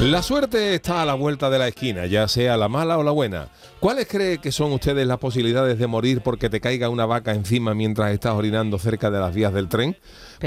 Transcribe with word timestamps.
La 0.00 0.22
suerte 0.22 0.74
está 0.74 1.02
a 1.02 1.04
la 1.04 1.12
vuelta 1.12 1.50
de 1.50 1.58
la 1.58 1.68
esquina, 1.68 2.06
ya 2.06 2.26
sea 2.26 2.56
la 2.56 2.68
mala 2.70 2.96
o 2.96 3.02
la 3.02 3.10
buena. 3.10 3.48
¿Cuáles 3.80 4.08
cree 4.08 4.38
que 4.38 4.50
son 4.50 4.72
ustedes 4.72 5.06
las 5.06 5.18
posibilidades 5.18 5.78
de 5.78 5.86
morir 5.86 6.22
porque 6.22 6.48
te 6.48 6.58
caiga 6.58 6.88
una 6.88 7.04
vaca 7.04 7.32
encima 7.34 7.74
mientras 7.74 8.10
estás 8.10 8.32
orinando 8.32 8.78
cerca 8.78 9.10
de 9.10 9.20
las 9.20 9.34
vías 9.34 9.52
del 9.52 9.68
tren? 9.68 9.98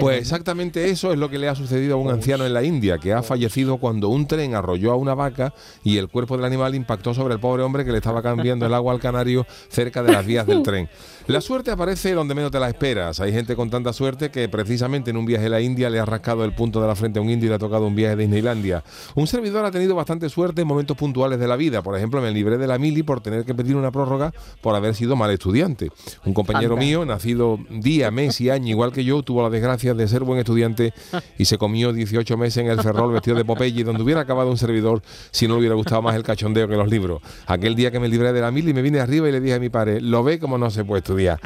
Pues 0.01 0.19
exactamente 0.19 0.89
eso 0.89 1.11
es 1.11 1.19
lo 1.19 1.29
que 1.29 1.37
le 1.37 1.47
ha 1.47 1.55
sucedido 1.55 1.95
a 1.95 1.97
un 1.97 2.09
anciano 2.09 2.45
en 2.45 2.53
la 2.53 2.63
India, 2.63 2.97
que 2.97 3.13
ha 3.13 3.21
fallecido 3.23 3.77
cuando 3.77 4.09
un 4.09 4.27
tren 4.27 4.55
arrolló 4.55 4.91
a 4.91 4.95
una 4.95 5.13
vaca 5.13 5.53
y 5.83 5.97
el 5.97 6.09
cuerpo 6.09 6.35
del 6.35 6.45
animal 6.45 6.75
impactó 6.75 7.13
sobre 7.13 7.35
el 7.35 7.39
pobre 7.39 7.63
hombre 7.63 7.85
que 7.85 7.91
le 7.91 7.97
estaba 7.97 8.21
cambiando 8.21 8.65
el 8.65 8.73
agua 8.73 8.93
al 8.93 8.99
canario 8.99 9.45
cerca 9.69 10.03
de 10.03 10.11
las 10.11 10.25
vías 10.25 10.47
del 10.47 10.63
tren. 10.63 10.89
La 11.27 11.41
suerte 11.41 11.71
aparece 11.71 12.13
donde 12.13 12.35
menos 12.35 12.51
te 12.51 12.59
la 12.59 12.67
esperas. 12.67 13.19
Hay 13.19 13.31
gente 13.31 13.55
con 13.55 13.69
tanta 13.69 13.93
suerte 13.93 14.31
que 14.31 14.49
precisamente 14.49 15.11
en 15.11 15.17
un 15.17 15.25
viaje 15.25 15.45
a 15.45 15.49
la 15.49 15.61
India 15.61 15.89
le 15.89 15.99
ha 15.99 16.05
rascado 16.05 16.43
el 16.43 16.53
punto 16.53 16.81
de 16.81 16.87
la 16.87 16.95
frente 16.95 17.19
a 17.19 17.21
un 17.21 17.29
indio 17.29 17.47
y 17.47 17.49
le 17.49 17.55
ha 17.55 17.59
tocado 17.59 17.87
un 17.87 17.95
viaje 17.95 18.13
a 18.13 18.17
Disneylandia. 18.17 18.83
Un 19.15 19.27
servidor 19.27 19.65
ha 19.65 19.71
tenido 19.71 19.95
bastante 19.95 20.29
suerte 20.29 20.61
en 20.61 20.67
momentos 20.67 20.97
puntuales 20.97 21.39
de 21.39 21.47
la 21.47 21.55
vida. 21.55 21.81
Por 21.81 21.95
ejemplo, 21.95 22.21
me 22.21 22.31
libré 22.31 22.57
de 22.57 22.67
la 22.67 22.77
mili 22.77 23.03
por 23.03 23.21
tener 23.21 23.45
que 23.45 23.53
pedir 23.53 23.75
una 23.75 23.91
prórroga 23.91 24.33
por 24.61 24.75
haber 24.75 24.95
sido 24.95 25.15
mal 25.15 25.31
estudiante. 25.31 25.91
Un 26.25 26.33
compañero 26.33 26.77
mío, 26.77 27.05
nacido 27.05 27.59
día, 27.69 28.11
mes 28.11 28.39
y 28.41 28.49
año 28.49 28.69
igual 28.69 28.91
que 28.91 29.03
yo, 29.03 29.21
tuvo 29.23 29.43
la 29.43 29.49
desgracia 29.49 29.82
de 29.91 30.07
ser 30.07 30.23
buen 30.23 30.39
estudiante 30.39 30.93
y 31.37 31.45
se 31.45 31.57
comió 31.57 31.91
18 31.91 32.37
meses 32.37 32.57
en 32.57 32.67
el 32.67 32.81
Ferrol 32.81 33.11
vestido 33.11 33.35
de 33.35 33.43
Popeye, 33.43 33.83
donde 33.83 34.01
hubiera 34.01 34.21
acabado 34.21 34.49
un 34.49 34.57
servidor 34.57 35.01
si 35.31 35.47
no 35.47 35.55
le 35.55 35.59
hubiera 35.59 35.75
gustado 35.75 36.01
más 36.01 36.15
el 36.15 36.23
cachondeo 36.23 36.67
que 36.67 36.75
los 36.75 36.89
libros. 36.89 37.21
Aquel 37.47 37.75
día 37.75 37.91
que 37.91 37.99
me 37.99 38.07
libré 38.07 38.31
de 38.31 38.39
la 38.39 38.51
mili 38.51 38.73
me 38.73 38.81
vine 38.81 38.99
arriba 39.01 39.27
y 39.27 39.31
le 39.33 39.41
dije 39.41 39.55
a 39.55 39.59
mi 39.59 39.69
padre, 39.69 39.99
lo 39.99 40.23
ve 40.23 40.39
como 40.39 40.57
no 40.57 40.69
se 40.69 40.85
puede 40.85 40.99
estudiar. 40.99 41.39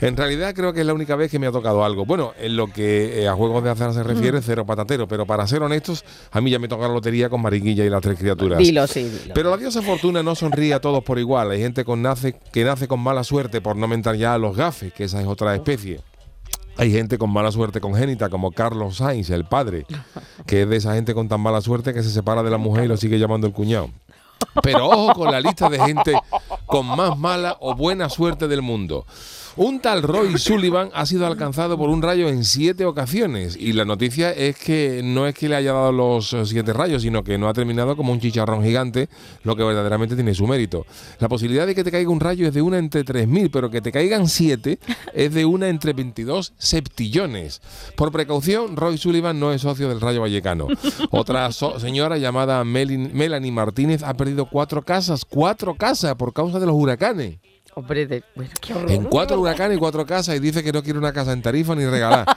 En 0.00 0.16
realidad 0.16 0.54
creo 0.54 0.72
que 0.72 0.80
es 0.80 0.86
la 0.86 0.94
única 0.94 1.16
vez 1.16 1.30
que 1.30 1.38
me 1.38 1.46
ha 1.46 1.52
tocado 1.52 1.84
algo. 1.84 2.04
Bueno, 2.04 2.32
en 2.38 2.56
lo 2.56 2.68
que 2.68 3.22
eh, 3.22 3.28
a 3.28 3.34
juegos 3.34 3.64
de 3.64 3.70
azar 3.70 3.92
se 3.92 4.02
refiere, 4.02 4.40
cero 4.40 4.64
patatero, 4.64 5.08
pero 5.08 5.26
para 5.26 5.46
ser 5.46 5.62
honestos, 5.62 6.04
a 6.30 6.40
mí 6.40 6.50
ya 6.50 6.58
me 6.58 6.68
toca 6.68 6.86
la 6.86 6.94
lotería 6.94 7.28
con 7.28 7.42
Mariquilla 7.42 7.84
y 7.84 7.90
las 7.90 8.00
tres 8.00 8.18
criaturas. 8.18 8.58
Dilo, 8.58 8.86
sí, 8.86 9.02
dilo. 9.02 9.34
Pero 9.34 9.50
la 9.50 9.56
diosa 9.56 9.82
fortuna 9.82 10.22
no 10.22 10.34
sonríe 10.34 10.74
a 10.74 10.80
todos 10.80 11.02
por 11.02 11.18
igual. 11.18 11.50
Hay 11.50 11.60
gente 11.60 11.84
con 11.84 12.02
nace, 12.02 12.36
que 12.52 12.64
nace 12.64 12.88
con 12.88 13.00
mala 13.00 13.24
suerte 13.24 13.60
por 13.60 13.76
no 13.76 13.88
mentar 13.88 14.16
ya 14.16 14.34
a 14.34 14.38
los 14.38 14.56
gafes, 14.56 14.92
que 14.92 15.04
esa 15.04 15.20
es 15.20 15.26
otra 15.26 15.54
especie. 15.54 16.00
Hay 16.80 16.90
gente 16.90 17.18
con 17.18 17.28
mala 17.28 17.52
suerte 17.52 17.78
congénita, 17.78 18.30
como 18.30 18.52
Carlos 18.52 18.96
Sainz, 18.96 19.28
el 19.28 19.44
padre, 19.44 19.84
que 20.46 20.62
es 20.62 20.68
de 20.70 20.76
esa 20.76 20.94
gente 20.94 21.12
con 21.12 21.28
tan 21.28 21.38
mala 21.38 21.60
suerte 21.60 21.92
que 21.92 22.02
se 22.02 22.08
separa 22.08 22.42
de 22.42 22.48
la 22.48 22.56
mujer 22.56 22.84
y 22.84 22.88
lo 22.88 22.96
sigue 22.96 23.18
llamando 23.18 23.46
el 23.46 23.52
cuñado. 23.52 23.90
Pero 24.62 24.88
ojo 24.88 25.12
con 25.12 25.30
la 25.30 25.42
lista 25.42 25.68
de 25.68 25.78
gente 25.78 26.14
con 26.64 26.86
más 26.86 27.18
mala 27.18 27.58
o 27.60 27.74
buena 27.74 28.08
suerte 28.08 28.48
del 28.48 28.62
mundo. 28.62 29.04
Un 29.62 29.78
tal 29.80 30.02
Roy 30.02 30.38
Sullivan 30.38 30.88
ha 30.94 31.04
sido 31.04 31.26
alcanzado 31.26 31.76
por 31.76 31.90
un 31.90 32.00
rayo 32.00 32.30
en 32.30 32.44
siete 32.44 32.86
ocasiones 32.86 33.58
y 33.60 33.74
la 33.74 33.84
noticia 33.84 34.32
es 34.32 34.56
que 34.56 35.02
no 35.04 35.26
es 35.26 35.34
que 35.34 35.50
le 35.50 35.56
haya 35.56 35.74
dado 35.74 35.92
los 35.92 36.32
eh, 36.32 36.46
siete 36.46 36.72
rayos, 36.72 37.02
sino 37.02 37.22
que 37.22 37.36
no 37.36 37.46
ha 37.46 37.52
terminado 37.52 37.94
como 37.94 38.10
un 38.10 38.20
chicharrón 38.20 38.64
gigante, 38.64 39.10
lo 39.42 39.56
que 39.56 39.62
verdaderamente 39.62 40.14
tiene 40.14 40.34
su 40.34 40.46
mérito. 40.46 40.86
La 41.18 41.28
posibilidad 41.28 41.66
de 41.66 41.74
que 41.74 41.84
te 41.84 41.90
caiga 41.90 42.08
un 42.08 42.20
rayo 42.20 42.48
es 42.48 42.54
de 42.54 42.62
una 42.62 42.78
entre 42.78 43.04
3.000, 43.04 43.50
pero 43.52 43.68
que 43.68 43.82
te 43.82 43.92
caigan 43.92 44.28
siete 44.28 44.78
es 45.12 45.34
de 45.34 45.44
una 45.44 45.68
entre 45.68 45.92
22 45.92 46.54
septillones. 46.56 47.60
Por 47.96 48.12
precaución, 48.12 48.76
Roy 48.76 48.96
Sullivan 48.96 49.38
no 49.38 49.52
es 49.52 49.60
socio 49.60 49.90
del 49.90 50.00
Rayo 50.00 50.22
Vallecano. 50.22 50.68
Otra 51.10 51.52
señora 51.52 52.16
llamada 52.16 52.64
Melanie 52.64 53.52
Martínez 53.52 54.04
ha 54.04 54.14
perdido 54.14 54.46
cuatro 54.46 54.80
casas, 54.80 55.26
cuatro 55.26 55.74
casas 55.74 56.14
por 56.14 56.32
causa 56.32 56.58
de 56.58 56.64
los 56.64 56.76
huracanes. 56.76 57.40
Hombre, 57.74 58.06
de, 58.06 58.24
bueno, 58.34 58.50
qué 58.60 58.74
horror. 58.74 58.90
En 58.90 59.04
cuatro 59.04 59.40
huracanes 59.40 59.76
y 59.76 59.80
cuatro 59.80 60.04
casas 60.04 60.36
y 60.36 60.40
dice 60.40 60.62
que 60.62 60.72
no 60.72 60.82
quiere 60.82 60.98
una 60.98 61.12
casa 61.12 61.32
en 61.32 61.42
tarifa 61.42 61.74
ni 61.74 61.86
regalar. 61.86 62.26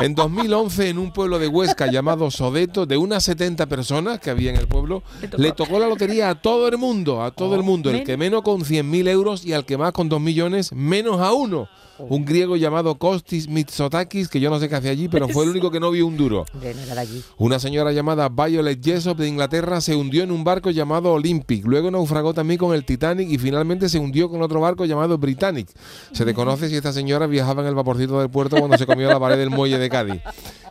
En 0.00 0.14
2011, 0.14 0.90
en 0.90 0.98
un 0.98 1.10
pueblo 1.10 1.38
de 1.38 1.48
Huesca 1.48 1.90
llamado 1.90 2.30
Sodeto, 2.30 2.84
de 2.84 2.98
unas 2.98 3.24
70 3.24 3.64
personas 3.64 4.20
que 4.20 4.28
había 4.28 4.50
en 4.50 4.56
el 4.56 4.68
pueblo, 4.68 5.02
le 5.38 5.52
tocó 5.52 5.78
la 5.78 5.88
lotería 5.88 6.28
a 6.28 6.34
todo 6.34 6.68
el 6.68 6.76
mundo, 6.76 7.22
a 7.22 7.30
todo 7.30 7.54
el 7.54 7.62
mundo. 7.62 7.90
El 7.90 8.04
que 8.04 8.18
menos 8.18 8.42
con 8.42 8.60
100.000 8.60 9.08
euros 9.08 9.44
y 9.46 9.54
al 9.54 9.64
que 9.64 9.78
más 9.78 9.92
con 9.92 10.10
2 10.10 10.20
millones, 10.20 10.72
menos 10.72 11.20
a 11.20 11.32
uno. 11.32 11.68
Un 11.98 12.24
griego 12.24 12.56
llamado 12.56 12.96
Kostis 12.96 13.48
Mitsotakis, 13.48 14.28
que 14.28 14.40
yo 14.40 14.50
no 14.50 14.58
sé 14.58 14.68
qué 14.68 14.76
hace 14.76 14.88
allí, 14.88 15.08
pero 15.08 15.28
fue 15.28 15.44
el 15.44 15.50
único 15.50 15.70
que 15.70 15.80
no 15.80 15.90
vio 15.90 16.06
un 16.06 16.16
duro. 16.16 16.44
Una 17.38 17.58
señora 17.58 17.92
llamada 17.92 18.28
Violet 18.28 18.82
Jessop 18.82 19.18
de 19.18 19.28
Inglaterra 19.28 19.80
se 19.80 19.96
hundió 19.96 20.22
en 20.22 20.30
un 20.30 20.44
barco 20.44 20.70
llamado 20.70 21.12
Olympic, 21.12 21.64
luego 21.64 21.90
naufragó 21.90 22.34
también 22.34 22.58
con 22.58 22.74
el 22.74 22.84
Titanic 22.84 23.30
y 23.30 23.38
finalmente 23.38 23.88
se 23.88 23.98
hundió 23.98 24.28
con 24.28 24.42
otro 24.42 24.60
barco 24.60 24.84
llamado 24.84 25.18
Britannic. 25.18 25.68
Se 26.12 26.24
desconoce 26.24 26.68
si 26.68 26.76
esta 26.76 26.92
señora 26.92 27.26
viajaba 27.26 27.62
en 27.62 27.68
el 27.68 27.74
vaporcito 27.74 28.20
del 28.20 28.30
puerto 28.30 28.56
cuando 28.56 28.76
se 28.78 28.86
comió 28.86 29.08
la 29.08 29.20
pared 29.20 29.38
del 29.38 29.50
muelle 29.50 29.78
de 29.78 29.88
Cádiz. 29.88 30.20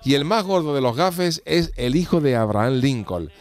Y 0.04 0.14
el 0.14 0.26
más 0.26 0.44
gordo 0.44 0.76
de 0.76 0.82
los 0.82 0.96
gafes 0.96 1.42
es 1.46 1.72
el 1.76 1.96
hijo 1.96 2.22
de 2.22 2.36
Abraham 2.36 2.74
Lincoln. 2.74 3.32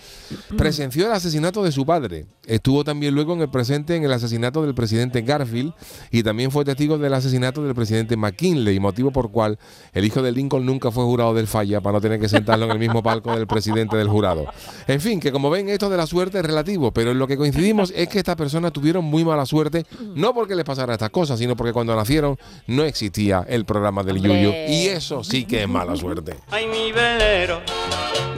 Presenció 0.56 1.06
el 1.06 1.12
asesinato 1.12 1.62
de 1.62 1.72
su 1.72 1.84
padre. 1.84 2.26
Estuvo 2.46 2.84
también 2.84 3.14
luego 3.14 3.32
en 3.34 3.40
el 3.40 3.48
presente 3.48 3.96
en 3.96 4.04
el 4.04 4.12
asesinato 4.12 4.62
del 4.62 4.74
presidente 4.74 5.22
Garfield 5.22 5.72
y 6.10 6.22
también 6.22 6.50
fue 6.50 6.64
testigo 6.64 6.98
del 6.98 7.14
asesinato 7.14 7.62
del 7.62 7.74
presidente 7.74 8.16
McKinley, 8.16 8.78
motivo 8.80 9.10
por 9.10 9.30
cual 9.30 9.58
el 9.92 10.04
hijo 10.04 10.22
de 10.22 10.32
Lincoln 10.32 10.66
nunca 10.66 10.90
fue 10.90 11.04
jurado 11.04 11.34
del 11.34 11.46
falla 11.46 11.80
para 11.80 11.94
no 11.94 12.00
tener 12.00 12.20
que 12.20 12.28
sentarlo 12.28 12.66
en 12.66 12.72
el 12.72 12.78
mismo 12.78 13.02
palco 13.02 13.34
del 13.36 13.46
presidente 13.46 13.96
del 13.96 14.08
jurado. 14.08 14.46
En 14.86 15.00
fin, 15.00 15.20
que 15.20 15.32
como 15.32 15.50
ven, 15.50 15.68
esto 15.68 15.88
de 15.88 15.96
la 15.96 16.06
suerte 16.06 16.38
es 16.38 16.44
relativo, 16.44 16.92
pero 16.92 17.12
en 17.12 17.18
lo 17.18 17.26
que 17.26 17.36
coincidimos 17.36 17.92
es 17.94 18.08
que 18.08 18.18
estas 18.18 18.36
personas 18.36 18.72
tuvieron 18.72 19.04
muy 19.04 19.24
mala 19.24 19.46
suerte, 19.46 19.84
no 20.14 20.34
porque 20.34 20.54
les 20.54 20.64
pasara 20.64 20.94
estas 20.94 21.10
cosas, 21.10 21.38
sino 21.38 21.56
porque 21.56 21.72
cuando 21.72 21.94
nacieron 21.96 22.36
no 22.66 22.84
existía 22.84 23.44
el 23.48 23.64
programa 23.64 24.02
del 24.02 24.16
Hombre. 24.16 24.42
Yuyu. 24.42 24.54
Y 24.68 24.88
eso 24.88 25.24
sí 25.24 25.44
que 25.44 25.62
es 25.62 25.68
mala 25.68 25.96
suerte. 25.96 26.36
Ay, 26.50 26.66
mi 26.66 26.92
velero, 26.92 27.60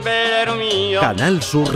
velero 0.03 0.55
mío, 0.55 0.99
Canal 1.01 1.41
Sur 1.41 1.75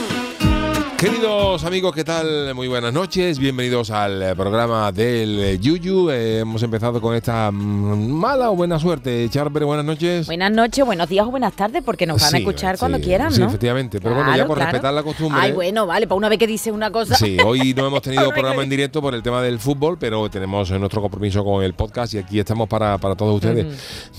Queridos 1.01 1.63
amigos, 1.63 1.95
¿qué 1.95 2.03
tal? 2.03 2.53
Muy 2.53 2.67
buenas 2.67 2.93
noches, 2.93 3.39
bienvenidos 3.39 3.89
al 3.89 4.21
eh, 4.21 4.35
programa 4.35 4.91
del 4.91 5.39
eh, 5.39 5.57
Yuyu. 5.59 6.11
Eh, 6.11 6.41
hemos 6.41 6.61
empezado 6.61 7.01
con 7.01 7.15
esta 7.15 7.49
mm, 7.49 8.11
mala 8.11 8.51
o 8.51 8.55
buena 8.55 8.77
suerte. 8.77 9.27
Charper, 9.31 9.65
buenas 9.65 9.83
noches. 9.83 10.27
Buenas 10.27 10.51
noches, 10.51 10.85
buenos 10.85 11.09
días 11.09 11.25
o 11.25 11.31
buenas 11.31 11.53
tardes, 11.53 11.81
porque 11.83 12.05
nos 12.05 12.21
van 12.21 12.29
Sí, 12.29 12.35
a 12.35 12.39
escuchar 12.41 12.77
cuando 12.77 12.99
sí, 12.99 13.03
quieran, 13.05 13.33
sí, 13.33 13.39
¿no? 13.41 13.47
efectivamente. 13.47 13.99
Pero 13.99 14.13
bueno, 14.13 14.37
ya 14.37 14.45
por 14.45 14.59
respetar 14.59 14.93
la 14.93 15.01
costumbre. 15.01 15.41
Ay, 15.41 15.53
bueno, 15.53 15.87
vale, 15.87 16.05
para 16.05 16.17
una 16.17 16.29
vez 16.29 16.37
que 16.37 16.45
dice 16.45 16.71
una 16.71 16.91
cosa. 16.91 17.15
Sí, 17.15 17.35
hoy 17.43 17.73
no 17.73 17.87
hemos 17.87 18.03
tenido 18.03 18.29
programa 18.33 18.61
en 18.61 18.69
directo 18.69 19.01
por 19.01 19.15
el 19.15 19.23
tema 19.23 19.41
del 19.41 19.57
fútbol, 19.57 19.97
pero 19.99 20.29
tenemos 20.29 20.69
eh, 20.69 20.77
nuestro 20.77 21.01
compromiso 21.01 21.43
con 21.43 21.63
el 21.63 21.73
podcast 21.73 22.13
y 22.13 22.19
aquí 22.19 22.39
estamos 22.39 22.69
para, 22.69 22.99
para 22.99 23.15
todos 23.15 23.33
ustedes. 23.33 23.65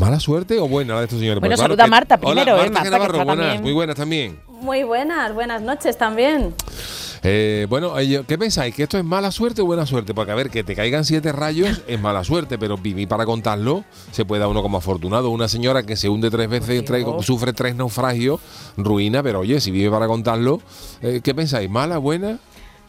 ¿Mala 0.01 0.19
suerte 0.19 0.59
o 0.59 0.67
buena 0.67 0.95
la 0.95 0.99
de 1.03 1.05
estos 1.05 1.21
señores? 1.21 1.39
Bueno, 1.39 1.53
Pues 1.53 1.61
claro 1.61 1.75
saluda 1.75 1.85
a 1.85 1.87
Marta 1.87 2.19
Hola, 2.21 2.43
primero, 2.43 2.57
eh, 2.57 2.71
Marta 2.71 2.83
que 2.83 2.91
Navarro, 2.91 3.25
buenas, 3.25 3.37
también. 3.37 3.63
muy 3.63 3.73
buenas 3.73 3.95
también. 3.95 4.52
Muy 4.63 4.85
buenas, 4.85 5.35
buenas 5.35 5.61
noches 5.61 5.99
también. 5.99 6.55
Eh, 7.25 7.67
bueno, 7.69 7.93
oye, 7.93 8.25
¿qué 8.27 8.39
pensáis? 8.39 8.73
¿Que 8.75 8.85
esto 8.85 8.97
es 8.97 9.05
mala 9.05 9.31
suerte 9.33 9.61
o 9.61 9.65
buena 9.67 9.87
suerte? 9.87 10.15
Porque 10.15 10.31
a 10.33 10.35
ver, 10.37 10.51
que 10.51 10.63
te 10.65 10.75
caigan 10.77 11.05
siete 11.05 11.33
rayos 11.33 11.83
es 11.89 12.01
mala 12.01 12.23
suerte, 12.23 12.59
pero 12.59 12.77
vivir 12.79 13.09
para 13.09 13.25
contarlo 13.27 13.85
se 14.13 14.25
puede 14.25 14.41
dar 14.41 14.49
uno 14.49 14.63
como 14.63 14.79
afortunado. 14.79 15.31
Una 15.31 15.49
señora 15.49 15.83
que 15.85 15.97
se 15.97 16.09
hunde 16.09 16.31
tres 16.31 16.49
veces, 16.49 16.85
tres- 16.85 17.05
sufre 17.23 17.53
tres 17.53 17.75
naufragios, 17.75 18.41
ruina, 18.77 19.21
pero 19.23 19.41
oye, 19.41 19.61
si 19.61 19.73
vive 19.73 19.91
para 19.91 20.07
contarlo, 20.07 20.61
eh, 21.03 21.21
¿qué 21.25 21.35
pensáis? 21.35 21.69
¿Mala, 21.69 21.99
buena? 21.99 22.39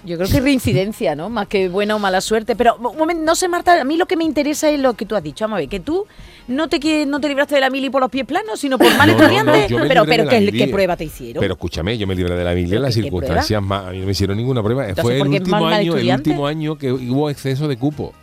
Yo 0.06 0.18
creo 0.18 0.30
que 0.30 0.38
es 0.38 0.44
reincidencia, 0.44 1.16
¿no? 1.16 1.30
Más 1.30 1.48
que 1.48 1.70
buena 1.70 1.96
o 1.96 2.00
mala 2.00 2.20
suerte. 2.22 2.56
Pero, 2.56 2.76
un 2.76 2.98
momento, 2.98 3.24
no 3.24 3.36
sé, 3.36 3.48
Marta, 3.48 3.80
a 3.80 3.84
mí 3.84 3.96
lo 3.98 4.06
que 4.06 4.18
me 4.18 4.24
interesa 4.24 4.70
es 4.70 4.80
lo 4.80 4.94
que 4.96 5.06
tú 5.06 5.16
has 5.16 5.24
dicho. 5.24 5.46
Vamos 5.46 5.58
a 5.58 5.60
ver, 5.60 5.70
que 5.70 5.80
tú 5.80 6.06
no 6.48 6.68
te, 6.68 7.06
no 7.06 7.20
te 7.22 7.28
libraste 7.30 7.56
de 7.56 7.62
la 7.62 7.70
mili 7.70 7.90
por 7.90 8.02
los 8.02 8.12
pies 8.12 8.26
planos, 8.26 8.60
sino 8.60 8.78
por 8.78 8.88
mal 8.98 9.08
No, 9.10 9.14
no, 9.14 9.20
no, 9.20 9.54
estudiante. 9.54 9.88
pero, 9.88 10.06
pero 10.06 10.28
¿qué, 10.28 10.40
mili. 10.42 10.68
prueba 10.68 10.98
te 10.98 11.06
hicieron? 11.06 11.40
Pero 11.40 11.54
escúchame, 11.54 11.98
yo 11.98 12.06
me 12.06 12.16
libré 12.16 12.36
de 12.36 12.44
la 12.44 12.54
Biblia 12.54 12.76
en 12.76 12.82
¿Pero 12.82 12.86
las 12.88 12.94
circunstancias 12.94 13.62
más. 13.62 13.88
A 13.88 13.92
mí 13.92 14.00
no 14.00 14.06
me 14.06 14.12
hicieron 14.12 14.36
ninguna 14.38 14.62
prueba. 14.62 14.84
Entonces, 14.90 15.04
Fue 15.04 15.14
el 15.16 15.20
¿por 15.20 15.30
qué 15.30 15.36
es 15.38 15.42
último 15.42 15.68
año, 15.68 15.96
el 15.98 16.10
último 16.12 16.48
año 16.48 16.78
que 16.78 16.92
hubo 16.92 17.30
exceso 17.30 17.68
de 17.68 17.78
cupo. 17.78 18.14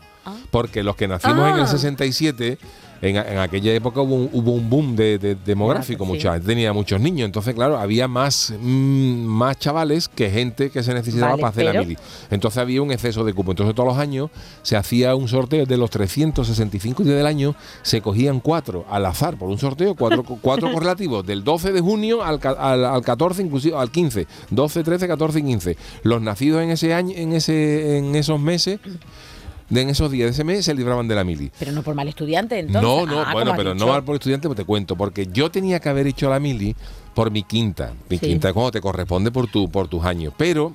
Porque 0.50 0.82
los 0.82 0.96
que 0.96 1.08
nacimos 1.08 1.48
en 1.48 1.54
el 1.56 1.62
Ah. 1.62 1.66
67 1.66 2.58
en, 3.02 3.16
en 3.16 3.38
aquella 3.38 3.72
época 3.72 4.00
hubo 4.00 4.14
un, 4.14 4.30
hubo 4.32 4.52
un 4.52 4.68
boom 4.68 4.96
de, 4.96 5.18
de- 5.18 5.34
demográfico, 5.34 6.04
Claro, 6.04 6.12
sí. 6.12 6.18
mucha 6.18 6.32
gente 6.34 6.46
tenía 6.48 6.72
muchos 6.72 7.00
niños, 7.00 7.26
entonces 7.26 7.54
claro, 7.54 7.78
había 7.78 8.08
más, 8.08 8.52
mm, 8.60 9.24
más 9.24 9.58
chavales 9.58 10.08
que 10.08 10.30
gente 10.30 10.70
que 10.70 10.82
se 10.82 10.92
necesitaba 10.94 11.32
Vale, 11.32 11.40
para 11.42 11.50
hacer 11.50 11.64
la 11.66 11.72
mili. 11.80 11.96
Entonces 12.30 12.58
había 12.58 12.82
un 12.82 12.90
exceso 12.92 13.24
de 13.24 13.32
cupo. 13.32 13.52
Entonces 13.52 13.74
todos 13.74 13.88
los 13.88 13.98
años 13.98 14.30
se 14.62 14.76
hacía 14.76 15.14
un 15.14 15.28
sorteo 15.28 15.66
de 15.66 15.76
los 15.76 15.90
365 15.90 17.02
días 17.02 17.16
del 17.16 17.26
año, 17.26 17.54
se 17.82 18.00
cogían 18.02 18.40
cuatro 18.40 18.84
al 18.90 19.06
azar 19.06 19.36
por 19.38 19.48
un 19.48 19.58
sorteo, 19.58 19.94
cuatro, 19.94 20.22
cuatro 20.42 20.72
correlativos, 20.72 21.24
del 21.26 21.42
12 21.44 21.72
de 21.72 21.80
junio 21.80 22.22
al, 22.22 22.38
al, 22.58 22.84
al 22.84 23.02
14, 23.02 23.42
inclusive 23.42 23.76
al 23.76 23.90
15, 23.90 24.26
12, 24.50 24.84
13, 24.84 25.08
14 25.08 25.38
y 25.38 25.42
15. 25.42 25.76
Los 26.02 26.20
nacidos 26.22 26.62
en 26.62 26.70
ese 26.70 26.92
año, 26.94 27.14
en 27.16 27.32
ese, 27.32 27.98
en 27.98 28.14
esos 28.14 28.40
meses, 28.40 28.78
en 29.70 29.88
esos 29.90 30.10
días 30.10 30.26
de 30.26 30.30
ese 30.32 30.44
mes, 30.44 30.64
se 30.64 30.74
libraban 30.74 31.06
de 31.08 31.14
la 31.14 31.22
mili. 31.24 31.50
Pero 31.58 31.72
no 31.72 31.82
por 31.82 31.94
mal 31.94 32.08
estudiante, 32.08 32.58
entonces. 32.58 32.82
No, 32.82 33.06
no, 33.06 33.20
Ah, 33.20 33.32
bueno, 33.32 33.50
como 33.52 33.56
pero 33.58 33.74
no 33.74 33.86
mal 33.86 34.02
por 34.04 34.16
estudiante, 34.16 34.48
pues 34.48 34.56
te 34.56 34.64
cuento, 34.64 34.96
porque 34.96 35.28
yo 35.32 35.50
tenía 35.50 35.78
que 35.80 35.88
haber 35.88 36.06
hecho 36.06 36.28
la 36.28 36.40
mili 36.40 36.74
por 37.14 37.30
mi 37.30 37.42
quinta. 37.42 37.92
Mi 38.08 38.18
Sí. 38.18 38.26
quinta 38.26 38.48
es 38.48 38.54
cuando 38.54 38.72
te 38.72 38.80
corresponde 38.80 39.30
por 39.30 39.46
tu, 39.48 39.70
por 39.70 39.86
tus 39.88 40.04
años. 40.04 40.32
Pero 40.36 40.74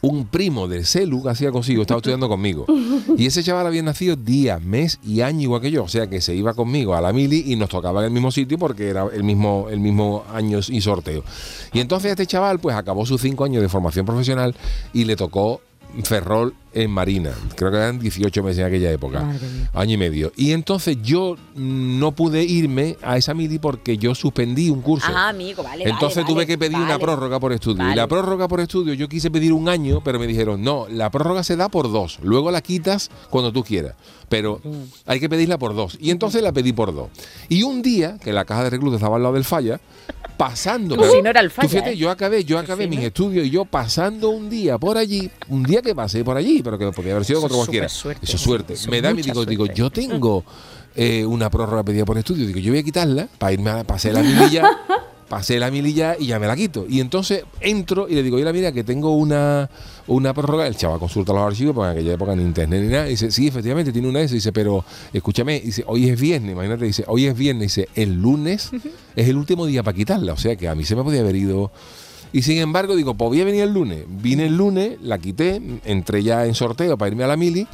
un 0.00 0.26
primo 0.26 0.68
del 0.68 0.86
CELU 0.86 1.28
hacía 1.28 1.50
consigo 1.50 1.82
estaba 1.82 1.98
estudiando 1.98 2.28
conmigo. 2.28 2.66
Y 3.16 3.26
ese 3.26 3.42
chaval 3.42 3.66
había 3.66 3.82
nacido 3.82 4.14
día, 4.14 4.58
mes 4.60 5.00
y 5.04 5.22
año 5.22 5.40
igual 5.42 5.60
que 5.60 5.72
yo. 5.72 5.82
O 5.84 5.88
sea 5.88 6.06
que 6.06 6.20
se 6.20 6.34
iba 6.36 6.54
conmigo 6.54 6.94
a 6.94 7.00
la 7.00 7.12
mili 7.12 7.42
y 7.48 7.56
nos 7.56 7.68
tocaba 7.68 8.00
en 8.00 8.06
el 8.06 8.12
mismo 8.12 8.30
sitio 8.30 8.58
porque 8.58 8.88
era 8.88 9.06
el 9.12 9.24
mismo, 9.24 9.66
el 9.70 9.80
mismo 9.80 10.24
año 10.32 10.60
y 10.68 10.80
sorteo. 10.80 11.24
Y 11.72 11.80
entonces 11.80 12.12
este 12.12 12.26
chaval 12.26 12.60
pues 12.60 12.76
acabó 12.76 13.04
sus 13.06 13.20
cinco 13.20 13.44
años 13.44 13.60
de 13.60 13.68
formación 13.68 14.06
profesional 14.06 14.54
y 14.92 15.04
le 15.04 15.16
tocó 15.16 15.60
Ferrol 16.04 16.54
en 16.74 16.90
Marina. 16.90 17.32
Creo 17.56 17.70
que 17.70 17.76
eran 17.76 17.98
18 17.98 18.42
meses 18.42 18.58
en 18.58 18.64
aquella 18.66 18.90
época. 18.90 19.24
Año 19.74 19.94
y 19.94 19.96
medio. 19.96 20.32
Y 20.36 20.52
entonces 20.52 20.98
yo 21.02 21.36
no 21.54 22.12
pude 22.12 22.44
irme 22.44 22.96
a 23.02 23.16
esa 23.16 23.34
mili 23.34 23.58
porque 23.58 23.96
yo 23.98 24.14
suspendí 24.14 24.70
un 24.70 24.80
curso. 24.82 25.06
Ah, 25.14 25.30
amigo, 25.30 25.62
vale. 25.62 25.84
vale, 25.84 25.90
Entonces 25.90 26.24
tuve 26.24 26.34
vale, 26.36 26.46
que 26.46 26.58
pedir 26.58 26.76
una 26.78 26.98
prórroga 26.98 27.40
por 27.40 27.52
estudio. 27.52 27.90
Y 27.90 27.94
la 27.94 28.06
prórroga 28.06 28.48
por 28.48 28.60
estudio, 28.60 28.94
yo 28.94 29.08
quise 29.08 29.30
pedir 29.30 29.52
un 29.52 29.68
año, 29.68 30.00
pero 30.04 30.18
me 30.18 30.26
dijeron, 30.26 30.62
no, 30.62 30.86
la 30.88 31.10
prórroga 31.10 31.42
se 31.42 31.56
da 31.56 31.68
por 31.68 31.90
dos. 31.90 32.18
Luego 32.22 32.50
la 32.50 32.60
quitas 32.60 33.10
cuando 33.30 33.52
tú 33.52 33.62
quieras. 33.64 33.94
Pero 34.28 34.60
Mm. 34.62 34.70
hay 35.06 35.20
que 35.20 35.28
pedirla 35.28 35.56
por 35.58 35.74
dos. 35.74 35.96
Y 36.00 36.10
entonces 36.10 36.42
la 36.42 36.52
pedí 36.52 36.72
por 36.74 36.94
dos. 36.94 37.08
Y 37.48 37.62
un 37.62 37.80
día, 37.80 38.18
que 38.22 38.32
la 38.32 38.44
caja 38.44 38.64
de 38.64 38.70
reclutas 38.70 38.96
estaba 38.96 39.16
al 39.16 39.22
lado 39.22 39.34
del 39.34 39.44
falla, 39.44 39.80
pasando. 40.36 40.96
Como 40.96 41.10
si 41.10 41.22
no 41.22 41.30
era 41.30 41.40
el 41.40 41.48
tú 41.48 41.54
falla, 41.56 41.68
fíjate, 41.68 41.92
¿eh? 41.92 41.96
yo 41.96 42.10
acabé, 42.10 42.44
yo 42.44 42.58
acabé 42.58 42.84
sí, 42.84 42.90
mis 42.90 43.00
¿no? 43.00 43.06
estudios 43.06 43.46
y 43.46 43.50
yo 43.50 43.64
pasando 43.64 44.30
un 44.30 44.48
día 44.48 44.78
por 44.78 44.96
allí, 44.96 45.30
un 45.48 45.62
día 45.64 45.82
que 45.82 45.94
pasé 45.94 46.22
por 46.24 46.36
allí, 46.36 46.57
pero 46.62 46.78
que 46.78 46.90
podía 46.92 47.12
haber 47.12 47.24
sido 47.24 47.40
contra 47.40 47.56
cualquiera. 47.56 47.88
supersuerte, 47.88 48.26
Eso 48.26 48.36
es 48.36 48.42
suerte. 48.42 48.72
eso 48.74 48.82
es 48.84 48.90
me 48.90 49.00
da 49.00 49.10
mi 49.10 49.16
mucha 49.18 49.32
digo, 49.32 49.44
digo, 49.44 49.64
suerte. 49.66 49.78
yo 49.78 49.90
tengo 49.90 50.44
eh, 50.96 51.24
una 51.24 51.50
prórroga 51.50 51.82
pedida 51.82 52.04
por 52.04 52.18
estudio. 52.18 52.46
Digo, 52.46 52.58
yo 52.58 52.72
voy 52.72 52.80
a 52.80 52.82
quitarla 52.82 53.28
para 53.38 53.52
irme 53.52 53.70
a 53.70 53.84
pasar 53.84 54.12
la 54.14 54.22
mililla. 54.22 54.64
Pasé 55.28 55.58
la 55.58 55.70
mililla 55.70 56.16
y 56.18 56.24
ya 56.28 56.38
me 56.38 56.46
la 56.46 56.56
quito. 56.56 56.86
Y 56.88 57.00
entonces 57.00 57.44
entro 57.60 58.08
y 58.08 58.14
le 58.14 58.22
digo, 58.22 58.38
oye, 58.38 58.50
mira, 58.50 58.72
que 58.72 58.82
tengo 58.82 59.14
una, 59.14 59.68
una 60.06 60.32
prórroga. 60.32 60.66
El 60.66 60.74
chaval 60.74 60.98
consulta 60.98 61.34
los 61.34 61.42
archivos, 61.42 61.74
porque 61.74 61.90
en 61.90 61.96
aquella 61.98 62.14
época 62.14 62.34
ni 62.34 62.42
internet 62.44 62.80
ni 62.82 62.88
nada. 62.88 63.06
Y 63.08 63.10
dice, 63.10 63.30
sí, 63.30 63.46
efectivamente, 63.46 63.92
tiene 63.92 64.08
una 64.08 64.20
de 64.20 64.24
esas. 64.24 64.36
Dice, 64.36 64.52
pero 64.52 64.86
escúchame, 65.12 65.60
dice, 65.60 65.84
hoy 65.86 66.08
es 66.08 66.18
viernes, 66.18 66.52
imagínate, 66.52 66.86
dice, 66.86 67.04
hoy 67.08 67.26
es 67.26 67.36
viernes. 67.36 67.74
Dice, 67.74 67.90
el 67.94 68.14
lunes 68.14 68.70
es 69.14 69.28
el 69.28 69.36
último 69.36 69.66
día 69.66 69.82
para 69.82 69.94
quitarla. 69.94 70.32
O 70.32 70.38
sea 70.38 70.56
que 70.56 70.66
a 70.66 70.74
mí 70.74 70.84
se 70.86 70.96
me 70.96 71.02
podía 71.04 71.20
haber 71.20 71.36
ido. 71.36 71.70
Y 72.32 72.42
sin 72.42 72.58
embargo, 72.58 72.96
digo, 72.96 73.14
pues 73.14 73.28
voy 73.28 73.40
a 73.40 73.44
venir 73.44 73.62
el 73.62 73.72
lunes. 73.72 74.04
Vine 74.08 74.46
el 74.46 74.56
lunes, 74.56 74.98
la 75.00 75.18
quité, 75.18 75.60
entré 75.84 76.22
ya 76.22 76.46
en 76.46 76.54
sorteo 76.54 76.98
para 76.98 77.10
irme 77.10 77.24
a 77.24 77.28
la 77.28 77.36
mili. 77.36 77.66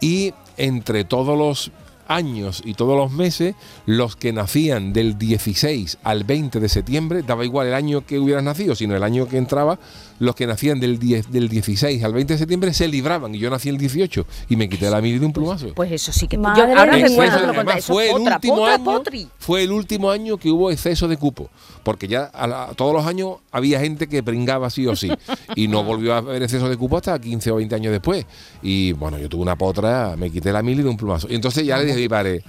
Y 0.00 0.32
entre 0.56 1.04
todos 1.04 1.36
los 1.36 1.70
años 2.10 2.62
y 2.64 2.74
todos 2.74 2.96
los 2.96 3.12
meses, 3.12 3.54
los 3.86 4.16
que 4.16 4.32
nacían 4.32 4.92
del 4.92 5.16
16 5.16 5.98
al 6.02 6.24
20 6.24 6.58
de 6.58 6.68
septiembre, 6.68 7.22
daba 7.22 7.44
igual 7.44 7.68
el 7.68 7.74
año 7.74 8.04
que 8.04 8.18
hubieras 8.18 8.42
nacido, 8.42 8.74
sino 8.74 8.96
el 8.96 9.04
año 9.04 9.28
que 9.28 9.38
entraba, 9.38 9.78
los 10.20 10.34
que 10.36 10.46
nacían 10.46 10.78
del, 10.78 10.98
10, 10.98 11.32
del 11.32 11.48
16 11.48 12.04
al 12.04 12.12
20 12.12 12.34
de 12.34 12.38
septiembre 12.38 12.72
se 12.74 12.86
libraban. 12.86 13.34
Y 13.34 13.38
yo 13.38 13.50
nací 13.50 13.68
el 13.70 13.78
18 13.78 14.26
y 14.50 14.56
me 14.56 14.68
quité 14.68 14.88
la 14.90 15.00
mili 15.00 15.18
de 15.18 15.26
un 15.26 15.32
plumazo. 15.32 15.74
Pues 15.74 15.90
eso 15.90 16.12
sí 16.12 16.28
que. 16.28 16.38
Madre 16.38 16.62
yo 16.62 16.78
ahora 16.78 16.92
recuerdo 16.92 17.52
fue, 17.82 18.10
el 18.10 18.16
último 18.20 18.66
año, 18.66 18.84
potri. 18.84 19.28
fue 19.38 19.64
el 19.64 19.72
último 19.72 20.10
año 20.10 20.36
que 20.36 20.50
hubo 20.50 20.70
exceso 20.70 21.08
de 21.08 21.16
cupo. 21.16 21.48
Porque 21.82 22.06
ya 22.06 22.24
a 22.24 22.46
la- 22.46 22.68
todos 22.76 22.92
los 22.92 23.06
años 23.06 23.38
había 23.50 23.80
gente 23.80 24.06
que 24.06 24.22
pringaba 24.22 24.68
sí 24.70 24.86
o 24.86 24.94
sí. 24.94 25.10
Y 25.56 25.68
no 25.68 25.82
volvió 25.82 26.14
a 26.14 26.18
haber 26.18 26.42
exceso 26.42 26.68
de 26.68 26.76
cupo 26.76 26.98
hasta 26.98 27.18
15 27.18 27.50
o 27.50 27.56
20 27.56 27.74
años 27.74 27.90
después. 27.90 28.26
Y 28.62 28.92
bueno, 28.92 29.18
yo 29.18 29.28
tuve 29.28 29.42
una 29.42 29.56
potra, 29.56 30.14
me 30.18 30.30
quité 30.30 30.52
la 30.52 30.62
mili 30.62 30.82
de 30.82 30.88
un 30.90 30.96
plumazo. 30.98 31.28
Y 31.30 31.34
entonces 31.34 31.64
ya 31.64 31.78
le 31.78 31.84
dije 31.86 31.96
a 31.96 32.00
mi 32.00 32.08
padre, 32.08 32.44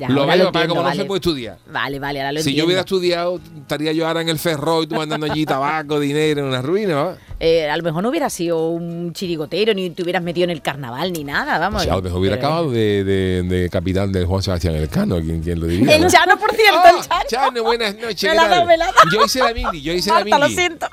Ya, 0.00 0.08
lo 0.08 0.26
veo 0.26 0.36
lo 0.44 0.52
para 0.52 0.66
como 0.68 0.82
no 0.82 0.94
se 0.94 1.04
puede 1.04 1.18
estudiar. 1.18 1.58
Vale, 1.70 1.98
vale, 1.98 2.20
ahora 2.20 2.32
lo 2.32 2.40
Si 2.42 2.54
yo 2.54 2.64
hubiera 2.64 2.80
estudiado, 2.80 3.40
estaría 3.56 3.92
yo 3.92 4.06
ahora 4.08 4.20
en 4.22 4.28
el 4.28 4.38
ferro 4.38 4.82
y 4.82 4.86
tú 4.86 4.94
mandando 4.96 5.26
allí 5.30 5.44
tabaco, 5.44 6.00
dinero, 6.00 6.40
en 6.40 6.46
una 6.46 6.62
ruina. 6.62 6.94
¿va? 6.96 7.16
Eh, 7.38 7.68
a 7.70 7.76
lo 7.76 7.82
mejor 7.82 8.02
no 8.02 8.08
hubiera 8.10 8.28
sido 8.30 8.68
un 8.68 9.12
chirigotero, 9.12 9.72
ni 9.74 9.90
te 9.90 10.02
hubieras 10.02 10.22
metido 10.22 10.44
en 10.44 10.50
el 10.50 10.60
carnaval, 10.62 11.12
ni 11.12 11.24
nada, 11.24 11.58
vamos. 11.58 11.82
O 11.82 11.84
sea, 11.84 11.92
a 11.94 11.96
lo 11.96 12.02
mejor 12.02 12.20
hubiera 12.20 12.36
Pero- 12.36 12.48
acabado 12.48 12.70
de, 12.70 13.04
de- 13.04 13.42
de 13.42 13.70
capitán 13.70 14.12
del 14.12 14.26
Juan 14.26 14.42
Sebastián 14.42 14.74
Elcano, 14.74 15.20
quien, 15.20 15.42
quien 15.42 15.60
lo 15.60 15.66
diría. 15.66 15.96
El 15.96 16.02
¿no? 16.02 16.08
Chano, 16.10 16.38
por 16.38 16.50
cierto, 16.54 16.80
Ah, 16.84 17.20
el 17.22 17.28
Chano. 17.28 17.46
Chano, 17.48 17.62
buenas 17.62 17.94
noches. 17.94 18.22
Me 18.24 18.28
¿qué 18.30 18.34
la 18.34 18.64
me 18.64 18.76
la 18.76 18.84
ha 18.84 18.92
dado. 18.92 19.10
Yo 19.12 19.24
hice 19.24 19.38
la 19.40 19.54
mili, 19.54 19.82
yo 19.82 19.92
hice 19.92 20.10
la 20.10 20.16
Marta, 20.24 20.38
lo 20.38 20.48
siento. 20.48 20.86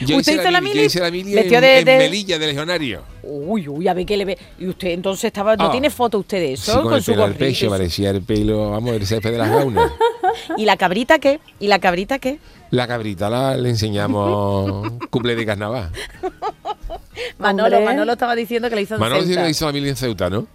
Yo 0.00 0.16
¿Usted 0.16 0.32
hice 0.32 0.42
hizo 0.42 0.50
la 0.50 0.60
mili? 0.60 0.74
Yo 0.80 0.84
hice 0.86 1.00
la 1.00 1.10
mili 1.10 1.34
Vestido 1.34 1.56
en, 1.56 1.62
de- 1.62 1.78
en 1.78 1.84
de- 1.84 1.98
Melilla 1.98 2.38
de 2.38 2.46
legionario. 2.48 3.02
Uy, 3.22 3.68
uy, 3.68 3.86
a 3.88 3.94
ver 3.94 4.04
qué 4.04 4.16
le 4.16 4.24
ve. 4.24 4.38
Y 4.58 4.66
usted 4.66 4.88
entonces 4.88 5.24
estaba. 5.24 5.54
¿No 5.56 5.66
Ah. 5.66 5.70
tiene 5.70 5.88
foto 5.90 6.18
usted 6.18 6.38
de 6.40 6.56
Sí, 6.56 6.70
eso? 6.70 6.82
con, 6.82 6.94
el 6.94 7.02
su 7.02 7.12
pelo 7.12 7.24
al 7.24 7.34
pecho, 7.34 7.70
parecía 7.70 8.10
el 8.10 8.22
pelo, 8.22 8.70
vamos, 8.70 8.92
el 8.94 9.06
césped 9.06 9.30
de 9.30 9.38
las 9.38 9.50
gaunas. 9.52 9.90
¿Y 10.56 10.64
la 10.64 10.76
cabrita 10.76 11.18
qué? 11.18 11.38
¿Y 11.60 11.68
la 11.68 11.78
cabrita 11.78 12.18
qué? 12.18 12.38
La 12.70 12.88
cabrita 12.88 13.30
la, 13.30 13.56
le 13.56 13.68
enseñamos 13.70 14.90
cumple 15.10 15.36
de 15.36 15.46
carnaval. 15.46 15.90
Manolo. 17.38 17.80
Manolo 17.80 18.12
estaba 18.12 18.34
diciendo 18.34 18.68
que 18.68 18.76
le 18.76 18.82
hizo 18.82 18.94
en 18.94 19.00
Manolo 19.00 19.20
dice 19.22 19.34
Ceuta. 19.34 19.44
que 19.44 19.50
hizo 19.50 19.66
la 19.66 19.72
mili 19.72 19.88
en 19.90 19.96
Ceuta, 19.96 20.30
¿no? 20.30 20.46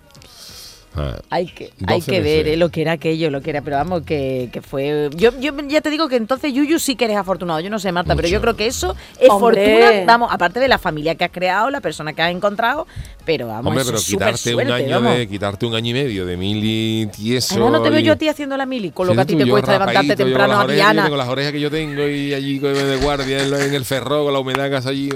Ah. 0.95 1.17
Hay 1.29 1.45
que, 1.45 1.71
hay 1.87 1.99
12 1.99 2.11
que 2.11 2.21
ver 2.21 2.47
eh, 2.47 2.57
lo 2.57 2.69
que 2.69 2.81
era 2.81 2.93
aquello, 2.93 3.29
lo 3.29 3.41
que 3.41 3.51
era, 3.51 3.61
pero 3.61 3.77
vamos, 3.77 4.01
que, 4.03 4.49
que 4.51 4.61
fue... 4.61 5.09
Yo, 5.15 5.31
yo 5.39 5.53
ya 5.67 5.81
te 5.81 5.89
digo 5.91 6.09
que 6.09 6.15
entonces 6.15 6.51
Yuyu 6.51 6.79
sí 6.79 6.95
que 6.95 7.05
eres 7.05 7.17
afortunado, 7.17 7.59
yo 7.59 7.69
no 7.69 7.77
sé 7.79 7.91
Marta, 7.91 8.15
pero 8.15 8.27
yo 8.27 8.39
Mucho. 8.39 8.41
creo 8.41 8.55
que 8.57 8.67
eso 8.67 8.95
es 9.19 9.29
Hombre. 9.29 9.81
fortuna, 9.81 10.05
vamos, 10.05 10.29
aparte 10.31 10.59
de 10.59 10.67
la 10.67 10.77
familia 10.79 11.15
que 11.15 11.23
has 11.25 11.31
creado, 11.31 11.69
la 11.69 11.79
persona 11.79 12.13
que 12.13 12.21
has 12.23 12.31
encontrado, 12.31 12.87
pero 13.23 13.47
vamos, 13.47 13.67
Hombre, 13.67 13.81
eso 13.83 13.91
pero 13.91 13.99
es 13.99 14.05
quitarte 14.07 14.37
suerte, 14.51 14.65
un 14.65 14.71
año 14.77 14.95
vamos. 15.01 15.17
de 15.17 15.27
quitarte 15.27 15.65
un 15.67 15.75
año 15.75 15.91
y 15.91 15.93
medio 15.93 16.25
de 16.25 16.35
mili 16.37 17.07
tieso. 17.15 17.53
Además, 17.53 17.71
no 17.73 17.81
te 17.83 17.89
veo 17.91 17.99
y- 17.99 18.03
yo 18.03 18.13
a 18.13 18.15
ti 18.15 18.27
haciendo 18.27 18.57
la 18.57 18.65
mili, 18.65 18.89
con 18.91 19.07
lo 19.07 19.13
que 19.13 19.21
a 19.21 19.25
ti 19.25 19.35
te 19.35 19.45
cuesta 19.47 19.73
levantarte 19.73 20.15
temprano 20.15 20.53
con 20.61 20.69
a 20.71 20.73
Diana. 20.73 21.03
tengo, 21.03 21.15
las 21.17 21.27
orejas 21.27 21.51
que 21.51 21.59
yo 21.59 21.69
tengo 21.69 22.07
y 22.07 22.33
allí 22.33 22.59
con- 22.59 22.73
de 22.73 22.97
guardia 22.97 23.43
en, 23.45 23.73
el 23.73 23.85
ferro 23.85 24.23
con 24.23 24.33
la 24.33 24.39
humedad 24.39 24.69
que 24.69 24.75
hace 24.77 24.89
allí 24.89 25.09
Es 25.09 25.15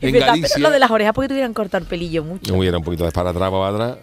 en 0.00 0.12
verdad, 0.12 0.28
Galicia. 0.28 0.48
pero 0.54 0.62
lo 0.68 0.70
de 0.70 0.78
las 0.78 0.90
orejas 0.90 1.12
porque 1.14 1.28
te 1.28 1.34
hubieran 1.34 1.52
cortado 1.52 1.82
el 1.82 1.88
pelillo 1.88 2.24
mucho. 2.24 2.50
No 2.50 2.58
hubiera 2.58 2.78
un 2.78 2.84
poquito 2.84 3.04
de 3.04 3.10
para 3.12 3.30
atrás, 3.30 3.50
para 3.50 3.68
atrás. 3.68 3.98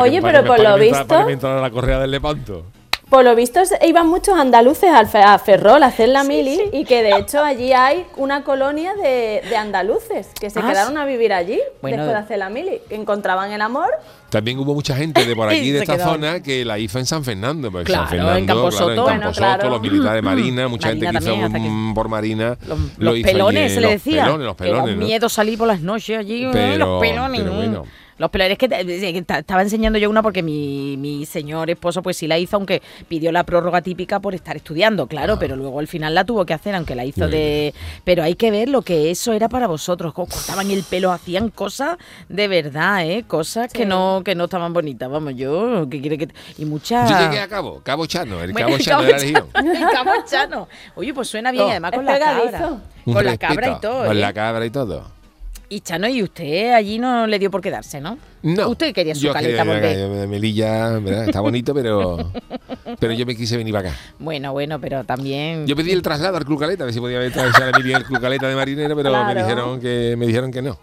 Oye, 0.00 0.22
pero 0.22 0.44
por 0.44 0.58
lo 0.58 0.64
Para 0.64 0.76
visto- 0.76 1.18
que 1.18 1.24
me 1.24 1.32
entrara 1.32 1.60
la 1.60 1.70
correa 1.70 1.98
del 2.00 2.10
Lepanto. 2.10 2.64
Por 3.10 3.24
lo 3.24 3.34
visto 3.34 3.60
iban 3.82 4.06
muchos 4.08 4.38
andaluces 4.38 4.90
a 4.90 5.38
Ferrol 5.38 5.82
a 5.82 5.86
hacer 5.88 6.08
la 6.08 6.24
mili 6.24 6.70
y 6.72 6.86
que 6.86 7.02
de 7.02 7.14
hecho 7.18 7.42
allí 7.44 7.74
hay 7.74 8.06
una 8.16 8.42
colonia 8.42 8.94
de, 8.94 9.42
de 9.46 9.54
andaluces 9.56 10.28
que 10.40 10.48
se 10.48 10.60
Ah, 10.60 10.66
quedaron 10.66 10.94
sí. 10.94 10.98
a 10.98 11.04
vivir 11.04 11.34
allí 11.34 11.60
Bueno. 11.82 11.98
después 11.98 12.16
de 12.16 12.22
hacer 12.24 12.38
la 12.38 12.48
mili, 12.48 12.80
que 12.88 12.94
encontraban 12.94 13.52
el 13.52 13.60
amor. 13.60 13.90
También 14.32 14.58
hubo 14.58 14.72
mucha 14.74 14.96
gente 14.96 15.26
de 15.26 15.36
por 15.36 15.46
aquí, 15.48 15.70
de 15.72 15.80
esta 15.80 15.98
zona, 16.02 16.42
que 16.42 16.64
la 16.64 16.78
hizo 16.78 16.98
en 16.98 17.04
San 17.06 17.22
Fernando. 17.22 17.70
pues, 17.70 17.84
Claro, 17.84 18.04
San 18.04 18.10
Fernando, 18.10 18.36
en 18.38 18.46
Camposoto. 18.46 18.84
claro, 18.86 18.90
en 18.92 19.02
Bueno, 19.04 19.20
Camposoto, 19.20 19.38
claro. 19.38 19.68
los 19.70 19.80
militares 19.82 20.22
Marina, 20.22 20.68
mucha 20.68 20.88
Marina 20.88 21.06
gente 21.12 21.26
que 21.26 21.34
hizo 21.38 21.52
que- 21.52 21.58
mm, 21.60 21.94
por 21.94 22.08
Marina. 22.08 22.56
Los, 22.66 22.78
lo 22.78 22.84
los 22.98 23.18
hizo 23.18 23.28
allí 23.28 23.34
pelones 23.34 23.72
se 23.74 23.76
le 23.80 23.82
los 23.82 23.90
decía. 23.92 24.24
Pelones, 24.24 24.46
los 24.46 24.56
que 24.56 24.64
era 24.64 24.72
pelones, 24.72 24.96
¿no? 24.96 25.06
miedo 25.06 25.28
salir 25.28 25.58
por 25.58 25.68
las 25.68 25.80
noches 25.80 26.18
allí. 26.18 26.48
Pero- 26.50 26.86
los 26.86 27.00
pelones. 27.02 27.40
pero 27.42 27.52
mm. 27.52 27.56
bueno. 27.56 27.84
Los 28.18 28.30
pelones. 28.30 28.52
Es 28.52 28.58
que, 28.58 28.68
que 28.68 29.22
ta- 29.22 29.38
estaba 29.40 29.62
enseñando 29.62 29.98
yo 29.98 30.08
una 30.08 30.22
porque 30.22 30.42
mi, 30.44 30.96
mi 30.96 31.24
señor 31.26 31.70
esposo 31.70 32.02
pues 32.02 32.16
sí 32.16 32.28
la 32.28 32.38
hizo, 32.38 32.56
aunque 32.56 32.80
pidió 33.08 33.32
la 33.32 33.42
prórroga 33.42 33.80
típica 33.80 34.20
por 34.20 34.34
estar 34.34 34.54
estudiando, 34.54 35.06
claro, 35.08 35.38
pero 35.40 35.56
luego 35.56 35.80
al 35.80 35.88
final 35.88 36.14
la 36.14 36.22
tuvo 36.24 36.44
que 36.46 36.52
hacer, 36.54 36.74
aunque 36.76 36.94
la 36.94 37.04
hizo 37.04 37.24
Ah. 37.24 37.26
Muy 37.26 37.32
de... 37.36 37.74
Pero 38.04 38.22
hay 38.22 38.34
que 38.36 38.50
ver 38.52 38.68
lo 38.68 38.82
que 38.82 39.10
eso 39.10 39.32
era 39.32 39.48
para 39.48 39.66
vosotros. 39.66 40.12
co- 40.12 40.26
Cortaban 40.26 40.70
el 40.70 40.84
pelo, 40.84 41.10
hacían 41.10 41.48
cosas 41.48 41.96
de 42.28 42.46
verdad, 42.48 43.04
¿eh? 43.04 43.24
Cosas 43.26 43.72
que 43.72 43.82
Sí. 43.84 43.88
No 44.22 44.24
que 44.24 44.34
no 44.34 44.44
estaban 44.44 44.72
bonitas. 44.72 45.10
Vamos, 45.10 45.34
yo... 45.34 45.88
¿qué 45.90 46.00
quiere 46.00 46.18
que...? 46.18 46.28
Y 46.58 46.64
muchas... 46.64 47.10
Yo 47.10 47.18
llegué 47.18 47.40
a 47.40 47.48
Cabo, 47.48 47.80
Cabo 47.82 48.06
Chano, 48.06 48.40
el 48.42 48.52
Cabo 48.54 48.76
el 48.76 48.80
Chano 48.80 49.02
de 49.02 49.12
la 49.12 49.18
el 49.18 49.90
Cabo 49.92 50.12
Chano. 50.26 50.68
Oye, 50.94 51.12
pues 51.12 51.28
suena 51.28 51.50
bien, 51.50 51.68
además 51.68 51.92
con 51.92 52.04
la 52.04 52.18
cabra. 52.18 52.80
Con 53.04 53.24
la 53.24 53.36
cabra 53.36 53.76
y 53.76 53.80
todo. 53.80 54.06
Con 54.06 54.16
¿eh? 54.16 54.20
la 54.20 54.32
cabra 54.32 54.66
y 54.66 54.70
todo. 54.70 55.22
Y 55.68 55.80
Chano, 55.80 56.06
y 56.06 56.22
usted 56.22 56.72
allí 56.74 56.98
no 56.98 57.26
le 57.26 57.38
dio 57.38 57.50
por 57.50 57.62
quedarse, 57.62 57.98
¿no? 57.98 58.18
No. 58.42 58.68
Usted 58.68 58.92
quería 58.92 59.14
su 59.14 59.22
yo 59.22 59.32
caleta 59.32 59.64
quería- 59.64 59.74
volver. 59.74 60.20
de 60.20 60.26
Melilla, 60.26 60.98
¿verdad? 60.98 61.24
está 61.24 61.40
bonito, 61.40 61.72
pero, 61.72 62.30
pero 63.00 63.14
yo 63.14 63.24
me 63.24 63.34
quise 63.34 63.56
venir 63.56 63.72
para 63.72 63.88
acá. 63.88 63.98
Bueno, 64.18 64.52
bueno, 64.52 64.78
pero 64.80 65.04
también. 65.04 65.66
Yo 65.66 65.74
pedí 65.74 65.92
el 65.92 66.02
traslado 66.02 66.36
al 66.36 66.44
Club 66.44 66.60
Caleta, 66.60 66.84
a 66.84 66.86
ver 66.86 66.92
si 66.92 67.00
podía 67.00 67.18
traerse 67.30 67.62
a 67.62 67.70
la 67.70 67.78
Mili 67.78 67.90
en 67.90 67.96
el 67.96 68.04
Club 68.04 68.20
Caleta 68.20 68.48
de 68.48 68.54
marinero, 68.54 68.94
pero 68.94 69.24
me 69.24 69.34
dijeron 69.34 69.80
que 69.80 70.14
me 70.18 70.26
dijeron 70.26 70.50
que 70.50 70.60
no. 70.60 70.78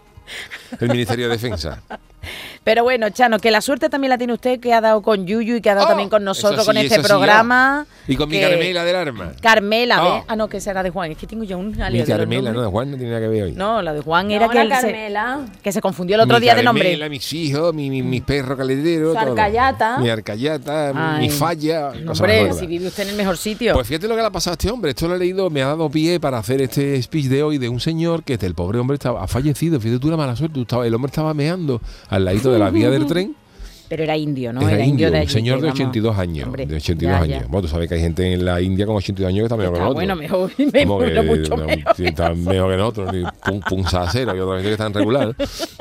El 0.80 0.88
Ministerio 0.88 1.28
de 1.28 1.32
Defensa. 1.32 1.82
Pero 2.64 2.82
bueno, 2.84 3.08
Chano, 3.10 3.38
que 3.38 3.50
la 3.50 3.60
suerte 3.60 3.88
también 3.88 4.10
la 4.10 4.18
tiene 4.18 4.32
usted 4.34 4.60
que 4.60 4.72
ha 4.74 4.80
dado 4.80 5.00
con 5.02 5.26
Yuyu 5.26 5.56
y 5.56 5.60
que 5.60 5.70
ha 5.70 5.74
dado 5.74 5.86
Oh, 5.86 5.88
también 5.88 6.08
con 6.10 6.22
nosotros 6.24 6.60
sí, 6.60 6.66
con 6.66 6.76
este 6.76 6.96
sí, 6.96 7.02
programa. 7.02 7.86
Y 8.06 8.16
con 8.16 8.28
mi 8.28 8.40
Carmela 8.40 8.84
del 8.84 8.96
arma. 8.96 9.32
Carmela, 9.40 10.04
Oh. 10.06 10.14
¿ves? 10.16 10.24
Ah, 10.28 10.36
no, 10.36 10.48
que 10.48 10.60
será 10.60 10.82
de 10.82 10.90
Juan. 10.90 11.10
Es 11.12 11.18
que 11.18 11.26
tengo 11.26 11.42
yo 11.44 11.56
un 11.58 11.70
Mi 11.70 11.98
los 11.98 12.08
Carmela, 12.08 12.52
no, 12.52 12.60
de 12.60 12.68
Juan 12.68 12.90
no 12.90 12.96
tiene 12.96 13.12
nada 13.12 13.22
que 13.22 13.28
ver 13.28 13.42
hoy. 13.44 13.52
No, 13.52 13.80
la 13.82 13.92
de 13.94 14.00
Juan 14.02 14.28
No, 14.28 14.34
era 14.34 14.48
que, 14.48 14.58
se, 14.62 14.68
Carmela. 14.68 15.40
que 15.62 15.72
se 15.72 15.80
confundió 15.80 16.16
el 16.16 16.22
otro 16.22 16.36
Mi 16.36 16.42
día 16.42 16.54
de 16.54 16.62
nombre. 16.62 16.84
Carmela, 16.84 17.08
mis 17.08 17.32
hijos, 17.32 17.72
mi, 17.74 17.88
mi, 17.88 18.02
mis 18.02 18.22
perros 18.22 18.58
caleteros. 18.58 19.12
Su 19.14 19.18
arcayata. 19.18 19.98
Mi 19.98 20.10
arcayata, 20.10 20.92
Ay. 21.16 21.20
mi 21.22 21.30
falla. 21.30 21.92
cosas 22.06 22.20
Hombre, 22.20 22.52
si 22.52 22.66
vive 22.66 22.86
usted 22.88 23.04
en 23.04 23.08
el 23.10 23.16
mejor 23.16 23.36
sitio. 23.38 23.72
Pues 23.74 23.86
fíjate 23.86 24.06
lo 24.06 24.14
que 24.14 24.20
le 24.20 24.26
ha 24.26 24.30
pasado 24.30 24.52
a 24.52 24.54
este 24.56 24.70
hombre. 24.70 24.90
Esto 24.90 25.08
lo 25.08 25.14
he 25.14 25.18
leído, 25.18 25.48
me 25.50 25.62
ha 25.62 25.66
dado 25.68 25.88
pie 25.90 26.20
para 26.20 26.38
hacer 26.38 26.60
este 26.60 27.00
speech 27.02 27.26
de 27.26 27.42
hoy 27.42 27.58
de 27.58 27.68
un 27.68 27.80
señor 27.80 28.22
que 28.22 28.34
este, 28.34 28.46
el 28.46 28.54
pobre 28.54 28.78
hombre 28.78 28.94
estaba, 28.96 29.22
ha 29.22 29.26
fallecido. 29.26 29.80
Fíjate 29.80 29.98
tú 30.00 30.10
la 30.10 30.16
mala 30.16 30.36
suerte. 30.36 30.54
tú 30.54 30.62
estaba- 30.62 30.86
el 30.86 30.94
hombre 30.94 31.08
estaba 31.10 31.32
meando 31.34 31.80
al 32.10 32.24
ladito 32.24 32.52
de 32.52 32.58
la 32.58 32.70
vía 32.70 32.90
del 32.90 33.06
tren. 33.08 33.34
Pero 33.90 34.04
era 34.04 34.16
indio, 34.16 34.52
¿no? 34.52 34.66
Era, 34.68 34.84
indio, 34.86 35.08
de 35.10 35.16
un 35.16 35.22
allí, 35.22 35.28
señor 35.32 35.56
que 35.56 35.62
de 35.62 35.68
vamos- 35.70 35.80
82 35.80 36.16
años. 36.18 36.46
Hombre, 36.46 36.64
de 36.64 36.76
82 36.76 37.12
ya, 37.18 37.22
años. 37.24 37.40
ya. 37.42 37.46
Bueno, 37.48 37.62
tú 37.62 37.68
sabes 37.68 37.88
que 37.88 37.96
hay 37.96 38.00
gente 38.00 38.32
en 38.32 38.44
la 38.44 38.60
India 38.60 38.86
con 38.86 38.94
82 38.94 39.28
años 39.28 39.38
que 39.40 39.44
está 39.46 39.56
mejor 39.56 39.72
que 39.72 39.78
Está 39.78 39.84
nosotros. 39.84 39.94
bueno, 39.96 40.16
mejor, 40.16 40.50
me- 40.58 41.14
que 41.14 41.22
mucho 41.22 41.56
no, 41.56 41.66
mejor. 41.66 41.94
sí, 41.96 42.04
está 42.06 42.32
mejor 42.34 42.70
que 42.70 42.76
nosotros, 42.76 43.12
ni 43.12 43.24
pun, 43.44 43.60
punzacero 43.68 44.36
y 44.36 44.38
otra 44.38 44.54
gente 44.54 44.68
que 44.68 44.72
está 44.72 44.86
en 44.86 44.94
regular. 44.94 45.34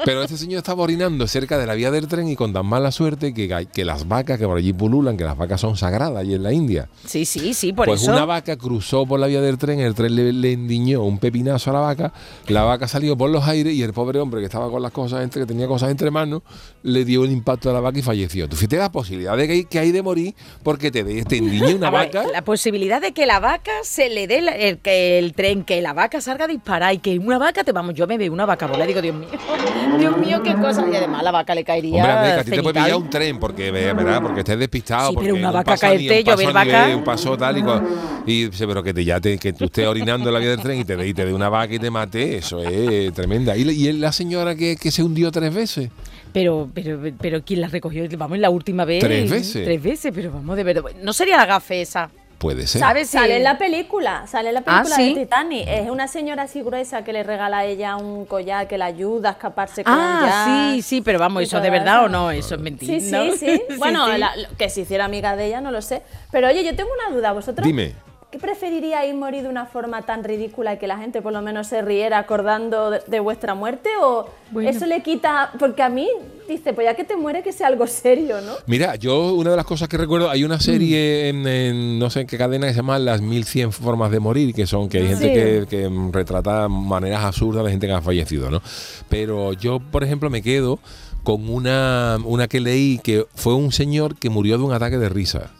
Pero 0.04 0.24
este 0.24 0.38
señor 0.38 0.58
estaba 0.58 0.82
orinando 0.82 1.28
cerca 1.28 1.60
de 1.60 1.68
la 1.68 1.76
vía 1.76 1.92
del 1.92 2.08
tren 2.08 2.28
y 2.30 2.36
con 2.36 2.52
tan 2.52 2.66
mala 2.66 2.92
suerte 2.92 3.32
que, 3.32 3.68
que 3.72 3.86
las 3.86 4.08
vacas 4.08 4.40
que 4.40 4.46
por 4.48 4.58
allí 4.58 4.74
pululan, 4.74 5.16
que 5.16 5.24
las 5.24 5.38
vacas 5.38 5.62
son 5.62 5.78
sagradas 5.78 6.18
allí 6.18 6.34
en 6.34 6.42
la 6.42 6.52
India. 6.52 6.90
Sí, 7.06 7.26
sí, 7.26 7.54
sí, 7.54 7.74
por 7.74 7.86
pues 7.86 8.02
eso. 8.02 8.12
una 8.12 8.26
vaca 8.26 8.58
cruzó 8.58 9.06
por 9.06 9.20
la 9.20 9.28
vía 9.28 9.40
del 9.42 9.60
tren, 9.60 9.80
el 9.82 9.94
tren 9.94 10.16
le, 10.16 10.34
le 10.34 10.54
endiñó 10.54 11.04
un 11.04 11.20
pepinazo 11.20 11.70
a 11.70 11.74
la 11.74 11.80
vaca, 11.82 12.12
la 12.48 12.64
vaca 12.64 12.88
salió 12.88 13.16
por 13.16 13.30
los 13.30 13.48
aires 13.48 13.72
y 13.76 13.84
el 13.84 13.94
pobre 13.94 14.20
hombre 14.20 14.40
que 14.40 14.46
estaba 14.46 14.68
con 14.72 14.82
las 14.82 14.92
cosas 14.92 15.22
entre, 15.24 15.44
que 15.44 15.46
tenía 15.46 15.68
cosas 15.68 15.92
entre 15.92 16.10
manos, 16.10 16.42
le 16.82 17.06
dio 17.06 17.24
el 17.24 17.32
impacto 17.32 17.70
a 17.70 17.74
la 17.74 17.80
vaca 17.82 17.99
falleció. 18.02 18.48
Tú 18.50 18.56
fíjate 18.56 18.78
la 18.78 18.92
posibilidad 18.92 19.36
de 19.38 19.48
que 19.48 19.54
hay, 19.54 19.66
que 19.66 19.80
hay 19.80 19.92
de 19.92 20.02
morir 20.02 20.34
porque 20.64 20.92
te, 20.92 21.04
de- 21.04 21.24
te 21.24 21.38
endiñe 21.38 21.76
una 21.76 21.90
ver, 21.90 22.08
vaca. 22.14 22.24
La 22.32 22.44
posibilidad 22.44 23.02
de 23.02 23.12
que 23.12 23.26
la 23.26 23.40
vaca 23.40 23.72
se 23.84 24.10
le 24.10 24.28
dé 24.28 24.42
la- 24.42 24.52
el, 24.56 24.78
que 24.80 25.20
el 25.20 25.34
tren, 25.34 25.64
que 25.64 25.82
la 25.82 25.94
vaca 25.94 26.22
salga 26.22 26.46
a 26.46 26.48
disparar 26.48 26.94
y 26.94 27.00
que 27.00 27.18
una 27.20 27.38
vaca 27.38 27.64
te 27.64 27.72
vamos, 27.72 27.94
yo 27.96 28.08
me 28.08 28.18
veo 28.18 28.32
una 28.34 28.46
vaca 28.46 28.68
volar 28.68 28.86
y 28.90 28.94
digo, 28.94 29.02
Dios 29.02 29.16
mío, 29.16 29.30
Dios 30.00 30.18
mío, 30.18 30.42
qué 30.44 30.54
cosa. 30.56 30.86
Y 30.92 30.96
además 30.96 31.24
la 31.24 31.32
vaca 31.32 31.54
le 31.56 31.64
caería. 31.64 32.04
Hombre, 32.04 32.12
a 32.34 32.44
ti 32.44 32.52
te 32.52 32.62
puede 32.64 32.82
pillar 32.82 32.96
un 32.98 33.10
tren 33.10 33.40
porque, 33.40 33.72
ve- 33.72 33.94
verá, 33.94 34.22
porque 34.22 34.40
estés 34.40 34.58
despistado. 34.60 35.10
Sí, 35.10 35.16
pero 35.20 35.28
porque 35.30 35.40
una 35.40 35.50
un 35.50 35.54
vaca 35.56 35.78
caerte, 35.78 36.20
un 36.20 36.24
llover 36.26 36.48
a 36.58 36.64
nivel, 36.64 36.82
vaca. 36.82 36.96
Un 36.98 37.04
paso 37.04 37.38
tal 37.38 37.58
y 37.58 37.62
cual. 37.64 37.88
Y 38.26 38.48
pero 38.50 38.84
que 38.84 38.94
te, 38.94 39.04
ya 39.04 39.20
te, 39.20 39.38
que 39.38 39.54
tú 39.54 39.66
estés 39.66 39.88
orinando 39.88 40.30
en 40.30 40.34
la 40.34 40.40
vía 40.40 40.50
del 40.50 40.60
tren 40.62 40.80
y 40.80 40.84
te 40.86 40.96
dé 40.96 41.08
y 41.08 41.14
te 41.14 41.26
dé 41.26 41.34
una 41.34 41.50
vaca 41.50 41.74
y 41.74 41.80
te 41.80 41.90
mate, 41.90 42.38
eso 42.38 42.62
es 42.64 43.14
tremenda. 43.14 43.56
¿Y, 43.58 43.64
la- 43.64 43.72
y 43.72 43.92
la 43.94 44.12
señora 44.12 44.56
que, 44.56 44.76
que 44.76 44.92
se 44.92 45.02
hundió 45.04 45.32
tres 45.32 45.54
veces? 45.54 45.90
Pero, 46.34 46.70
pero, 46.74 47.00
pero 47.20 47.42
¿quién 47.44 47.62
la 47.62 47.68
recogió? 47.68 48.04
Vamos, 48.18 48.38
la 48.38 48.50
última 48.50 48.86
vez. 48.86 49.00
¿Tres 49.04 49.30
veces? 49.30 49.64
Tres 49.64 49.82
veces, 49.82 50.12
pero 50.14 50.32
vamos, 50.32 50.56
de 50.56 50.64
verdad. 50.64 50.84
No 51.02 51.12
sería 51.14 51.38
la 51.38 51.46
gafe 51.46 51.82
esa. 51.82 52.10
Puede 52.38 52.68
ser. 52.68 52.80
¿Sabes? 52.80 53.10
Sale 53.10 53.36
en 53.36 53.44
la 53.44 53.58
película, 53.58 54.26
sale 54.26 54.48
en 54.50 54.54
la 54.54 54.62
Ah, 54.66 54.84
película 54.84 54.96
¿sí? 54.96 55.14
de 55.14 55.22
Titanic. 55.26 55.68
Es 55.68 55.90
una 55.90 56.08
señora 56.08 56.44
así 56.44 56.62
gruesa 56.62 57.04
que 57.04 57.12
le 57.12 57.24
regala 57.24 57.58
a 57.58 57.66
ella 57.66 57.98
un 57.98 58.26
collar 58.26 58.66
que 58.70 58.78
la 58.78 58.86
ayuda 58.86 59.30
a 59.30 59.32
escaparse 59.34 59.84
con 59.84 59.94
Ah, 59.94 60.72
sí, 60.76 60.82
sí, 60.82 61.02
pero 61.02 61.20
vamos, 61.20 61.44
¿eso 61.44 61.58
es 61.58 61.64
de 61.64 61.70
verdad 61.70 61.96
eso. 61.98 62.06
o 62.06 62.10
no? 62.10 62.32
Eso 62.32 62.56
es 62.56 62.62
mentira. 62.62 62.98
Sí, 62.98 63.12
¿no? 63.12 63.34
sí. 63.38 63.62
Bueno, 63.78 64.06
sí. 64.14 64.18
la- 64.20 64.32
que 64.58 64.70
se 64.70 64.82
hiciera 64.82 65.04
amiga 65.04 65.36
de 65.36 65.48
ella, 65.48 65.60
no 65.60 65.72
lo 65.72 65.82
sé. 65.82 66.02
Pero 66.32 66.48
oye, 66.48 66.64
yo 66.64 66.74
tengo 66.78 66.90
una 67.06 67.14
duda. 67.14 67.34
¿Vosotros 67.34 67.68
Dime. 67.68 67.94
Qué 68.32 68.38
preferiríais 68.38 69.16
morir 69.16 69.42
de 69.44 69.50
una 69.50 69.66
forma 69.66 70.04
tan 70.04 70.24
ridícula 70.24 70.74
y 70.74 70.78
que 70.78 70.86
la 70.88 70.98
gente 71.00 71.22
por 71.22 71.34
lo 71.34 71.42
menos 71.42 71.66
se 71.68 71.82
riera 71.82 72.20
acordando 72.20 72.92
de, 72.92 73.02
de 73.08 73.20
vuestra 73.20 73.56
muerte? 73.56 73.90
¿O 74.02 74.28
Bueno. 74.52 74.70
eso 74.70 74.86
le 74.86 75.02
quita...? 75.02 75.52
Porque 75.58 75.82
a 75.82 75.90
mí, 75.90 76.08
dice, 76.48 76.74
pues 76.74 76.86
ya 76.86 76.94
que 76.96 77.04
te 77.04 77.16
muere 77.16 77.42
que 77.42 77.52
sea 77.52 77.68
algo 77.68 77.88
serio, 77.88 78.40
¿no? 78.42 78.54
Mira, 78.68 78.96
yo 78.98 79.34
una 79.34 79.50
de 79.52 79.56
las 79.56 79.66
cosas 79.66 79.88
que 79.90 79.98
recuerdo, 79.98 80.30
hay 80.30 80.44
una 80.44 80.60
serie 80.60 81.30
en, 81.30 81.48
en 81.48 81.98
no 82.00 82.10
sé 82.12 82.22
en 82.22 82.28
qué 82.28 82.38
cadena 82.38 82.68
que 82.68 82.74
se 82.74 82.78
llama 82.78 83.00
Las 83.00 83.22
1100 83.22 83.72
formas 83.72 84.12
de 84.12 84.20
morir, 84.20 84.54
que 84.54 84.68
son 84.68 84.90
que 84.90 85.00
hay 85.00 85.08
gente 85.08 85.20
Sí. 85.62 85.66
que, 85.68 85.90
que 85.90 86.10
retrata 86.12 86.68
maneras 86.68 87.24
absurdas 87.24 87.66
de 87.66 87.72
gente 87.72 87.88
que 87.88 87.94
ha 87.94 88.02
fallecido, 88.02 88.52
¿no? 88.52 88.62
Pero 89.10 89.54
yo, 89.54 89.80
por 89.80 90.04
ejemplo, 90.04 90.30
me 90.30 90.42
quedo 90.44 90.78
con 91.24 91.50
una, 91.50 92.18
una 92.24 92.48
que 92.48 92.60
leí 92.60 93.00
que 93.04 93.26
fue 93.36 93.54
un 93.56 93.72
señor 93.72 94.16
que 94.16 94.30
murió 94.30 94.58
de 94.58 94.64
un 94.64 94.72
ataque 94.72 94.98
de 94.98 95.10
risa. 95.10 95.52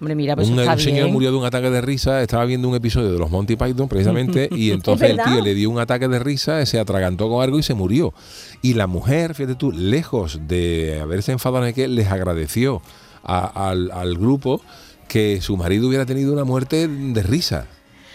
Hombre, 0.00 0.14
mira, 0.16 0.34
pues 0.36 0.48
un, 0.48 0.58
está 0.58 0.72
un 0.72 0.78
señor 0.80 1.08
murió 1.12 1.30
de 1.30 1.36
un 1.38 1.44
ataque 1.44 1.70
de 1.70 1.80
risa, 1.80 2.20
estaba 2.22 2.44
viendo 2.44 2.68
un 2.68 2.74
episodio 2.74 3.12
de 3.12 3.18
los 3.18 3.30
Monty 3.30 3.56
Python 3.56 3.88
precisamente 3.88 4.48
y 4.56 4.70
entonces 4.70 5.10
el 5.10 5.16
tío 5.34 5.42
le 5.44 5.54
dio 5.54 5.70
un 5.70 5.78
ataque 5.78 6.08
de 6.08 6.18
risa, 6.18 6.64
se 6.66 6.78
atragantó 6.78 7.28
con 7.28 7.42
algo 7.42 7.58
y 7.58 7.62
se 7.62 7.74
murió. 7.74 8.12
Y 8.60 8.74
la 8.74 8.86
mujer, 8.86 9.34
fíjate 9.34 9.54
tú, 9.54 9.72
lejos 9.72 10.40
de 10.48 11.00
haberse 11.00 11.32
enfadado 11.32 11.66
en 11.66 11.74
que 11.74 11.86
les 11.88 12.08
agradeció 12.08 12.82
a- 13.22 13.70
al, 13.70 13.90
al 13.92 14.18
grupo 14.18 14.60
que 15.08 15.40
su 15.40 15.56
marido 15.56 15.86
hubiera 15.88 16.04
tenido 16.06 16.32
una 16.32 16.44
muerte 16.44 16.88
de 16.88 17.22
risa. 17.22 17.66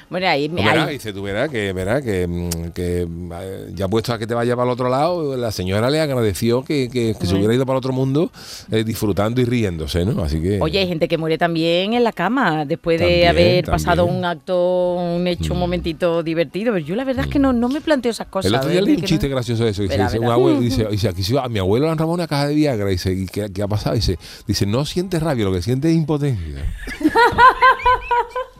Bueno, 0.10 0.28
ahí, 0.28 0.50
Pues 0.50 0.66
verá, 0.66 0.88
dice, 0.88 1.14
tú 1.14 1.22
verás 1.22 1.50
que, 1.50 1.72
verá 1.72 2.02
que, 2.02 2.26
mm, 2.28 2.72
que, 2.74 3.08
eh, 3.08 3.72
ya 3.76 3.88
puesto 3.88 4.12
a 4.12 4.18
que 4.18 4.26
te 4.26 4.34
vaya 4.34 4.56
para 4.56 4.66
el 4.68 4.74
otro 4.74 4.90
lado, 4.90 5.38
la 5.38 5.52
señora 5.52 5.90
le 5.92 6.00
agradeció 6.02 6.64
que, 6.64 6.90
que- 6.92 7.16
que 7.20 7.28
se 7.28 7.36
hubiera 7.36 7.54
ido 7.54 7.66
para 7.66 7.76
el 7.76 7.80
otro 7.80 7.94
mundo 7.94 8.32
eh, 8.72 8.84
disfrutando 8.84 9.40
y 9.40 9.46
riéndose, 9.46 10.06
¿no? 10.06 10.24
Así 10.24 10.42
que... 10.42 10.60
Oye, 10.62 10.80
hay 10.80 10.88
gente 10.88 11.08
que 11.08 11.18
muere 11.20 11.38
también 11.38 11.94
en 11.94 12.04
la 12.04 12.12
cama 12.12 12.66
después 12.66 13.00
de 13.00 13.06
También, 13.06 13.28
haber 13.30 13.66
pasado 13.66 14.06
un 14.06 14.26
acto, 14.26 14.96
un 14.96 15.28
hecho, 15.28 15.54
un 15.54 15.60
Mm. 15.60 15.62
momentito 15.62 16.24
divertido. 16.24 16.74
Pero 16.74 16.84
yo 16.86 16.96
la 16.96 17.04
verdad 17.04 17.26
es 17.26 17.32
que 17.32 17.38
no, 17.40 17.54
no 17.54 17.70
me 17.70 17.80
planteo 17.82 18.12
esas 18.12 18.28
cosas. 18.28 18.50
El 18.52 18.58
otro 18.58 18.70
día 18.72 18.82
leí 18.82 18.96
un 18.96 19.04
chiste 19.04 19.28
no- 19.30 19.36
gracioso 19.36 19.64
de 19.64 19.70
eso. 19.70 19.84
Dice, 19.84 19.94
Verá, 19.94 20.06
dice, 20.06 20.18
un 20.18 20.24
verá. 20.26 20.34
abuelo, 20.34 20.60
dice, 20.60 20.86
dice, 20.92 21.08
aquí 21.10 21.22
sí, 21.24 21.36
a 21.38 21.48
mi 21.50 21.60
abuelo 21.60 21.86
le 21.86 21.92
han 21.92 21.98
robado 22.00 22.16
una 22.16 22.28
caja 22.28 22.48
de 22.48 22.56
Viagra. 22.56 22.88
Dice, 22.90 23.14
¿y 23.14 23.28
qué, 23.28 23.52
qué 23.54 23.62
ha 23.62 23.68
pasado? 23.68 23.96
Dice, 23.96 24.18
dice, 24.48 24.66
no 24.66 24.86
siente 24.86 25.20
rabia, 25.20 25.46
lo 25.46 25.54
que 25.54 25.62
siente 25.62 25.90
es 25.90 25.96
impotencia. 25.96 26.74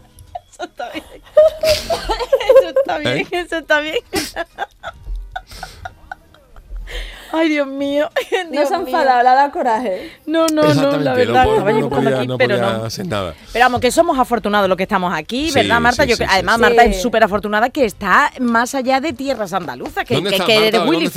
Eso 0.60 0.66
está 0.66 0.90
bien. 0.94 1.06
Eso 2.60 2.70
está 2.70 2.98
bien, 2.98 3.18
¿Eh? 3.18 3.28
eso 3.32 3.58
está 3.58 3.80
bien. 3.80 3.98
Ay, 7.32 7.50
Dios 7.50 7.68
mío. 7.68 8.10
No 8.52 8.66
se 8.66 8.74
ha 8.74 8.78
enfadado, 8.78 9.22
le 9.24 9.30
ha 9.30 9.36
dado 9.36 9.52
coraje. 9.52 10.12
No, 10.26 10.48
no, 10.48 10.64
no, 10.74 10.98
la 10.98 11.14
verdad. 11.14 11.46
no, 11.46 11.54
estaba 11.56 11.64
po- 11.66 11.70
yo 11.72 11.80
no 11.82 11.90
podía, 11.90 12.18
aquí, 12.18 12.28
no 12.28 12.38
pero 12.38 12.56
podía 12.58 12.74
no. 12.78 12.86
hacer 12.86 13.08
nada. 13.08 13.34
Pero 13.54 13.66
vamos, 13.66 13.82
que 13.82 13.92
somos 13.92 14.18
afortunados 14.18 14.68
los 14.68 14.76
que 14.78 14.84
estamos 14.84 15.14
aquí, 15.14 15.50
Sí, 15.50 15.56
¿verdad, 15.56 15.80
Marta? 15.80 16.04
sí, 16.04 16.10
Yo 16.10 16.16
sí, 16.16 16.24
cre- 16.24 16.28
sí, 16.28 16.32
además, 16.34 16.56
sí. 16.56 16.62
Marta 16.62 16.84
es 16.86 17.02
súper 17.02 17.24
afortunada 17.24 17.70
que 17.70 17.86
está 17.86 18.32
más 18.40 18.74
allá 18.76 19.00
de 19.02 19.14
tierras 19.14 19.54
andaluzas, 19.54 20.06
que, 20.06 20.16
¿Dónde 20.16 20.30
que, 20.32 20.36
estás, 20.38 20.48
que 20.48 20.60
Marta? 20.60 20.78
¿Dónde 20.80 20.98
Willy. 20.98 21.12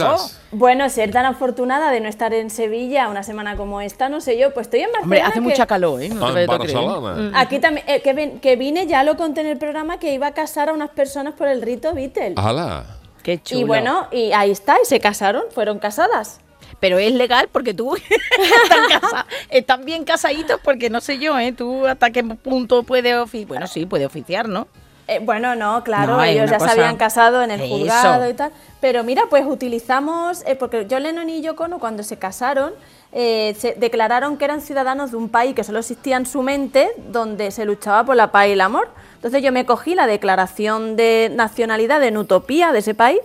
Bueno, 0.53 0.89
ser 0.91 1.11
tan 1.13 1.25
afortunada 1.25 1.91
de 1.91 2.01
no 2.01 2.09
estar 2.09 2.35
en 2.35 2.51
Sevilla 2.51 3.09
una 3.09 3.23
semana 3.23 3.57
como 3.57 3.81
esta, 3.81 4.09
no 4.09 4.21
sé 4.21 4.39
yo, 4.39 4.53
pues 4.53 4.67
estoy 4.67 4.81
en 4.81 4.87
Barcelona. 4.93 5.05
Hombre, 5.05 5.23
hace 5.23 5.35
que- 5.35 5.41
mucha 5.41 5.67
calor, 5.67 6.03
¿eh? 6.03 6.09
No 6.11 6.33
te 6.35 6.45
Ah. 6.45 6.47
Barcelona. 6.47 7.15
Mm. 7.31 7.33
Aquí 7.37 7.59
también, 7.59 7.87
eh, 7.89 8.03
que, 8.03 8.13
ven- 8.13 8.41
que 8.41 8.57
vine, 8.57 8.87
ya 8.87 9.03
lo 9.05 9.17
conté 9.17 9.41
en 9.41 9.47
el 9.47 9.59
programa, 9.59 9.99
que 9.99 10.13
iba 10.13 10.27
a 10.27 10.33
casar 10.35 10.69
a 10.69 10.73
unas 10.73 10.91
personas 10.91 11.35
por 11.35 11.49
el 11.49 11.63
rito 11.63 11.95
Beatle. 11.95 12.35
¡Hala! 12.37 12.85
Qué 13.23 13.41
chulo. 13.43 13.61
y 13.61 13.65
bueno, 13.65 14.07
y 14.11 14.33
ahí 14.33 14.51
está, 14.51 14.77
y 14.83 14.87
se 14.87 15.01
casaron, 15.01 15.43
fueron 15.55 15.79
casadas. 15.79 16.41
Pero 16.81 16.99
es 16.99 17.13
legal 17.13 17.49
porque 17.53 17.75
tú 17.75 17.95
están, 17.97 19.01
casa- 19.01 19.27
están 19.51 19.85
bien 19.85 20.05
casaditos 20.05 20.61
porque 20.65 20.91
no 20.91 21.01
sé 21.01 21.19
yo, 21.19 21.39
¿eh? 21.39 21.53
Tú 21.53 21.87
hasta 21.87 22.11
qué 22.11 22.25
punto 22.25 22.83
puedes 22.83 23.15
oficiar. 23.17 23.49
Bueno, 23.49 23.67
sí, 23.67 23.87
puede 23.87 24.07
oficiar, 24.07 24.49
¿no? 24.49 24.67
Eh, 25.09 25.19
bueno, 25.21 25.55
no, 25.57 25.83
claro, 25.85 26.17
No, 26.17 26.23
ellos 26.25 26.49
ya 26.51 26.59
cosa- 26.59 26.73
se 26.75 26.81
habían 26.81 26.97
casado 26.97 27.43
en 27.43 27.51
el 27.51 27.61
Eso. 27.61 27.69
juzgado 27.77 28.29
y 28.31 28.35
tal. 28.35 28.51
Pero 28.81 29.05
mira, 29.05 29.25
pues 29.29 29.45
utilizamos, 29.47 30.43
eh, 30.47 30.55
porque 30.57 30.87
John 30.91 31.03
Lennon 31.03 31.29
y 31.29 31.43
Yoko 31.43 31.65
Ono 31.65 31.79
cuando 31.79 32.03
se 32.03 32.17
casaron, 32.19 32.73
eh, 33.13 33.55
se 33.59 33.75
declararon 33.75 34.37
que 34.37 34.45
eran 34.45 34.61
ciudadanos 34.61 35.11
de 35.11 35.17
un 35.19 35.29
país 35.29 35.55
que 35.55 35.65
solo 35.65 35.81
existía 35.81 36.17
en 36.17 36.25
su 36.27 36.43
mente, 36.43 36.91
donde 37.09 37.51
se 37.51 37.65
luchaba 37.65 38.05
por 38.05 38.17
la 38.17 38.31
paz 38.33 38.47
y 38.49 38.53
el 38.53 38.61
amor. 38.61 38.89
Entonces 39.23 39.41
yo 39.41 39.53
me 39.53 39.65
cogí 39.65 39.95
la 39.95 40.09
declaración 40.09 40.97
de 40.97 41.31
nacionalidad 41.33 42.03
en 42.03 42.17
Utopía 42.17 42.73
de 42.73 42.81
ese 42.81 42.93
país. 42.93 43.21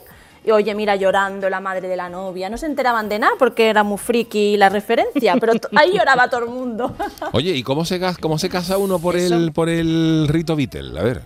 Y 0.46 0.52
oye, 0.52 0.76
mira, 0.76 0.96
llorando 0.96 1.50
la 1.50 1.60
madre 1.60 1.88
de 1.88 1.96
la 1.96 2.08
novia. 2.08 2.52
No 2.52 2.58
se 2.60 2.68
enteraban 2.68 3.10
de 3.10 3.18
nada 3.18 3.34
porque 3.40 3.68
era 3.68 3.82
muy 3.82 3.98
friki 3.98 4.58
la 4.58 4.70
referencia, 4.70 5.36
pero 5.40 5.54
ahí 5.76 5.98
lloraba 5.98 6.30
todo 6.30 6.44
el 6.44 6.52
mundo. 6.52 6.96
Oye, 7.34 7.52
¿y 7.54 7.64
cómo 7.64 7.84
se, 7.84 8.00
cómo 8.22 8.38
se 8.38 8.48
casa 8.48 8.78
uno 8.78 9.00
por 9.00 9.18
el, 9.18 9.52
por 9.54 9.70
el 9.70 10.28
rito 10.30 10.56
Beatle? 10.56 11.00
A 11.00 11.04
ver. 11.04 11.24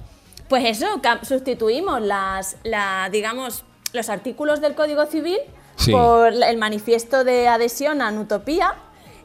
Pues 0.47 0.63
eso, 0.65 0.87
sustituimos 1.23 2.01
las, 2.01 2.55
la, 2.63 3.09
digamos, 3.11 3.65
los 3.91 4.07
artículos 4.07 4.61
del 4.61 4.73
Código 4.73 5.05
Civil 5.05 5.37
Sí. 5.75 5.91
por 5.91 6.31
el 6.31 6.57
manifiesto 6.57 7.23
de 7.23 7.47
adhesión 7.47 8.01
a 8.01 8.11
Nutopía 8.11 8.75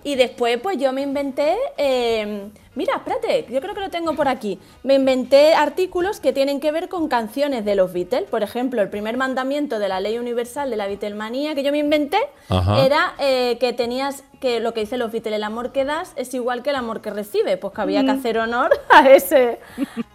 y 0.06 0.14
después 0.14 0.60
pues 0.62 0.78
yo 0.78 0.92
me 0.92 1.02
inventé, 1.02 1.56
eh, 1.76 2.48
mira, 2.76 2.94
espérate, 2.94 3.44
yo 3.50 3.60
creo 3.60 3.75
que 3.75 3.80
lo 3.80 3.90
tengo 3.90 4.14
por 4.14 4.28
aquí, 4.28 4.60
me 4.84 4.94
inventé 4.94 5.54
artículos 5.54 6.20
que 6.20 6.32
tienen 6.32 6.60
que 6.60 6.70
ver 6.70 6.88
con 6.88 7.08
canciones 7.08 7.64
de 7.64 7.75
los 7.75 7.92
Beatles, 7.92 8.30
por 8.30 8.44
ejemplo, 8.44 8.80
el 8.82 8.88
primer 8.88 9.16
mandamiento 9.16 9.80
de 9.80 9.88
la 9.88 9.98
ley 9.98 10.16
universal 10.18 10.70
de 10.70 10.76
la 10.76 10.86
Beatlemanía 10.86 11.56
que 11.56 11.64
yo 11.64 11.72
me 11.72 11.78
inventé 11.78 12.20
Ajá. 12.48 12.84
era 12.86 13.14
eh, 13.18 13.56
que 13.58 13.72
tenías 13.72 14.22
que 14.38 14.60
lo 14.60 14.75
que 14.75 14.82
dicen 14.82 15.00
los 15.00 15.10
Beatles, 15.10 15.34
el 15.34 15.42
amor 15.42 15.72
que 15.72 15.84
das 15.84 16.12
es 16.14 16.32
igual 16.34 16.62
que 16.62 16.70
el 16.70 16.76
amor 16.76 17.00
que 17.00 17.10
recibe, 17.10 17.56
pues 17.56 17.75
que 17.75 17.80
había 17.80 18.04
que 18.04 18.12
hacer 18.12 18.38
honor 18.38 18.70
a 18.88 19.10
ese 19.10 19.58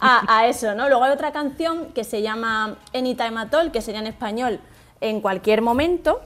a, 0.00 0.38
a 0.38 0.46
eso, 0.46 0.74
¿no? 0.74 0.88
Luego 0.88 1.04
hay 1.04 1.12
otra 1.12 1.32
canción 1.32 1.92
que 1.92 2.04
se 2.04 2.22
llama 2.22 2.78
Anytime 2.94 3.38
at 3.38 3.52
All, 3.52 3.70
que 3.70 3.82
sería 3.82 4.00
en 4.00 4.06
español 4.06 4.58
en 5.02 5.20
cualquier 5.20 5.62
momento, 5.62 6.22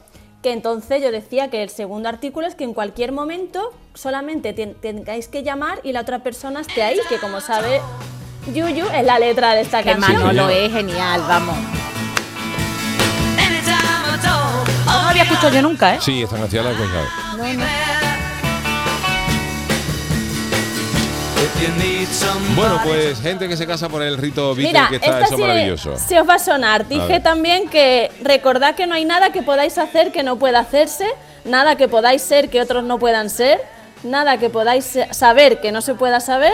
que 0.46 0.52
entonces 0.52 1.02
yo 1.02 1.10
decía 1.10 1.50
que 1.50 1.64
el 1.64 1.70
segundo 1.70 2.08
artículo 2.08 2.46
es 2.46 2.54
que 2.54 2.62
en 2.62 2.72
cualquier 2.72 3.10
momento 3.10 3.72
solamente 3.94 4.52
ten- 4.52 4.74
tengáis 4.80 5.26
que 5.26 5.42
llamar 5.42 5.80
y 5.82 5.90
la 5.90 6.02
otra 6.02 6.20
persona 6.20 6.60
esté 6.60 6.84
ahí, 6.84 7.00
que 7.08 7.18
como 7.18 7.40
sabe 7.40 7.80
Yuyu 8.54 8.86
es 8.94 9.04
la 9.04 9.18
letra 9.18 9.54
de 9.54 9.62
esta 9.62 9.82
Que 9.82 9.90
canción. 9.90 10.22
Manolo 10.22 10.48
es 10.50 10.70
genial, 10.72 11.20
vamos. 11.26 11.56
No 14.86 15.02
lo 15.02 15.08
había 15.08 15.24
escuchado 15.24 15.52
yo 15.52 15.62
nunca, 15.62 15.96
¿eh? 15.96 15.98
Sí, 16.00 16.22
esta 16.22 16.36
canción 16.36 16.64
la 16.64 16.70
he 16.70 16.74
escuchado. 16.74 18.05
Bueno, 22.54 22.80
pues 22.84 23.20
gente 23.20 23.48
que 23.48 23.56
se 23.56 23.66
casa 23.66 23.88
por 23.88 24.02
el 24.02 24.16
rito 24.18 24.54
Mira, 24.54 24.88
que 24.88 24.96
está 24.96 25.20
eso 25.22 25.36
sí, 25.36 25.42
maravilloso. 25.42 25.96
sí 25.96 26.16
os 26.18 26.28
va 26.28 26.34
a 26.34 26.38
sonar. 26.38 26.86
Dije 26.88 27.20
también 27.20 27.68
que 27.68 28.10
recordad 28.22 28.74
que 28.74 28.86
no 28.86 28.94
hay 28.94 29.04
nada 29.04 29.30
que 29.32 29.42
podáis 29.42 29.78
hacer 29.78 30.12
que 30.12 30.22
no 30.22 30.36
pueda 30.38 30.60
hacerse, 30.60 31.06
nada 31.44 31.76
que 31.76 31.88
podáis 31.88 32.22
ser 32.22 32.48
que 32.50 32.60
otros 32.60 32.84
no 32.84 32.98
puedan 32.98 33.30
ser, 33.30 33.60
nada 34.02 34.38
que 34.38 34.50
podáis 34.50 34.84
se- 34.84 35.12
saber 35.14 35.60
que 35.60 35.72
no 35.72 35.80
se 35.80 35.94
pueda 35.94 36.20
saber, 36.20 36.52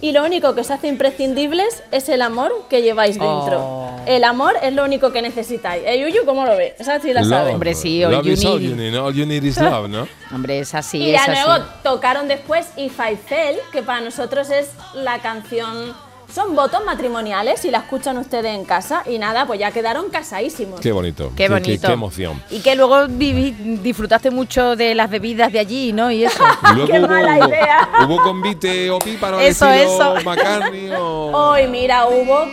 y 0.00 0.12
lo 0.12 0.24
único 0.24 0.54
que 0.54 0.60
os 0.60 0.70
hace 0.70 0.86
imprescindibles 0.88 1.82
es 1.90 2.08
el 2.08 2.22
amor 2.22 2.52
que 2.70 2.82
lleváis 2.82 3.14
dentro. 3.18 3.58
Oh. 3.60 4.00
El 4.06 4.22
amor 4.24 4.54
es 4.62 4.72
lo 4.72 4.84
único 4.84 5.12
que 5.12 5.20
necesitáis. 5.22 5.82
¿Eh, 5.84 5.98
Yuyu, 6.00 6.24
cómo 6.24 6.46
lo 6.46 6.56
ve? 6.56 6.74
Esa 6.78 7.00
sí 7.00 7.12
la 7.12 7.22
Love. 7.22 7.30
sabe. 7.30 7.52
Hombre, 7.52 7.74
sí, 7.74 8.04
all 8.04 8.12
Love 8.12 8.26
you 8.26 8.32
is 8.32 8.44
all 8.44 8.60
need. 8.60 8.70
you 8.70 8.76
need, 8.76 8.94
all 8.96 9.12
you 9.14 9.26
need 9.26 9.42
is 9.44 9.58
love, 9.60 9.88
¿no? 9.88 10.06
Hombre, 10.32 10.60
es 10.60 10.74
así, 10.74 10.98
y 10.98 11.14
es 11.14 11.26
ya 11.26 11.32
así. 11.32 11.42
luego 11.44 11.64
tocaron 11.82 12.28
después 12.28 12.68
If 12.76 12.98
I 13.00 13.16
Fell, 13.16 13.56
que 13.72 13.82
para 13.82 14.00
nosotros 14.00 14.50
es 14.50 14.70
la 14.94 15.18
canción. 15.18 15.94
Son 16.32 16.54
votos 16.54 16.84
matrimoniales, 16.84 17.60
si 17.60 17.70
la 17.70 17.78
escuchan 17.78 18.18
ustedes 18.18 18.54
en 18.54 18.64
casa. 18.64 19.02
Y 19.06 19.18
nada, 19.18 19.46
pues 19.46 19.58
ya 19.58 19.70
quedaron 19.70 20.10
casadísimos. 20.10 20.78
Qué 20.80 20.92
bonito. 20.92 21.32
Qué 21.34 21.48
bonito. 21.48 21.86
Qué, 21.86 21.92
emoción. 21.94 22.42
Y 22.50 22.60
que 22.60 22.76
luego 22.76 23.06
viví- 23.06 23.80
disfrutaste 23.80 24.30
mucho 24.30 24.76
de 24.76 24.94
las 24.94 25.08
bebidas 25.08 25.50
de 25.52 25.58
allí, 25.58 25.92
¿no? 25.92 26.10
Y 26.10 26.24
eso. 26.24 26.42
Y 26.72 26.74
luego 26.74 26.92
Qué 26.92 26.98
hubo, 27.00 27.08
mala 27.08 27.48
idea. 27.48 27.88
hubo 28.06 28.22
convite 28.22 28.90
o 28.90 28.98
píparo 28.98 29.40
Eso, 29.40 29.68
eso. 29.70 30.16
McCartney 30.24 30.90
o... 30.92 31.30
Hoy, 31.32 31.66
mira, 31.68 32.06
hubo. 32.06 32.46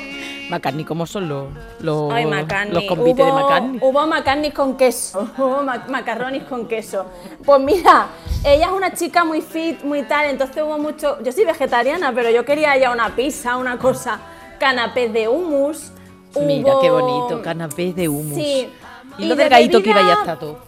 McCartney, 0.50 0.86
¿cómo 0.86 1.06
son 1.08 1.28
los, 1.28 1.48
los, 1.80 2.14
Ay, 2.14 2.26
McCartney. 2.28 2.74
los 2.74 2.84
convites 2.86 3.26
hubo, 3.26 3.36
de 3.36 3.42
McCartney? 3.44 3.80
Hubo 3.82 4.08
macarronis 4.08 4.54
con 4.54 4.78
queso. 4.78 5.28
Hubo 5.38 5.64
ma- 5.64 5.86
macarronis 5.90 6.44
con 6.44 6.68
queso. 6.68 7.06
Pues 7.44 7.60
mira, 7.62 8.08
ella 8.46 8.68
es 8.68 8.72
una 8.72 8.94
chica 8.94 9.24
muy 9.24 9.42
fit, 9.42 9.84
muy 9.84 10.04
tal. 10.04 10.28
Entonces 10.28 10.64
hubo 10.64 10.78
mucho. 10.78 11.22
Yo 11.24 11.32
soy 11.32 11.46
vegetariana, 11.46 12.14
pero 12.14 12.30
yo 12.30 12.46
quería 12.46 12.78
ya 12.78 12.92
una 12.92 13.16
pizza, 13.16 13.58
una 13.58 13.78
cosa. 13.78 14.20
Canapés 14.60 15.12
de 15.12 15.28
hummus. 15.28 15.92
Mira, 16.40 16.74
qué 16.82 16.90
bonito, 16.90 17.42
canapés 17.42 17.96
de 17.96 18.08
hummus. 18.10 18.36
Sí. 18.36 18.70
Y 19.18 19.26
lo 19.26 19.36
de 19.36 19.44
delgadito 19.44 19.82
que 19.82 19.90
iba 19.90 20.02
ya 20.02 20.14
está 20.14 20.38
todo. 20.38 20.60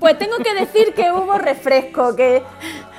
Pues 0.00 0.18
tengo 0.18 0.38
que 0.38 0.54
decir 0.54 0.94
que 0.94 1.12
hubo 1.12 1.38
refresco, 1.38 2.16
que 2.16 2.42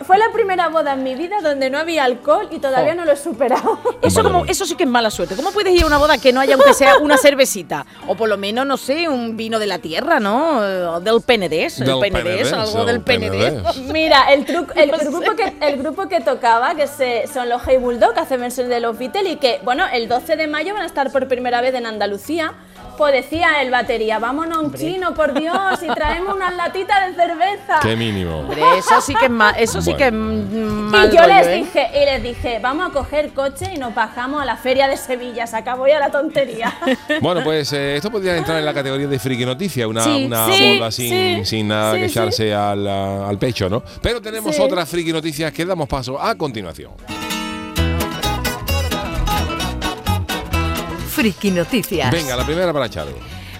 fue 0.04 0.18
la 0.18 0.32
primera 0.32 0.70
boda 0.70 0.94
en 0.94 1.04
mi 1.04 1.16
vida 1.16 1.38
donde 1.42 1.70
no 1.70 1.78
había 1.78 2.04
alcohol 2.04 2.48
y 2.52 2.60
todavía 2.60 2.94
Jo. 2.94 2.98
no 2.98 3.06
lo 3.06 3.12
he 3.12 3.18
superado. 3.18 3.80
Eso, 4.02 4.24
como, 4.24 4.46
eso 4.46 4.66
sí 4.66 4.76
que 4.76 4.84
es 4.84 4.90
mala 4.90 5.10
suerte. 5.10 5.36
¿Cómo 5.36 5.52
puedes 5.52 5.74
ir 5.74 5.84
a 5.84 5.88
una 5.88 5.98
boda 5.98 6.18
que 6.18 6.34
no 6.34 6.40
haya, 6.40 6.56
aunque 6.56 6.74
sea 6.74 6.98
una 6.98 7.18
cervecita? 7.18 7.86
O 8.08 8.16
por 8.16 8.30
lo 8.30 8.38
menos, 8.38 8.66
no 8.66 8.78
sé, 8.78 9.08
un 9.08 9.38
vino 9.38 9.60
de 9.60 9.68
la 9.68 9.80
tierra, 9.80 10.20
¿no? 10.20 10.60
O 10.96 11.00
Del 11.00 11.22
Penedés. 11.22 11.80
Del 11.80 11.90
el 11.90 12.00
Penedés, 12.00 12.50
Penedés, 12.50 12.54
algo 12.54 12.86
del 12.86 13.02
Penedés. 13.02 13.54
Penedés. 13.64 13.78
Mira, 13.92 14.34
el, 14.34 14.46
truco, 14.46 14.74
el, 14.76 14.92
grupo 15.10 15.36
que, 15.36 15.54
el 15.62 15.78
grupo 15.78 16.08
que 16.08 16.22
tocaba, 16.22 16.76
que 16.76 16.88
se, 16.88 17.26
son 17.34 17.50
los 17.50 17.62
Hey 17.66 17.78
Bulldog, 17.78 18.14
que 18.14 18.20
hacen 18.20 18.42
versión 18.42 18.70
de 18.70 18.80
los 18.80 18.98
Beatles 18.98 19.34
y 19.34 19.36
que, 19.38 19.60
bueno, 19.64 19.86
el 19.92 20.08
12 20.08 20.36
de 20.36 20.48
mayo 20.48 20.74
van 20.74 20.84
a 20.84 20.88
estar 20.88 21.12
por 21.12 21.28
primera 21.28 21.62
vez 21.62 21.74
en 21.76 21.86
Andalucía. 21.86 22.54
Pues 22.98 23.14
decía 23.14 23.62
el 23.62 23.72
batería, 23.72 24.20
vámonos 24.20 24.58
a 24.58 24.62
un 24.62 24.74
chino, 24.74 25.14
por 25.14 25.34
Dios, 25.34 25.82
y 25.82 25.88
traemos 25.94 26.36
unas 26.36 26.56
latitas 26.56 27.08
de 27.08 27.16
cerveza. 27.16 27.80
Qué 27.82 27.96
mínimo. 27.96 28.40
Hombre, 28.42 28.62
eso 28.78 29.02
sí 29.02 29.16
que 29.16 29.26
es 29.26 29.32
mal, 29.32 29.56
eso 29.58 29.82
sí 29.82 29.94
que 29.96 30.08
es 30.08 30.14
mm, 30.14 30.90
mal 30.92 31.10
Y 31.12 31.16
yo 31.16 31.22
rollo, 31.24 31.34
les 31.36 31.48
¿eh? 31.48 31.56
dije, 31.56 31.88
y 31.94 32.06
les 32.06 32.24
dije, 32.24 32.60
vamos 32.62 32.90
a 32.90 32.94
coger 32.94 33.34
coche 33.34 33.72
y 33.74 33.78
nos 33.78 33.96
bajamos 33.96 34.42
a 34.42 34.46
la 34.46 34.58
feria 34.58 34.88
de 34.88 34.98
Sevilla, 34.98 35.48
se 35.48 35.58
acabó 35.58 35.88
ya 35.88 36.00
la 36.00 36.12
tontería. 36.12 36.74
Bueno, 37.22 37.42
pues 37.44 37.72
eh, 37.74 37.96
esto 37.96 38.12
podría 38.12 38.36
entrar 38.38 38.58
en 38.60 38.66
la 38.66 38.74
categoría 38.74 39.08
de 39.08 39.18
friki 39.20 39.46
noticia, 39.46 39.88
una, 39.88 40.04
Sí, 40.04 40.26
una 40.26 40.46
sí, 40.52 40.78
boda 40.78 40.92
sin, 40.92 41.10
sí, 41.10 41.46
sin 41.46 41.68
nada 41.68 41.94
sí, 41.94 42.00
que 42.00 42.10
sí. 42.10 42.12
echarse 42.12 42.54
al, 42.54 42.88
al 42.88 43.38
pecho, 43.38 43.70
¿no? 43.70 43.82
Pero 44.02 44.22
tenemos 44.22 44.56
Sí. 44.56 44.62
otras 44.62 44.88
friki 44.90 45.12
noticias 45.14 45.52
que 45.52 45.66
damos 45.66 45.88
paso 45.88 46.22
a 46.22 46.36
continuación. 46.36 46.92
Friki 51.24 51.52
Noticias. 51.52 52.12
Venga, 52.12 52.36
la 52.36 52.46
primera 52.46 52.74
para 52.74 52.90
Charo. 52.90 53.12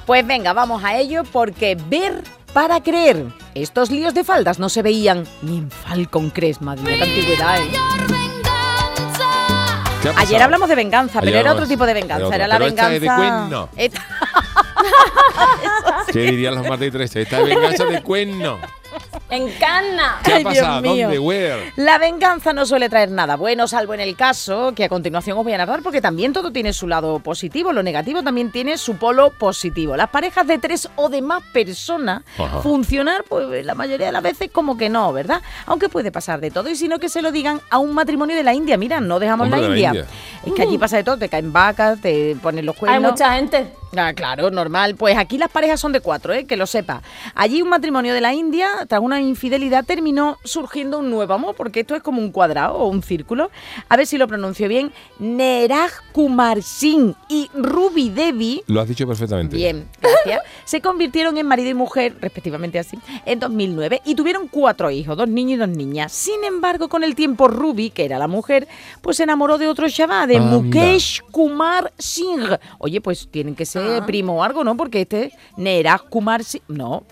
Pues 0.06 0.28
venga, 0.28 0.52
vamos 0.52 0.84
a 0.84 0.98
ello 0.98 1.24
porque 1.24 1.78
ver 1.88 2.22
para 2.52 2.84
creer. 2.84 3.28
Estos 3.56 3.90
líos 3.90 4.14
de 4.14 4.26
faldas 4.26 4.60
no 4.60 4.68
se 4.68 4.82
veían 4.82 5.26
ni 5.44 5.60
en 5.60 5.72
Falcon 5.72 6.30
Crest, 6.30 6.60
madre 6.60 6.82
mía, 6.84 7.06
antigüedad, 7.06 7.60
¿eh? 7.62 7.72
¿Qué 10.02 10.10
ha 10.10 10.20
Ayer 10.20 10.42
hablamos 10.44 10.68
de 10.68 10.76
venganza, 10.76 11.20
Ayer 11.20 11.32
pero 11.32 11.40
era 11.40 11.54
otro 11.54 11.66
tipo 11.66 11.86
de 11.86 11.92
era 11.92 12.02
venganza. 12.02 12.26
otra, 12.26 12.36
Era 12.36 12.48
la 12.48 12.56
pero 12.58 12.66
esta 12.68 12.90
venganza. 12.90 12.96
es 12.96 13.02
de 13.02 13.08
cuerno. 13.48 13.70
Esta- 13.78 14.06
¿Qué 16.12 16.20
dirían 16.20 16.56
los 16.56 16.68
martes 16.68 16.90
y 16.90 16.92
13? 16.92 17.22
Esta 17.22 17.40
es 17.40 17.46
venganza 17.46 17.86
de 17.86 18.04
cuerno. 18.04 18.60
En 19.30 19.50
Canna. 19.60 20.20
¿Qué 20.24 20.34
ha 20.36 20.40
pasado? 20.42 20.82
mío. 20.82 21.08
¿Dónde? 21.08 21.20
¿Where? 21.20 21.74
La 21.76 21.98
venganza 21.98 22.54
no 22.54 22.66
suele 22.66 22.90
traer 22.90 23.10
nada 23.12 23.36
bueno, 23.36 23.68
salvo 23.68 23.94
en 23.94 24.00
el 24.00 24.16
caso 24.16 24.74
que 24.76 24.84
a 24.86 24.90
continuación 24.90 25.38
os 25.38 25.44
voy 25.44 25.54
a 25.54 25.58
narrar, 25.58 25.82
porque 25.82 26.02
también 26.02 26.34
todo 26.34 26.52
tiene 26.52 26.72
su 26.74 26.88
lado 26.88 27.20
positivo. 27.20 27.74
Lo 27.74 27.82
negativo 27.84 28.22
también 28.22 28.52
tiene 28.52 28.78
su 28.78 28.96
polo 28.98 29.32
positivo. 29.32 29.98
Las 29.98 30.10
parejas 30.10 30.46
de 30.46 30.58
tres 30.60 30.90
o 30.96 31.10
de 31.10 31.22
más 31.22 31.42
personas 31.54 32.24
Ajá. 32.38 32.62
funcionar, 32.62 33.24
pues 33.28 33.66
la 33.66 33.76
mayoría 33.76 34.08
de 34.08 34.12
las 34.12 34.24
veces 34.24 34.50
como 34.52 34.78
que 34.78 34.90
no, 34.90 35.12
¿verdad? 35.14 35.42
Aunque 35.66 35.90
puede 35.90 36.12
pasar 36.12 36.40
de 36.40 36.52
todo. 36.52 36.70
Y 36.70 36.76
si 36.76 36.88
no, 36.88 37.00
que 37.00 37.10
se 37.10 37.22
lo 37.22 37.32
digan 37.32 37.60
a 37.70 37.80
un 37.80 37.94
matrimonio 37.94 38.36
de 38.36 38.44
la 38.44 38.54
India. 38.54 38.78
Mira, 38.78 39.00
no 39.00 39.20
dejamos 39.20 39.50
la 39.50 39.56
de 39.58 39.62
la 39.64 39.68
India. 39.70 39.88
India. 39.90 40.06
Es 40.46 40.54
que 40.54 40.62
allí 40.62 40.78
pasa 40.78 40.98
de 40.98 41.04
todo, 41.04 41.18
te 41.18 41.30
caen 41.30 41.52
vacas, 41.52 42.00
te 42.02 42.36
ponen 42.42 42.66
los 42.66 42.76
Hay 42.76 42.80
cuernos. 42.80 43.12
mucha 43.14 43.34
gente. 43.36 43.74
Ah, 43.96 44.14
claro, 44.14 44.50
normal. 44.50 44.96
Pues 44.96 45.18
aquí 45.18 45.38
las 45.38 45.50
parejas 45.50 45.80
son 45.80 45.92
de 45.92 46.00
cuatro, 46.00 46.34
¿eh? 46.34 46.46
que 46.46 46.58
lo 46.58 46.66
sepa. 46.66 47.02
Allí 47.36 47.62
un 47.62 47.70
matrimonio 47.70 48.14
de 48.14 48.22
la 48.22 48.34
India, 48.34 48.68
tras 48.88 49.02
una 49.02 49.22
infidelidad, 49.22 49.86
terminó 49.86 50.38
surgiendo 50.44 51.00
un 51.00 51.12
nuevo 51.12 51.34
amor, 51.34 51.56
porque 51.56 51.82
esto 51.82 51.96
es 51.96 52.02
como 52.02 52.20
un 52.22 52.32
cuadrado 52.32 52.76
o 52.76 52.88
un 52.88 53.04
círculo. 53.04 53.52
A 53.90 53.98
ver 53.98 54.08
si 54.08 54.18
lo 54.18 54.28
pronuncio 54.28 54.68
bien. 54.68 54.92
Neraj 55.20 55.92
Kumar 56.12 56.64
Singh 56.64 57.14
y 57.30 57.50
Ruby 57.54 58.10
Devi. 58.10 58.64
Lo 58.68 58.82
has 58.82 58.88
dicho 58.88 59.08
perfectamente. 59.08 59.56
Bien, 59.56 59.88
gracias. 60.02 60.42
Se 60.66 60.82
convirtieron 60.82 61.38
en 61.38 61.46
marido 61.46 61.70
y 61.70 61.74
mujer, 61.74 62.16
respectivamente 62.20 62.80
así, 62.80 62.98
en 63.26 63.40
2009 63.40 64.02
y 64.06 64.16
tuvieron 64.16 64.48
cuatro 64.48 64.90
hijos, 64.90 65.16
dos 65.18 65.28
niños 65.28 65.54
y 65.54 65.58
dos 65.58 65.70
niñas. 65.70 66.12
Sin 66.12 66.44
embargo, 66.44 66.90
con 66.90 67.04
el 67.04 67.16
tiempo, 67.16 67.48
Ruby, 67.48 67.92
que 67.92 68.06
era 68.06 68.18
la 68.18 68.28
mujer, 68.28 68.68
pues 69.02 69.18
se 69.18 69.24
enamoró 69.24 69.58
de 69.58 69.68
otro 69.68 69.88
chaval, 69.90 70.28
de 70.28 70.38
Anda. 70.38 70.58
Mukesh 70.58 71.22
Kumar 71.32 71.94
Singh. 71.98 72.58
Oye, 72.80 73.02
pues 73.02 73.28
tienen 73.30 73.56
que 73.56 73.66
ser 73.66 73.83
primo 74.06 74.38
o 74.38 74.44
algo, 74.44 74.64
¿no? 74.64 74.76
Porque 74.78 75.02
este 75.02 75.32
Neraj 75.58 76.04
Kumar 76.10 76.44
Singh. 76.44 76.64
No. 76.68 77.04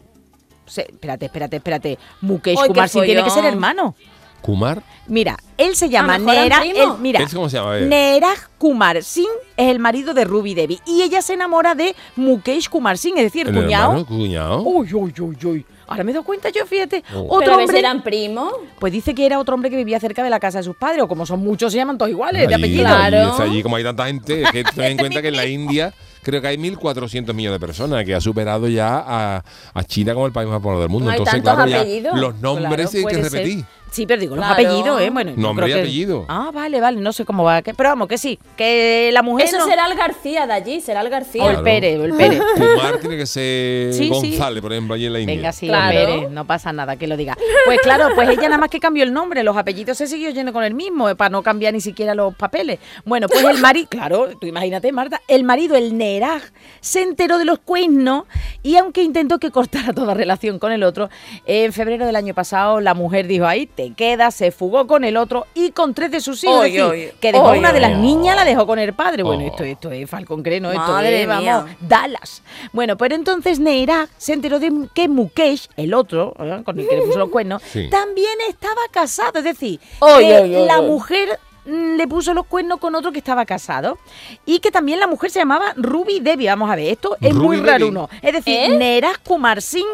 Se- 0.66 0.82
espérate, 0.90 1.26
espérate, 1.26 1.56
espérate. 1.58 2.00
Mukesh 2.22 2.58
qué 2.62 2.68
Kumar 2.68 2.90
Singh 2.90 3.04
tiene 3.06 3.24
que 3.24 3.30
ser 3.30 3.46
hermano. 3.46 3.96
¿Kumar? 4.42 4.82
Mira, 5.06 5.38
él 5.58 5.76
se 5.76 5.88
llama 5.88 6.16
A 6.16 6.18
lo 6.18 6.26
mejor 6.26 6.46
eran 6.46 6.48
Neraj. 6.48 6.62
primos. 6.74 6.96
él- 6.96 7.02
mira, 7.02 7.20
¿Él 7.20 7.28
cómo 7.32 7.48
se 7.50 7.58
llama? 7.58 7.78
Neraj 7.78 8.40
Kumar 8.58 9.04
Singh 9.04 9.28
es 9.58 9.68
el 9.70 9.78
marido 9.80 10.14
de 10.16 10.24
Ruby 10.26 10.56
Devi 10.56 10.80
y 10.86 11.04
ella 11.04 11.22
se 11.22 11.34
enamora 11.34 11.76
de 11.76 11.96
Mukesh 12.16 12.68
Kumar 12.70 12.98
Singh, 12.98 13.18
es 13.18 13.24
decir, 13.26 13.48
¿El 13.48 13.54
cuñado. 13.54 13.92
hermano? 13.92 14.06
¿Cuñado? 14.08 14.62
Uy, 14.64 14.92
uy, 14.94 15.14
uy, 15.20 15.38
uy. 15.46 15.66
Ahora 15.88 16.06
me 16.06 16.12
he 16.12 16.14
dado 16.14 16.24
cuenta 16.26 16.50
yo, 16.50 16.66
fíjate. 16.66 17.04
Oh. 17.14 17.26
Otro 17.36 17.40
Pero 17.40 17.56
hombre. 17.58 17.80
eran 17.80 18.02
primos. 18.02 18.54
Pues 18.80 18.94
dice 18.94 19.14
que 19.14 19.26
era 19.26 19.38
otro 19.40 19.54
hombre 19.56 19.70
que 19.70 19.76
vivía 19.76 20.00
cerca 20.00 20.24
de 20.24 20.30
la 20.30 20.40
casa 20.40 20.60
de 20.60 20.64
sus 20.64 20.76
padres, 20.78 21.04
o 21.04 21.08
como 21.10 21.26
son 21.26 21.42
muchos, 21.42 21.72
se 21.74 21.78
llaman 21.78 21.98
todos 21.98 22.10
iguales, 22.10 22.48
de 22.48 22.56
apellido. 22.56 22.86
Claro. 22.86 23.36
allí, 23.38 23.62
como 23.62 23.76
hay 23.76 23.84
tanta 23.84 24.06
gente, 24.08 24.42
es 24.44 24.52
que 24.52 24.64
ten 24.64 24.86
en 24.86 24.98
cuenta 24.98 25.22
que 25.22 25.28
en 25.28 25.36
la 25.36 25.46
India 25.46 25.94
creo 26.22 26.42
que 26.42 26.48
hay 26.48 26.58
1.400 26.58 27.34
millones 27.34 27.60
de 27.60 27.66
personas, 27.66 28.06
que 28.06 28.14
ha 28.14 28.22
superado 28.22 28.68
ya 28.68 29.04
a, 29.06 29.44
a 29.74 29.84
China 29.84 30.14
como 30.14 30.26
el 30.26 30.32
país 30.32 30.50
más 30.50 30.62
poblado 30.62 30.82
del 30.82 30.90
mundo. 30.90 31.10
No 31.10 31.18
Entonces, 31.18 31.42
claro, 31.42 31.68
ya 31.68 31.84
los 32.14 32.36
nombres 32.40 32.90
Claro, 32.90 33.08
hay 33.08 33.16
que 33.16 33.30
ser. 33.30 33.66
Sí, 33.92 34.06
pero 34.08 34.22
digo, 34.22 34.36
los 34.38 34.46
Claro. 34.46 34.54
apellidos, 34.68 35.02
¿eh? 35.02 35.10
Bueno, 35.10 35.32
yo 35.32 35.38
Nombre 35.38 35.66
creo 35.66 35.76
y 35.76 35.80
que- 35.82 35.88
apellido. 35.88 36.26
Ah, 36.30 36.50
vale, 36.54 36.80
vale, 36.80 37.02
no 37.02 37.12
sé 37.12 37.26
cómo 37.26 37.44
va. 37.44 37.62
que- 37.62 37.74
Pero 37.74 37.90
vamos, 37.90 38.08
que 38.08 38.18
sí, 38.18 38.40
que 38.56 39.10
la 39.12 39.22
mujer 39.22 39.48
Eso 39.48 39.58
no- 39.58 39.66
será 39.66 39.86
el 39.88 39.96
García 39.98 40.48
de 40.48 40.54
allí, 40.54 40.80
será 40.82 41.02
el 41.02 41.10
García. 41.10 41.44
O 41.44 41.48
el 41.48 41.52
Claro. 41.58 41.64
Pérez, 41.66 42.00
o 42.00 42.06
el 42.06 42.14
Pérez. 42.14 42.42
Kumar 42.58 42.98
tiene 43.00 43.18
que 43.18 43.26
ser 43.26 43.94
Sí, 43.94 44.06
sí. 44.06 44.10
González, 44.10 44.62
por 44.62 44.72
ejemplo, 44.72 44.96
allí 44.96 45.06
en 45.08 45.14
la 45.14 45.20
India. 45.20 45.36
Venga, 45.36 45.52
sí, 45.52 45.68
Claro. 45.68 45.92
Pérez, 45.94 46.32
no 46.32 46.46
pasa 46.48 46.72
nada 46.72 46.96
que 46.96 47.06
lo 47.06 47.18
diga. 47.18 47.38
Pues 47.66 47.80
claro, 47.82 48.10
pues 48.16 48.30
ella 48.30 48.44
nada 48.44 48.58
más 48.60 48.70
que 48.70 48.80
cambió 48.80 49.04
el 49.04 49.12
nombre, 49.12 49.44
los 49.44 49.58
apellidos 49.58 49.98
se 49.98 50.08
siguió 50.08 50.30
yendo 50.30 50.54
con 50.54 50.64
el 50.64 50.74
mismo, 50.74 51.10
eh, 51.10 51.16
para 51.16 51.30
no 51.30 51.44
cambiar 51.44 51.74
ni 51.74 51.82
siquiera 51.82 52.16
los 52.16 52.34
papeles. 52.36 52.80
Bueno, 53.04 53.28
pues 53.28 53.44
el 53.44 53.60
marido, 53.60 53.88
claro, 53.90 54.30
tú 54.40 54.48
imagínate, 54.48 54.90
Marta, 54.94 55.22
el 55.28 55.44
marido, 55.44 55.76
el 55.76 55.98
Neraj, 55.98 56.44
se 56.80 57.02
enteró 57.02 57.38
de 57.38 57.44
los 57.46 57.60
cuernos 57.60 58.24
y 58.64 58.78
aunque 58.78 59.04
intentó 59.04 59.38
que 59.38 59.52
cortara 59.52 59.92
toda 59.92 60.14
relación 60.14 60.60
con 60.60 60.72
el 60.72 60.84
otro, 60.84 61.10
en 61.46 61.74
febrero 61.74 62.06
del 62.06 62.16
año 62.16 62.34
pasado 62.34 62.80
la 62.80 62.94
mujer 62.94 63.28
dijo, 63.28 63.46
ahí 63.46 63.66
te 63.68 63.81
te 63.90 63.94
queda, 63.94 64.32
se 64.32 64.52
fugó 64.52 64.86
con 64.88 65.04
el 65.04 65.18
otro 65.18 65.48
y 65.54 65.72
con 65.72 65.94
tres 65.94 66.12
de 66.12 66.22
sus 66.22 66.44
hijos. 66.44 66.58
Oy, 66.60 66.72
decir, 66.72 66.84
oy, 66.84 67.12
que 67.20 67.32
dejó 67.32 67.46
oy, 67.46 67.60
una 67.60 67.72
de 67.74 67.80
las 67.80 67.92
oy. 67.92 67.98
niñas, 68.02 68.36
la 68.36 68.46
dejó 68.46 68.68
con 68.68 68.78
el 68.80 68.94
padre. 68.94 69.24
Bueno, 69.24 69.44
Oh. 69.44 69.48
esto, 69.48 69.64
esto 69.64 69.92
es 69.92 70.10
Falcon 70.10 70.44
Creno, 70.44 70.72
esto 70.72 70.82
Madre 70.92 71.22
es, 71.22 71.28
vamos, 71.28 71.44
mía. 71.44 71.78
Dallas. 71.80 72.44
Bueno, 72.74 72.98
pero 72.98 73.16
entonces 73.16 73.60
Neiraj 73.60 74.10
se 74.18 74.34
enteró 74.34 74.60
de 74.60 74.72
que 74.94 75.08
Mukesh, 75.08 75.68
el 75.78 75.94
otro, 75.94 76.34
¿eh? 76.40 76.62
con 76.64 76.80
el 76.80 76.88
que 76.88 76.96
le 76.98 77.02
puso 77.04 77.20
los 77.20 77.30
cuernos, 77.30 77.62
Sí. 77.72 77.90
también 77.90 78.34
estaba 78.50 78.82
casado. 78.92 79.40
Es 79.40 79.44
decir, 79.46 79.80
Oy, 80.00 80.26
que 80.26 80.36
oy, 80.38 80.56
oy, 80.56 80.66
la 80.66 80.80
oy. 80.80 80.88
mujer 80.88 81.40
mm, 81.66 81.96
le 81.96 82.08
puso 82.08 82.34
los 82.34 82.46
cuernos 82.46 82.80
con 82.80 82.94
otro 82.96 83.12
que 83.12 83.18
estaba 83.20 83.46
casado 83.46 83.98
y 84.46 84.60
que 84.60 84.72
también 84.72 85.00
la 85.00 85.08
mujer 85.08 85.32
se 85.32 85.40
llamaba 85.40 85.74
Ruby 85.76 86.20
Devi. 86.20 86.46
Vamos 86.48 86.70
a 86.70 86.76
ver, 86.76 86.90
esto 86.92 87.18
es 87.22 87.34
Ruby 87.34 87.58
muy 87.58 87.58
raro 87.68 87.88
uno. 87.88 88.10
Es 88.22 88.34
decir, 88.34 88.56
¿Eh? 88.60 88.70
Neeraj 88.78 89.18
Kumar 89.24 89.62
Singh 89.62 89.86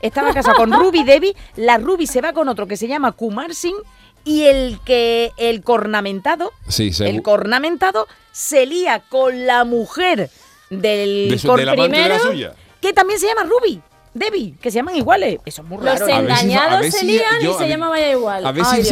estaba 0.00 0.32
casado 0.32 0.56
con 0.56 0.72
Ruby 0.72 1.04
Devi, 1.04 1.34
la 1.56 1.78
Ruby 1.78 2.06
se 2.06 2.20
va 2.20 2.32
con 2.32 2.48
otro 2.48 2.66
que 2.66 2.76
se 2.76 2.88
llama 2.88 3.12
Kumar 3.12 3.54
Singh 3.54 3.76
y 4.24 4.44
el 4.44 4.78
que 4.84 5.32
el 5.38 5.62
cornamentado, 5.62 6.52
Sí, 6.68 6.92
se- 6.92 7.08
el 7.08 7.22
cornamentado 7.22 8.06
se 8.32 8.66
lía 8.66 9.02
con 9.08 9.46
la 9.46 9.64
mujer 9.64 10.30
del 10.70 11.28
de, 11.30 11.38
su, 11.38 11.48
cor- 11.48 11.58
de 11.58 11.66
la 11.66 11.72
amante 11.72 11.96
de 11.96 12.08
la 12.08 12.14
primero, 12.16 12.30
suya. 12.32 12.54
que 12.80 12.92
también 12.92 13.18
se 13.18 13.26
llama 13.26 13.44
Ruby 13.44 13.80
Devi, 14.12 14.54
que 14.60 14.70
se 14.70 14.76
llaman 14.76 14.96
iguales. 14.96 15.38
Eso 15.44 15.62
es 15.62 15.68
muy 15.68 15.78
Los 15.78 15.86
raro. 16.00 16.08
¿eh? 16.08 16.12
A 16.12 16.18
engañados 16.20 16.86
se 16.86 17.04
lían 17.04 17.40
yo- 17.42 17.52
y 17.54 17.54
se 17.62 17.68
llaman 17.68 17.90
vaya 17.90 18.10
igual. 18.10 18.44
A 18.44 18.52
ver, 18.52 18.64
Ay, 18.66 18.82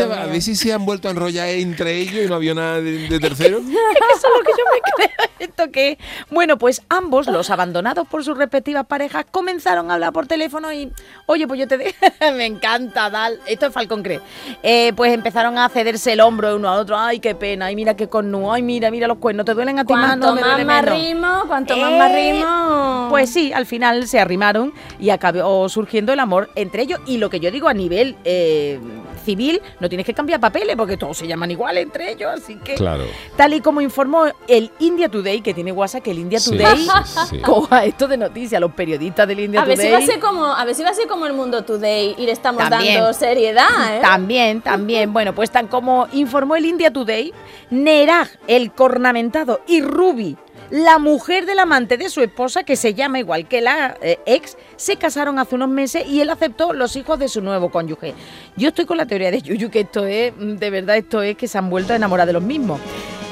si 0.40 0.54
se, 0.54 0.72
a 0.72 0.76
han 0.76 0.84
vuelto 0.86 1.08
a 1.08 1.10
enrollar 1.10 1.48
entre 1.48 1.96
ellos 1.96 2.24
y 2.24 2.28
no 2.28 2.36
había 2.36 2.54
nada 2.54 2.80
de, 2.80 3.08
de 3.08 3.18
tercero. 3.20 3.58
Es 3.58 3.64
que 3.64 3.72
eso 3.72 4.26
es 4.28 4.38
lo 4.38 4.44
que 4.44 4.52
yo 4.56 4.64
me 4.72 4.80
creo. 5.06 5.28
¿Esto 5.40 5.70
qué? 5.72 5.98
Bueno, 6.30 6.56
pues 6.58 6.82
ambos, 6.88 7.26
los 7.26 7.50
abandonados 7.50 8.06
por 8.06 8.24
sus 8.24 8.36
respectivas 8.38 8.86
parejas, 8.86 9.24
comenzaron 9.30 9.90
a 9.90 9.94
hablar 9.94 10.12
por 10.12 10.26
teléfono 10.26 10.72
y, 10.72 10.92
oye, 11.26 11.46
pues 11.48 11.58
yo 11.60 11.66
te... 11.68 11.78
de- 11.78 11.94
me 12.36 12.46
encanta, 12.46 13.10
Dal. 13.10 13.40
Esto 13.46 13.66
es 13.66 13.72
Falcon 13.72 14.02
Cree. 14.02 14.20
Eh, 14.62 14.92
pues 14.94 15.12
empezaron 15.12 15.58
a 15.58 15.68
cederse 15.68 16.12
el 16.12 16.20
hombro 16.20 16.54
uno 16.56 16.68
a 16.68 16.76
otro. 16.76 16.96
Ay, 16.96 17.18
qué 17.18 17.34
pena. 17.34 17.66
Ay, 17.66 17.76
mira 17.76 17.94
qué 17.96 18.08
cornu. 18.08 18.52
Ay, 18.52 18.62
mira, 18.62 18.90
mira 18.90 19.06
los 19.08 19.18
cuernos. 19.18 19.44
¿Te 19.46 19.54
duelen 19.54 19.78
a 19.80 19.84
ti 19.84 19.92
más? 19.94 20.06
Cuanto 20.06 20.26
No, 20.28 20.34
me 20.34 20.40
más 20.42 20.64
más 20.64 20.82
menos. 20.84 21.00
rimo, 21.00 21.42
cuanto 21.48 21.76
más 21.76 21.92
Eh, 21.92 21.98
más 21.98 22.12
rimo. 22.14 23.06
Pues 23.10 23.30
sí, 23.30 23.52
al 23.52 23.66
final 23.66 24.06
se 24.06 24.20
arrimaron 24.20 24.72
y 25.00 25.07
acabó 25.10 25.68
surgiendo 25.68 26.12
el 26.12 26.20
amor 26.20 26.50
entre 26.54 26.82
ellos. 26.82 27.00
Y 27.06 27.18
lo 27.18 27.30
que 27.30 27.40
yo 27.40 27.50
digo 27.50 27.68
a 27.68 27.74
nivel 27.74 28.16
eh, 28.24 28.78
civil, 29.24 29.60
no 29.80 29.88
tienes 29.88 30.06
que 30.06 30.14
cambiar 30.14 30.40
papeles 30.40 30.76
porque 30.76 30.96
todos 30.96 31.16
se 31.18 31.26
llaman 31.26 31.50
igual 31.50 31.76
entre 31.78 32.12
ellos. 32.12 32.30
Así 32.34 32.56
que, 32.56 32.74
Claro. 32.74 33.04
tal 33.36 33.54
y 33.54 33.60
como 33.60 33.80
informó 33.80 34.24
el 34.46 34.70
India 34.78 35.08
Today, 35.08 35.40
que 35.40 35.54
tiene 35.54 35.72
WhatsApp, 35.72 36.02
que 36.02 36.10
el 36.12 36.18
India 36.18 36.38
Sí, 36.40 36.50
Today 36.52 36.76
sí, 36.78 37.20
sí. 37.30 37.38
coja 37.40 37.84
esto 37.84 38.08
de 38.08 38.16
noticias, 38.16 38.60
los 38.60 38.72
periodistas 38.72 39.26
del 39.28 39.40
India 39.40 39.60
a 39.62 39.64
ver 39.64 39.76
Today. 39.76 39.88
si 39.88 39.92
va 39.92 39.98
a 39.98 40.06
ser 40.06 40.20
como, 40.20 40.44
a 40.46 40.64
ver 40.64 40.74
si 40.74 40.82
va 40.82 40.90
a 40.90 40.94
ser 40.94 41.08
como 41.08 41.26
el 41.26 41.32
Mundo 41.32 41.62
Today 41.64 42.14
y 42.18 42.26
le 42.26 42.32
estamos 42.32 42.68
También. 42.68 42.96
dando 42.96 43.12
seriedad, 43.12 43.96
¿eh? 43.96 44.00
También, 44.00 44.60
también. 44.62 45.12
Bueno, 45.18 45.34
pues 45.34 45.50
tan 45.50 45.66
como 45.68 46.06
informó 46.12 46.54
el 46.56 46.64
India 46.64 46.92
Today, 46.92 47.32
Neraj, 47.70 48.28
el 48.46 48.72
cornamentado, 48.72 49.60
y 49.66 49.80
Ruby, 49.82 50.36
la 50.70 50.98
mujer 50.98 51.46
del 51.46 51.58
amante 51.58 51.96
de 51.96 52.10
su 52.10 52.20
esposa, 52.20 52.62
que 52.64 52.76
se 52.76 52.94
llama 52.94 53.18
igual 53.18 53.46
que 53.48 53.60
la 53.60 53.96
eh, 54.02 54.18
ex, 54.26 54.56
se 54.76 54.96
casaron 54.96 55.38
hace 55.38 55.54
unos 55.54 55.68
meses 55.68 56.06
y 56.06 56.20
él 56.20 56.30
aceptó 56.30 56.72
los 56.72 56.94
hijos 56.96 57.18
de 57.18 57.28
su 57.28 57.40
nuevo 57.40 57.70
cónyuge. 57.70 58.14
Yo 58.56 58.68
estoy 58.68 58.84
con 58.84 58.96
la 58.96 59.06
teoría 59.06 59.30
de 59.30 59.40
Yuyu 59.42 59.70
que 59.70 59.80
esto 59.80 60.04
es, 60.06 60.32
mm, 60.36 60.56
de 60.56 60.70
verdad, 60.70 60.96
esto 60.96 61.22
es 61.22 61.36
que 61.36 61.48
se 61.48 61.58
han 61.58 61.70
vuelto 61.70 61.92
a 61.92 61.96
enamorar 61.96 62.26
de 62.26 62.32
los 62.34 62.42
mismos. 62.42 62.80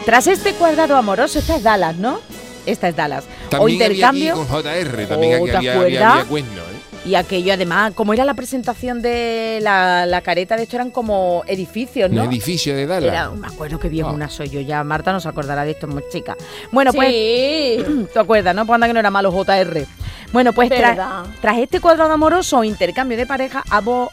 Tras 0.05 0.27
este 0.29 0.53
cuadrado 0.55 0.97
amoroso, 0.97 1.39
esta 1.39 1.57
es 1.57 1.63
Dallas, 1.63 1.97
¿no? 1.97 2.21
Esta 2.65 2.89
es 2.89 2.97
Dallas. 2.97 3.25
o 3.25 3.49
También 3.51 3.73
intercambio. 3.83 4.33
había 4.33 4.43
aquí 4.45 4.53
con 4.53 4.63
JR, 4.63 5.07
también 5.09 5.33
Oh, 5.35 5.43
aquí 5.43 5.51
¿te 5.51 5.57
había, 5.57 5.81
había, 5.81 6.11
había 6.13 6.25
cuerno, 6.25 6.63
¿eh? 6.63 6.76
Y 7.07 7.15
aquello 7.15 7.53
además, 7.53 7.93
como 7.95 8.13
era 8.15 8.25
la 8.25 8.35
presentación 8.35 9.01
de 9.01 9.61
la, 9.63 10.07
la 10.07 10.23
careta 10.23 10.57
de 10.57 10.65
esto, 10.65 10.75
eran 10.77 10.91
como 10.91 11.45
edificios, 11.47 12.11
¿no? 12.11 12.23
Un 12.25 12.29
edificio 12.29 12.75
de 12.75 12.85
Dallas. 12.87 13.13
Era, 13.13 13.31
me 13.31 13.47
acuerdo 13.47 13.79
que 13.79 13.89
bien 13.89 14.07
Ah. 14.07 14.11
una 14.13 14.29
soy 14.29 14.49
yo 14.49 14.61
ya. 14.61 14.83
Marta 14.83 15.13
no 15.13 15.21
se 15.21 15.29
acordará 15.29 15.65
de 15.65 15.71
esto, 15.71 15.87
muy 15.87 16.03
chica. 16.11 16.37
Bueno, 16.73 16.93
pues, 16.93 17.09
sí. 17.11 18.07
¿te 18.13 18.19
acuerdas, 18.19 18.55
no? 18.57 18.67
Pues 18.67 18.75
anda 18.75 18.89
que 18.89 18.93
no 18.93 18.99
era 19.01 19.11
malo 19.11 19.31
JR. 19.31 19.87
Bueno, 20.33 20.53
pues 20.53 20.69
tra- 20.71 21.25
tras 21.41 21.59
este 21.59 21.81
cuadrado 21.81 22.13
amoroso 22.13 22.59
o 22.59 22.65
intercambio 22.65 23.17
de 23.17 23.27
pareja, 23.27 23.63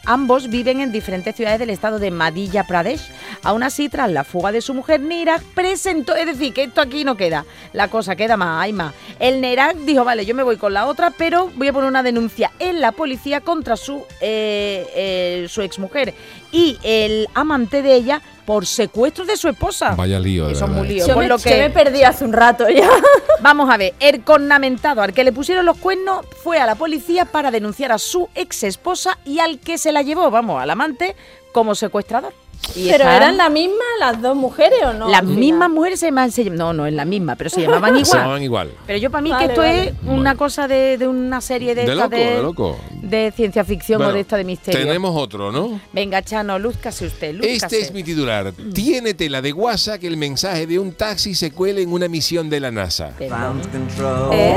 ambos 0.04 0.48
viven 0.48 0.80
en 0.80 0.92
diferentes 0.92 1.34
ciudades 1.34 1.58
del 1.58 1.70
estado 1.70 1.98
de 1.98 2.10
Madhya 2.10 2.64
Pradesh. 2.64 3.10
Aún 3.42 3.62
así, 3.62 3.88
tras 3.88 4.10
la 4.10 4.24
fuga 4.24 4.50
de 4.52 4.60
su 4.62 4.72
mujer, 4.74 5.00
Niraj 5.00 5.42
presentó, 5.54 6.14
es 6.14 6.26
decir, 6.26 6.54
que 6.54 6.62
esto 6.64 6.80
aquí 6.80 7.04
no 7.04 7.16
queda, 7.16 7.44
la 7.72 7.88
cosa 7.88 8.16
queda 8.16 8.36
más, 8.36 8.62
hay 8.62 8.72
más. 8.72 8.94
El 9.18 9.40
Niraj 9.40 9.74
dijo, 9.84 10.04
vale, 10.04 10.24
yo 10.24 10.34
me 10.34 10.42
voy 10.42 10.56
con 10.56 10.72
la 10.72 10.86
otra, 10.86 11.10
pero 11.10 11.50
voy 11.56 11.68
a 11.68 11.72
poner 11.72 11.90
una 11.90 12.02
denuncia 12.02 12.52
en 12.58 12.80
la 12.80 12.92
policía 12.92 13.40
contra 13.40 13.76
su, 13.76 14.04
eh, 14.20 14.86
eh, 14.94 15.46
su 15.48 15.60
exmujer 15.62 16.14
y 16.54 16.78
el 16.84 17.28
amante 17.34 17.82
de 17.82 17.94
ella 17.96 18.22
por 18.46 18.64
secuestro 18.66 19.24
de 19.24 19.36
su 19.36 19.48
esposa. 19.48 19.94
Vaya 19.96 20.20
lío, 20.20 20.46
de 20.46 20.52
Eso 20.52 20.66
es 20.66 20.70
muy 20.70 20.86
lío. 20.86 21.06
Yo 21.06 21.14
Por 21.14 21.22
me, 21.24 21.28
lo 21.28 21.36
yo 21.38 21.42
que- 21.44 21.58
me 21.58 21.70
perdí 21.70 22.02
hace 22.04 22.24
un 22.24 22.32
rato 22.32 22.68
ya. 22.68 22.88
Vamos 23.40 23.68
a 23.70 23.76
ver, 23.76 23.94
el 24.00 24.22
cornamentado 24.22 25.02
al 25.02 25.12
que 25.12 25.24
le 25.24 25.32
pusieron 25.32 25.66
los 25.66 25.76
cuernos 25.78 26.24
fue 26.44 26.58
a 26.58 26.66
la 26.66 26.76
policía 26.76 27.24
para 27.24 27.50
denunciar 27.50 27.90
a 27.90 27.98
su 27.98 28.28
ex 28.34 28.62
esposa 28.62 29.18
y 29.24 29.40
al 29.40 29.58
que 29.58 29.78
se 29.78 29.90
la 29.92 30.02
llevó, 30.02 30.30
vamos, 30.30 30.62
al 30.62 30.70
amante, 30.70 31.16
como 31.52 31.74
secuestrador. 31.74 32.32
Y 32.74 32.88
Pero 32.88 33.04
eran 33.08 33.36
las 33.36 33.50
mismas 33.50 33.78
las 34.00 34.20
dos 34.22 34.34
mujeres 34.36 34.78
o 34.84 34.92
no? 34.92 35.08
las 35.08 35.22
mismas 35.22 35.70
mujeres 35.70 36.00
se 36.00 36.06
llaman, 36.06 36.32
se- 36.32 36.50
no, 36.50 36.72
no 36.72 36.86
es 36.86 36.92
la 36.94 37.04
misma, 37.04 37.36
pero 37.36 37.50
se 37.50 37.60
llamaban 37.62 37.94
Se 37.94 38.00
igual. 38.02 38.18
llamaban 38.20 38.42
igual. 38.42 38.70
Pero 38.86 38.98
yo 38.98 39.10
para 39.10 39.22
mí 39.22 39.30
Vale, 39.30 39.44
que 39.46 39.52
esto 39.52 39.60
vale. 39.62 39.82
es 39.88 39.92
una 40.06 40.34
cosa 40.36 40.66
de, 40.66 40.98
de 40.98 41.06
una 41.06 41.40
serie 41.40 41.74
de, 41.74 41.84
De 41.86 41.94
loco, 41.94 42.08
de 42.08 42.42
loco. 42.42 42.78
de 43.02 43.32
ciencia 43.36 43.64
ficción 43.64 44.02
o 44.02 44.12
de 44.12 44.20
esta 44.20 44.36
de 44.36 44.44
misterio. 44.44 44.80
Tenemos 44.80 45.12
otro, 45.14 45.52
¿no? 45.52 45.80
Venga, 45.92 46.22
Chano, 46.22 46.58
lúzcase 46.58 47.06
usted, 47.06 47.34
lúzcase. 47.34 47.54
Este 47.76 47.80
es 47.80 47.92
mi 47.92 48.02
titular. 48.02 48.52
Tiene 48.72 49.14
tela 49.14 49.40
de 49.42 49.52
guasa 49.52 49.98
que 49.98 50.06
el 50.06 50.16
mensaje 50.16 50.66
de 50.66 50.78
un 50.78 50.92
taxi 50.92 51.34
se 51.34 51.52
cuele 51.52 51.82
en 51.82 51.92
una 51.92 52.08
misión 52.08 52.50
de 52.50 52.60
la 52.60 52.70
NASA. 52.70 53.12
¿Eh? 53.20 53.30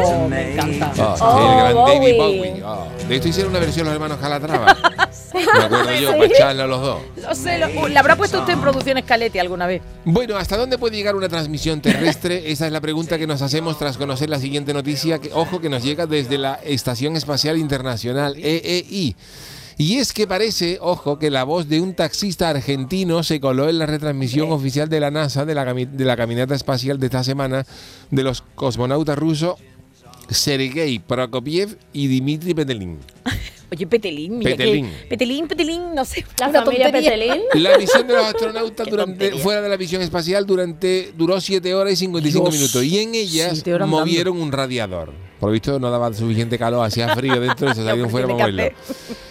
Oh, 0.03 0.27
me 0.27 0.53
encanta. 0.53 0.91
Ah, 0.97 1.15
Oh, 1.19 1.39
el 1.39 1.57
gran 1.73 1.75
David 1.75 2.17
Bowie. 2.17 2.37
Bowie. 2.51 2.63
Ah, 2.65 2.85
de 3.07 3.15
esto 3.15 3.27
hicieron 3.27 3.51
una 3.51 3.59
versión 3.59 3.85
los 3.85 3.93
hermanos 3.93 4.17
Calatrava. 4.19 4.75
Me 5.33 5.41
acuerdo 5.43 5.91
yo, 6.01 6.11
para 6.11 6.25
echarla 6.25 6.63
a 6.63 6.67
los 6.67 6.81
dos. 6.81 7.01
No 7.21 7.35
sé, 7.35 7.57
lo- 7.57 7.81
uh, 7.81 7.87
¿le 7.87 7.97
habrá 7.99 8.15
puesto 8.15 8.39
usted 8.39 8.53
en 8.53 8.61
producción 8.61 8.97
Scaletti 8.99 9.39
alguna 9.39 9.67
vez? 9.67 9.81
Bueno, 10.05 10.37
¿hasta 10.37 10.57
dónde 10.57 10.77
puede 10.77 10.95
llegar 10.95 11.15
una 11.15 11.29
transmisión 11.29 11.81
terrestre? 11.81 12.51
Esa 12.51 12.67
es 12.67 12.71
la 12.71 12.81
pregunta 12.81 13.17
que 13.17 13.27
nos 13.27 13.41
hacemos 13.41 13.77
tras 13.77 13.97
conocer 13.97 14.29
la 14.29 14.39
siguiente 14.39 14.73
noticia, 14.73 15.19
que, 15.19 15.31
ojo, 15.33 15.59
que 15.59 15.69
nos 15.69 15.83
llega 15.83 16.05
desde 16.05 16.37
la 16.37 16.55
Estación 16.63 17.15
Espacial 17.15 17.57
Internacional, 17.57 18.35
EEI. 18.37 19.15
Y 19.79 19.97
es 19.97 20.11
que 20.11 20.25
parece, 20.25 20.79
ojo, 20.81 21.19
que 21.19 21.29
la 21.29 21.43
voz 21.43 21.69
de 21.69 21.79
un 21.81 21.93
taxista 21.93 22.49
argentino 22.49 23.21
se 23.21 23.39
coló 23.39 23.69
en 23.69 23.77
la 23.77 23.85
retransmisión 23.85 24.51
oficial 24.51 24.89
de 24.89 24.99
la 24.99 25.11
NASA 25.11 25.45
de 25.45 25.53
la, 25.53 25.71
de 25.71 26.05
la 26.05 26.17
caminata 26.17 26.55
espacial 26.55 26.99
de 26.99 27.05
esta 27.05 27.23
semana 27.23 27.63
de 28.09 28.23
los 28.23 28.41
cosmonautas 28.55 29.15
rusos 29.19 29.55
Sergei 30.29 30.99
Prokopiev 30.99 31.77
y 31.93 32.19
Dmitry 32.19 32.53
Petelin. 32.53 32.97
Oye, 33.69 33.85
Petelín, 33.85 34.37
mira 34.37 34.51
Petelín. 34.51 34.85
que- 34.89 35.07
Petelín, 35.09 35.47
Petelín, 35.47 35.93
no 35.93 36.05
sé. 36.05 36.25
La 36.39 36.47
una 36.47 36.63
familia 36.63 36.85
tontería. 36.91 37.11
Petelín. 37.11 37.41
La 37.63 37.77
misión 37.77 38.07
de 38.07 38.13
los 38.13 38.25
astronautas 38.25 38.87
durante, 38.89 39.31
fuera 39.33 39.61
de 39.61 39.69
la 39.69 39.77
misión 39.77 40.01
espacial 40.01 40.45
durante 40.45 41.11
duró 41.17 41.41
7 41.41 41.75
horas 41.75 41.93
y 41.93 41.95
55 41.97 42.45
Dios, 42.49 42.55
minutos. 42.55 42.83
Y 42.83 42.99
en 42.99 43.15
ellas 43.15 43.63
andando. 43.65 43.87
movieron 43.87 44.39
un 44.41 44.51
radiador. 44.51 45.11
Por 45.39 45.49
lo 45.49 45.53
visto 45.53 45.79
no 45.79 45.91
daba 45.91 46.11
suficiente 46.13 46.57
calor, 46.57 46.85
hacía 46.85 47.13
frío 47.13 47.39
dentro 47.39 47.69
y 47.69 47.75
se 47.75 47.83
salieron 47.83 48.09
fuera 48.09 48.27
para 48.27 48.39
moverlo. 48.49 48.63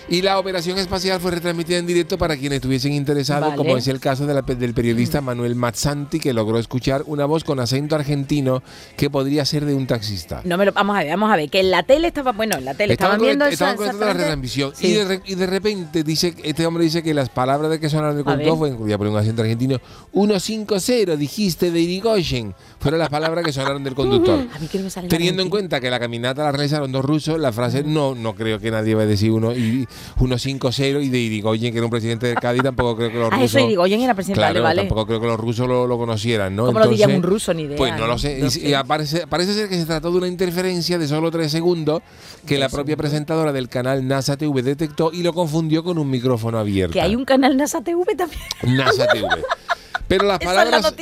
Y 0.08 0.22
la 0.22 0.38
operación 0.38 0.78
espacial 0.78 1.20
fue 1.20 1.32
retransmitida 1.32 1.78
en 1.78 1.86
directo 1.86 2.16
para 2.16 2.36
quienes 2.36 2.56
estuviesen 2.56 2.92
interesados, 2.92 3.48
Vale. 3.50 3.56
como 3.56 3.76
es 3.76 3.88
el 3.88 3.98
caso 3.98 4.26
de 4.26 4.34
la 4.34 4.42
del 4.42 4.72
periodista 4.72 5.20
Manuel 5.20 5.56
Mazzanti, 5.56 6.20
que 6.20 6.32
logró 6.32 6.58
escuchar 6.58 7.02
una 7.06 7.24
voz 7.26 7.42
con 7.42 7.58
acento 7.58 7.96
argentino 7.96 8.62
que 8.96 9.10
podría 9.10 9.44
ser 9.44 9.64
de 9.64 9.74
un 9.74 9.86
taxista. 9.86 10.42
No 10.44 10.56
me 10.56 10.64
lo, 10.64 10.72
vamos 10.72 10.96
a 10.96 11.00
ver, 11.00 11.10
vamos 11.10 11.32
a 11.32 11.36
ver, 11.36 11.50
que 11.50 11.60
en 11.60 11.70
la 11.70 11.82
tele 11.82 12.08
estaba, 12.08 12.32
bueno, 12.32 12.56
en 12.56 12.64
la 12.64 12.74
tele 12.74 12.92
estaban, 12.92 13.16
Estaban, 13.16 13.26
viendo 13.26 13.44
esa, 13.46 13.52
estaban 13.52 13.76
conectando 13.76 14.06
la 14.06 14.12
retransmisión 14.12 14.72
Sí. 14.76 14.86
y, 14.88 14.92
de, 14.92 15.22
y 15.24 15.34
de 15.34 15.46
repente 15.46 16.02
dice 16.04 16.34
este 16.42 16.66
hombre 16.66 16.84
dice 16.84 17.02
que 17.02 17.12
las 17.12 17.28
palabras 17.28 17.70
de 17.70 17.80
que 17.80 17.88
sonaron 17.88 18.22
conductor 18.22 18.38
ver. 18.38 18.56
fue 18.56 18.70
voy 18.72 18.92
a 18.92 18.98
poner 18.98 19.12
un 19.12 19.18
acento 19.18 19.42
argentino 19.42 19.80
150 20.12 21.16
dijiste 21.16 21.70
de 21.70 21.80
Irigoyen 21.80 22.54
fueron 22.78 23.00
las 23.00 23.08
palabras 23.08 23.44
que 23.44 23.52
sonaron 23.52 23.82
del 23.84 23.94
conductor 23.94 24.46
A 24.54 24.58
mí 24.58 24.66
que 24.68 24.78
no 24.78 24.84
me 24.84 24.90
sale 24.90 25.08
Teniendo 25.08 25.42
en 25.42 25.50
cuenta 25.50 25.80
que 25.80 25.90
la 25.90 25.98
caminata 25.98 26.44
la 26.44 26.52
realizaron 26.52 26.92
dos 26.92 27.04
rusos, 27.04 27.38
la 27.38 27.52
frase 27.52 27.82
no, 27.82 28.14
no 28.14 28.34
creo 28.34 28.58
que 28.58 28.70
nadie 28.70 28.94
va 28.94 29.02
a 29.02 29.06
decir 29.06 29.30
uno 29.30 29.52
y 29.54 29.86
150 30.18 31.00
y 31.00 31.08
de 31.08 31.18
Irigoyen, 31.18 31.72
que 31.72 31.78
era 31.78 31.84
un 31.84 31.90
presidente 31.90 32.26
del 32.26 32.36
Cádiz, 32.36 32.62
tampoco 32.62 32.96
creo 32.96 33.10
que 33.10 33.18
los 33.18 33.28
Ah, 33.32 33.36
rusos. 33.36 33.54
eso 33.56 33.60
Irigoyen 33.66 34.00
era 34.00 34.14
presidente, 34.14 34.40
Claro, 34.40 34.62
vale, 34.62 34.82
tampoco 34.82 35.06
creo 35.06 35.20
que 35.20 35.26
los 35.26 35.38
rusos 35.38 35.68
lo, 35.68 35.86
lo 35.86 35.98
conocieran, 35.98 36.54
¿no? 36.56 36.66
¿Cómo 36.66 36.78
lo 36.80 36.88
diría 36.88 37.08
un 37.08 37.22
ruso? 37.22 37.52
Ni 37.54 37.62
idea, 37.64 37.76
Pues 37.76 37.92
no 37.92 37.98
¿no? 38.00 38.06
lo 38.08 38.18
sé. 38.18 38.40
Y- 38.62 38.68
y 38.68 38.74
aparece- 38.74 39.26
parece 39.26 39.54
ser 39.54 39.68
que 39.68 39.76
se 39.76 39.86
trató 39.86 40.10
de 40.10 40.18
una 40.18 40.28
interferencia 40.28 40.98
de 40.98 41.06
solo 41.08 41.30
tres 41.30 41.50
segundos 41.52 42.02
que 42.46 42.58
la 42.58 42.68
propia 42.68 42.96
presentadora 42.96 43.52
del 43.52 43.68
canal 43.68 44.06
NASA 44.06 44.36
TV 44.36 44.62
detectó 44.62 45.10
y 45.12 45.22
lo 45.22 45.32
confundió 45.32 45.82
con 45.84 45.98
un 45.98 46.08
micrófono 46.10 46.58
abierto. 46.58 46.92
Que 46.92 47.00
hay 47.00 47.14
un 47.16 47.24
canal 47.24 47.56
NASA 47.56 47.80
TV 47.82 48.04
también. 48.16 48.40
NASA 48.62 49.06
TV. 49.08 49.26
Pero 50.08 50.24
las 50.24 50.40
Esa 50.40 50.50
es 50.50 50.56
la 50.56 50.64
palabras, 50.70 50.94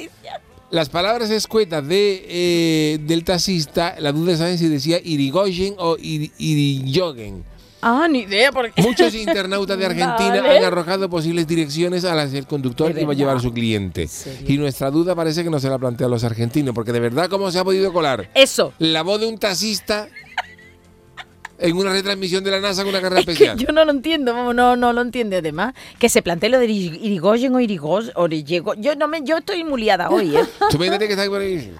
las 0.70 0.88
palabras 0.88 1.30
escuetas 1.30 1.86
de, 1.86 2.24
eh, 2.28 2.98
del 3.02 3.22
taxista, 3.22 3.94
la 4.00 4.12
duda 4.12 4.32
es 4.32 4.38
saber 4.38 4.58
si 4.58 4.68
decía 4.68 4.98
Irigoyen 5.02 5.74
o 5.78 5.96
Iri- 5.98 6.32
Irigoyen. 6.38 7.44
Ah, 7.86 8.06
ni 8.08 8.20
idea, 8.20 8.50
porque... 8.50 8.80
Muchos 8.80 9.14
internautas 9.14 9.76
de 9.76 9.84
Argentina 9.84 10.40
Vale. 10.40 10.58
han 10.58 10.64
arrojado 10.64 11.10
posibles 11.10 11.46
direcciones 11.46 12.04
a 12.06 12.14
las 12.14 12.32
del 12.32 12.46
conductor 12.46 12.88
Es 12.90 12.96
que 12.96 13.02
iba 13.02 13.12
a 13.12 13.16
llevar 13.16 13.36
a 13.36 13.40
su 13.40 13.52
cliente. 13.52 14.08
Y 14.46 14.56
nuestra 14.56 14.90
duda 14.90 15.14
parece 15.14 15.44
que 15.44 15.50
no 15.50 15.60
se 15.60 15.68
la 15.68 15.78
plantean 15.78 16.10
los 16.10 16.24
argentinos, 16.24 16.74
porque 16.74 16.92
de 16.92 17.00
verdad, 17.00 17.28
¿cómo 17.28 17.50
se 17.50 17.58
ha 17.58 17.64
podido 17.64 17.92
colar 17.92 18.30
Eso. 18.34 18.72
la 18.78 19.02
voz 19.02 19.20
de 19.20 19.26
un 19.26 19.36
taxista 19.38 20.08
en 21.58 21.76
una 21.76 21.92
retransmisión 21.92 22.42
de 22.42 22.50
la 22.50 22.60
NASA 22.60 22.82
con 22.82 22.90
una 22.90 23.00
carrera 23.02 23.20
Es 23.20 23.26
que 23.26 23.32
especial? 23.32 23.58
yo 23.58 23.72
no 23.72 23.84
lo 23.84 23.90
entiendo, 23.92 24.32
vamos, 24.34 24.54
no, 24.54 24.76
no 24.76 24.92
lo 24.94 25.02
entiende 25.02 25.36
además. 25.36 25.74
Que 25.98 26.08
se 26.08 26.22
plantee 26.22 26.48
lo 26.50 26.58
de 26.58 26.66
Iri- 26.66 26.98
Irigoyen 27.02 27.54
o 27.54 27.60
Irigos, 27.60 28.12
o 28.16 28.26
Irigó- 28.28 28.74
Yo 28.78 28.96
no 28.96 29.08
me, 29.08 29.22
yo 29.24 29.36
estoy 29.38 29.62
muy 29.62 29.82
liada 29.82 30.08
hoy, 30.08 30.34
¿eh? 30.36 30.44
Tú 30.70 30.76
imagínate 30.76 31.06
que 31.06 31.12
está 31.12 31.22
ahí 31.24 31.28
por 31.28 31.40
ahí. 31.42 31.72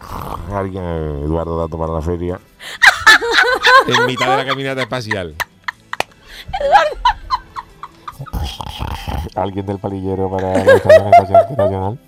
Alguien, 0.52 0.84
Eduardo, 0.84 1.58
dato 1.58 1.78
para 1.78 1.92
la 1.94 2.02
feria. 2.02 2.38
en 3.88 4.06
mitad 4.06 4.30
de 4.30 4.36
la 4.36 4.46
caminata 4.46 4.82
espacial. 4.82 5.34
Alguien 9.34 9.66
del 9.66 9.78
palillero 9.78 10.30
para 10.30 10.64
la 10.64 10.74
Internacional. 10.74 11.98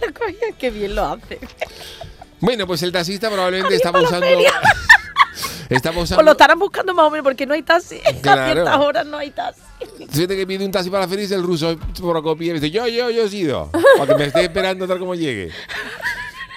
Lo 0.00 0.12
cogía, 0.14 0.48
qué 0.58 0.70
bien 0.70 0.94
lo 0.94 1.04
hace. 1.06 1.38
Bueno, 2.40 2.66
pues 2.66 2.82
el 2.82 2.92
taxista 2.92 3.30
probablemente 3.30 3.76
estaba 3.76 4.00
usando. 4.02 4.26
feria. 4.26 4.52
estaba 5.70 5.98
O 5.98 6.02
usando. 6.02 6.22
lo 6.22 6.32
estarán 6.32 6.58
buscando 6.58 6.92
más 6.92 7.06
o 7.06 7.10
menos 7.10 7.24
porque 7.24 7.46
no 7.46 7.54
hay 7.54 7.62
taxi. 7.62 8.00
Claro. 8.20 8.42
A 8.42 8.52
ciertas 8.52 8.76
horas 8.78 9.06
no 9.06 9.18
hay 9.18 9.30
taxi. 9.30 9.60
Fíjate 10.10 10.36
que 10.36 10.46
pide 10.46 10.64
un 10.64 10.72
taxi 10.72 10.90
para 10.90 11.02
la 11.04 11.08
feria 11.08 11.26
y 11.28 11.32
el 11.32 11.42
ruso 11.42 11.76
Procopia 12.00 12.50
y 12.50 12.54
dice, 12.54 12.70
yo, 12.70 12.86
yo, 12.88 13.10
yo 13.10 13.24
he 13.24 13.28
sido. 13.28 13.70
Para 13.98 14.12
que 14.12 14.18
me 14.18 14.24
esté 14.26 14.42
esperando 14.42 14.86
tal 14.88 14.98
como 14.98 15.14
llegue. 15.14 15.50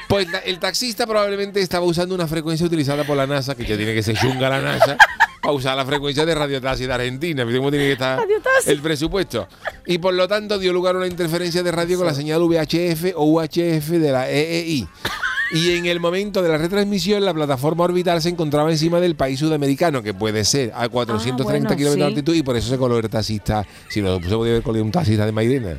Pues 0.07 0.29
la- 0.31 0.39
el 0.39 0.57
taxista 0.59 1.05
probablemente 1.05 1.61
estaba 1.61 1.85
usando 1.85 2.15
una 2.15 2.27
frecuencia 2.27 2.65
utilizada 2.65 3.03
por 3.03 3.15
la 3.17 3.27
NASA, 3.27 3.55
que 3.55 3.65
ya 3.65 3.75
tiene 3.77 3.93
que 3.93 4.01
ser 4.01 4.15
chunga 4.17 4.49
la 4.49 4.61
NASA, 4.61 4.97
para 5.41 5.53
usar 5.53 5.77
la 5.77 5.85
frecuencia 5.85 6.25
de 6.25 6.35
radiotaxi 6.35 6.85
de 6.85 6.93
Argentina. 6.93 7.43
¿Viste 7.43 7.57
cómo 7.59 7.69
tiene 7.71 7.85
que 7.85 7.91
estar 7.93 8.19
el 8.65 8.81
presupuesto? 8.81 9.47
Y 9.85 9.97
por 9.97 10.13
lo 10.13 10.27
tanto 10.27 10.57
dio 10.59 10.73
lugar 10.73 10.95
a 10.95 10.99
una 10.99 11.07
interferencia 11.07 11.63
de 11.63 11.71
radio 11.71 11.97
con 11.97 12.07
la 12.07 12.13
señal 12.13 12.41
VHF 12.41 13.13
o 13.15 13.25
UHF 13.25 13.89
de 13.89 14.11
la 14.11 14.29
EEI. 14.29 14.87
Y 15.53 15.71
en 15.77 15.85
el 15.85 16.01
momento 16.01 16.41
de 16.41 16.49
la 16.49 16.57
retransmisión, 16.57 17.23
la 17.23 17.33
plataforma 17.33 17.85
orbital 17.85 18.21
se 18.21 18.27
encontraba 18.29 18.69
encima 18.69 18.99
del 18.99 19.15
país 19.15 19.39
sudamericano, 19.39 20.03
que 20.03 20.13
puede 20.13 20.43
ser 20.43 20.73
a 20.75 20.89
430 20.89 21.39
Ah, 21.39 21.61
bueno, 21.61 21.77
kilómetros 21.77 21.95
de 21.95 22.03
altitud, 22.05 22.35
y 22.35 22.43
por 22.43 22.57
eso 22.57 22.67
se 22.69 22.77
coló 22.77 22.97
el 22.97 23.09
taxista. 23.09 23.65
Si 23.87 24.01
no, 24.01 24.15
se 24.21 24.27
podía 24.29 24.53
ver 24.53 24.61
con 24.61 24.75
un 24.77 24.91
taxista 24.91 25.25
de 25.25 25.31
Mairena. 25.31 25.77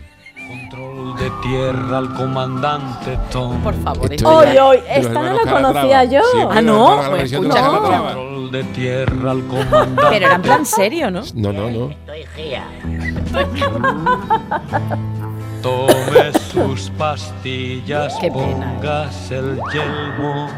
Control 0.48 1.16
de 1.16 1.30
tierra 1.42 1.98
al 1.98 2.14
comandante 2.14 3.18
Tom. 3.30 3.60
Por 3.62 3.74
favor. 3.82 4.12
Esto 4.12 4.44
ya- 4.44 4.66
Hoy, 4.66 4.76
los 4.78 4.86
esta 4.88 5.22
no 5.22 5.44
la 5.44 5.52
conocía 5.52 6.04
yo. 6.04 6.20
Siempre 6.32 6.58
Ah, 6.58 6.62
no, 6.62 7.02
la 7.02 7.10
pues 7.10 7.32
escucha. 7.32 7.54
Calatrava. 7.54 8.14
Control 8.14 8.50
de 8.50 8.64
tierra 8.64 9.30
al 9.32 9.46
comandante 9.46 10.02
Pero 10.10 10.26
era 10.26 10.34
en 10.36 10.42
plan 10.42 10.64
serio, 10.66 11.10
¿no? 11.10 11.20
No, 11.34 11.52
no, 11.52 11.70
no. 11.70 11.90
Tome 15.62 16.32
sus 16.52 16.90
pastillas, 16.90 18.14
Qué 18.20 18.30
pena. 18.30 18.74
pongas 18.80 19.30
el 19.30 19.60
yelmo. 19.72 20.48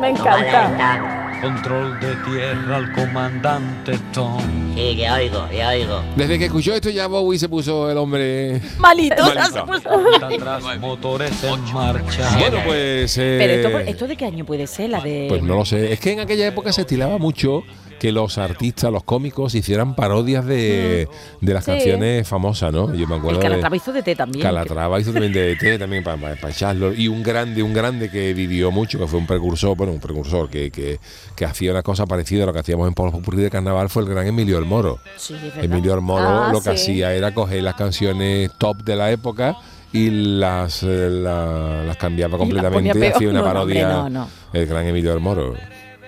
Me 0.00 0.10
encanta. 0.10 1.18
Control 1.42 1.98
de 1.98 2.14
tierra 2.30 2.76
al 2.76 2.92
comandante 2.92 3.98
Tom. 4.14 4.38
Sí, 4.76 4.94
que 4.96 5.10
oigo, 5.10 5.48
que 5.50 5.64
oigo. 5.64 6.00
Desde 6.14 6.38
que 6.38 6.44
escuchó 6.44 6.72
esto 6.72 6.88
ya 6.88 7.08
Bowie 7.08 7.36
se 7.36 7.48
puso 7.48 7.90
el 7.90 7.98
hombre... 7.98 8.60
Malito. 8.78 9.24
Malito. 9.24 9.44
se 9.52 9.60
puso- 9.62 10.02
Cuenta 10.20 10.26
atrás, 10.28 10.78
motores 10.78 11.42
en 11.42 11.74
marcha. 11.74 12.30
Bueno, 12.38 12.58
pues... 12.64 13.18
eh, 13.18 13.36
Pero 13.40 13.52
esto, 13.78 13.90
esto 13.90 14.06
de 14.06 14.16
qué 14.16 14.26
año 14.26 14.44
puede 14.44 14.68
ser, 14.68 14.90
la 14.90 15.00
de. 15.00 15.26
Pues 15.28 15.42
no 15.42 15.56
lo 15.56 15.64
sé. 15.64 15.92
Es 15.92 15.98
que 15.98 16.12
en 16.12 16.20
aquella 16.20 16.46
época 16.46 16.72
se 16.72 16.82
estilaba 16.82 17.18
mucho 17.18 17.64
que 18.02 18.10
los 18.10 18.36
artistas, 18.36 18.90
los 18.90 19.04
cómicos, 19.04 19.54
hicieran 19.54 19.94
parodias 19.94 20.44
de, 20.44 21.06
de 21.40 21.54
las 21.54 21.64
Sí. 21.64 21.70
canciones 21.70 22.26
famosas, 22.26 22.72
¿no? 22.72 22.92
Yo 22.92 23.06
me 23.06 23.14
El 23.14 23.20
acuerdo 23.20 23.38
de... 23.38 23.44
Calatrava 23.46 23.76
hizo 23.76 23.92
de 23.92 24.02
té 24.02 24.16
también. 24.16 24.42
Calatrava 24.42 24.98
hizo 25.00 25.12
también 25.12 25.32
de 25.32 25.52
ET, 25.52 25.78
también 25.78 26.02
para, 26.02 26.16
para, 26.34 26.50
echarlo. 26.50 26.92
Y 26.92 27.06
un 27.06 27.22
grande, 27.22 27.62
un 27.62 27.72
grande 27.72 28.10
que 28.10 28.34
vivió 28.34 28.72
mucho, 28.72 28.98
que 28.98 29.06
fue 29.06 29.20
un 29.20 29.26
precursor, 29.28 29.76
bueno, 29.76 29.92
un 29.92 30.00
precursor 30.00 30.50
que, 30.50 30.72
que, 30.72 30.98
que 31.36 31.44
hacía 31.44 31.70
una 31.70 31.84
cosa 31.84 32.04
parecida 32.04 32.42
a 32.42 32.46
lo 32.46 32.52
que 32.52 32.58
hacíamos 32.58 32.88
en 32.88 32.94
Polo 32.94 33.12
Popurrí 33.12 33.40
de 33.40 33.50
Carnaval, 33.50 33.88
fue 33.88 34.02
el 34.02 34.08
gran 34.08 34.26
Emilio 34.26 34.58
El 34.58 34.64
Moro. 34.64 34.98
Sí. 35.16 35.36
Emilio 35.60 35.94
El 35.94 36.00
Moro 36.00 36.26
Ah, 36.26 36.50
lo 36.52 36.58
que 36.60 36.76
sí. 36.76 36.90
hacía 36.90 37.14
era 37.14 37.32
coger 37.32 37.62
las 37.62 37.76
canciones 37.76 38.50
top 38.58 38.78
de 38.82 38.96
la 38.96 39.12
época 39.12 39.56
y 39.92 40.10
las, 40.10 40.82
eh, 40.82 41.08
la- 41.08 41.84
las 41.84 41.96
cambiaba 41.98 42.36
completamente 42.36 42.98
y 42.98 43.04
hacía 43.04 43.28
una 43.28 43.40
No, 43.42 43.44
parodia. 43.44 43.98
hombre, 44.00 44.12
no, 44.12 44.24
no. 44.24 44.28
El 44.52 44.66
gran 44.66 44.86
Emilio 44.88 45.12
El 45.12 45.20
Moro. 45.20 45.54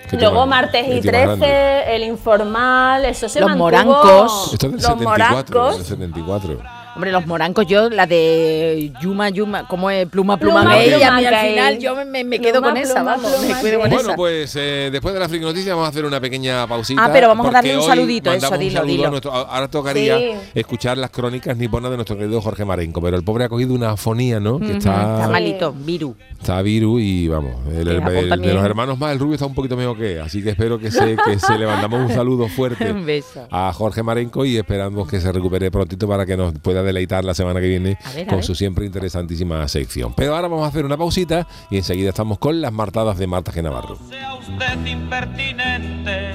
¿Qué 0.09 0.17
Luego 0.17 0.45
Martes 0.45 0.85
y 0.87 1.01
tema 1.01 1.17
grande? 1.19 1.45
13, 1.47 1.95
El 1.95 2.03
Informal, 2.03 3.05
eso 3.05 3.27
se 3.29 3.39
Los 3.39 3.49
mantuvo. 3.49 3.65
morancos. 3.65 4.53
Esto 4.53 4.67
es 4.67 4.71
del 4.73 4.81
Los 4.81 4.81
74. 4.83 5.59
morancos. 5.61 5.77
del 5.77 5.85
74. 5.85 6.59
Hombre, 6.95 7.11
los 7.11 7.27
morancos, 7.27 7.67
yo, 7.67 7.89
la 7.89 8.07
de 8.07 8.91
Yuma, 9.01 9.29
Yuma, 9.29 9.67
¿cómo 9.67 9.89
es? 9.89 10.07
Pluma, 10.07 10.37
pluma, 10.37 10.61
Pluma, 10.61 10.75
gay. 10.77 10.87
y 10.87 10.91
pluma, 10.93 11.17
al 11.17 11.47
final 11.49 11.77
yo 11.79 11.95
me, 12.05 12.39
quedo 12.39 12.53
Pluma, 12.61 12.67
con 12.69 12.77
esa, 12.77 12.93
pluma, 12.95 13.15
vamos, 13.17 13.31
me 13.31 13.37
pluma, 13.47 13.61
quedo 13.61 13.79
con 13.79 13.89
gay. 13.89 13.89
Bueno, 13.95 14.09
esa. 14.09 14.15
pues 14.15 14.55
eh, 14.55 14.89
después 14.93 15.13
de 15.13 15.19
la 15.19 15.27
friki 15.27 15.43
noticia 15.43 15.73
vamos 15.73 15.87
a 15.87 15.89
hacer 15.89 16.05
una 16.05 16.21
pequeña 16.21 16.65
pausita. 16.67 17.03
Ah, 17.03 17.09
pero 17.11 17.27
vamos 17.27 17.47
a 17.47 17.51
darle 17.51 17.75
un 17.77 17.83
saludito, 17.83 18.31
eso, 18.31 18.49
un 18.49 18.59
dilo, 18.59 18.83
dilo. 18.85 19.09
nuestro- 19.09 19.33
ahora 19.33 19.67
tocaría 19.67 20.17
Sí. 20.17 20.31
escuchar 20.53 20.97
las 20.97 21.09
crónicas 21.09 21.57
niponas 21.57 21.91
de 21.91 21.97
nuestro 21.97 22.17
querido 22.17 22.39
Jorge 22.41 22.63
Marenco, 22.63 23.01
pero 23.01 23.17
el 23.17 23.23
pobre 23.25 23.43
ha 23.43 23.49
cogido 23.49 23.73
una 23.73 23.91
afonía, 23.91 24.39
¿no? 24.39 24.57
Que 24.59 24.71
está, 24.77 25.15
Está 25.15 25.27
malito, 25.29 25.73
Viru. 25.77 26.15
está 26.39 26.61
viru 26.61 26.97
y 26.99 27.27
vamos, 27.27 27.55
el, 27.73 27.89
el- 27.89 28.41
de 28.41 28.53
los 28.53 28.63
hermanos 28.63 28.97
más, 28.97 29.11
el 29.11 29.19
rubio 29.19 29.33
está 29.33 29.45
un 29.45 29.53
poquito 29.53 29.75
mejor 29.75 29.97
que 29.97 30.13
él, 30.13 30.21
así 30.21 30.41
que 30.41 30.51
espero 30.51 30.79
que 30.79 30.91
se, 30.91 31.17
que 31.25 31.39
se 31.39 31.57
le 31.57 31.65
mandamos 31.67 31.99
un 32.09 32.15
saludo 32.15 32.47
fuerte 32.55 32.89
Un 32.89 33.05
beso. 33.05 33.45
a 33.51 33.73
Jorge 33.73 34.01
Marenco 34.01 34.45
y 34.45 34.55
esperamos 34.55 35.09
que 35.09 35.19
se 35.19 35.29
recupere 35.33 35.69
prontito 35.71 36.07
para 36.07 36.25
que 36.25 36.37
nos 36.37 36.53
pueda 36.59 36.84
deleitar 36.85 37.25
la 37.25 37.33
semana 37.33 37.59
que 37.59 37.67
viene 37.67 37.97
A 38.05 38.11
ver, 38.11 38.23
a 38.27 38.29
con 38.29 38.37
ver. 38.37 38.45
su 38.45 38.55
siempre 38.55 38.85
interesantísima 38.85 39.67
sección. 39.67 40.13
Pero 40.15 40.35
ahora 40.35 40.47
vamos 40.47 40.65
a 40.65 40.69
hacer 40.69 40.85
una 40.85 40.95
pausita 40.97 41.47
y 41.69 41.77
enseguida 41.77 42.09
estamos 42.09 42.37
con 42.39 42.61
las 42.61 42.71
martadas 42.71 43.17
de 43.17 43.27
Marta 43.27 43.51
G. 43.51 43.61
Navarro. 43.63 43.97
Sea 44.09 44.35
usted 44.35 44.85
impertinente. 44.85 46.31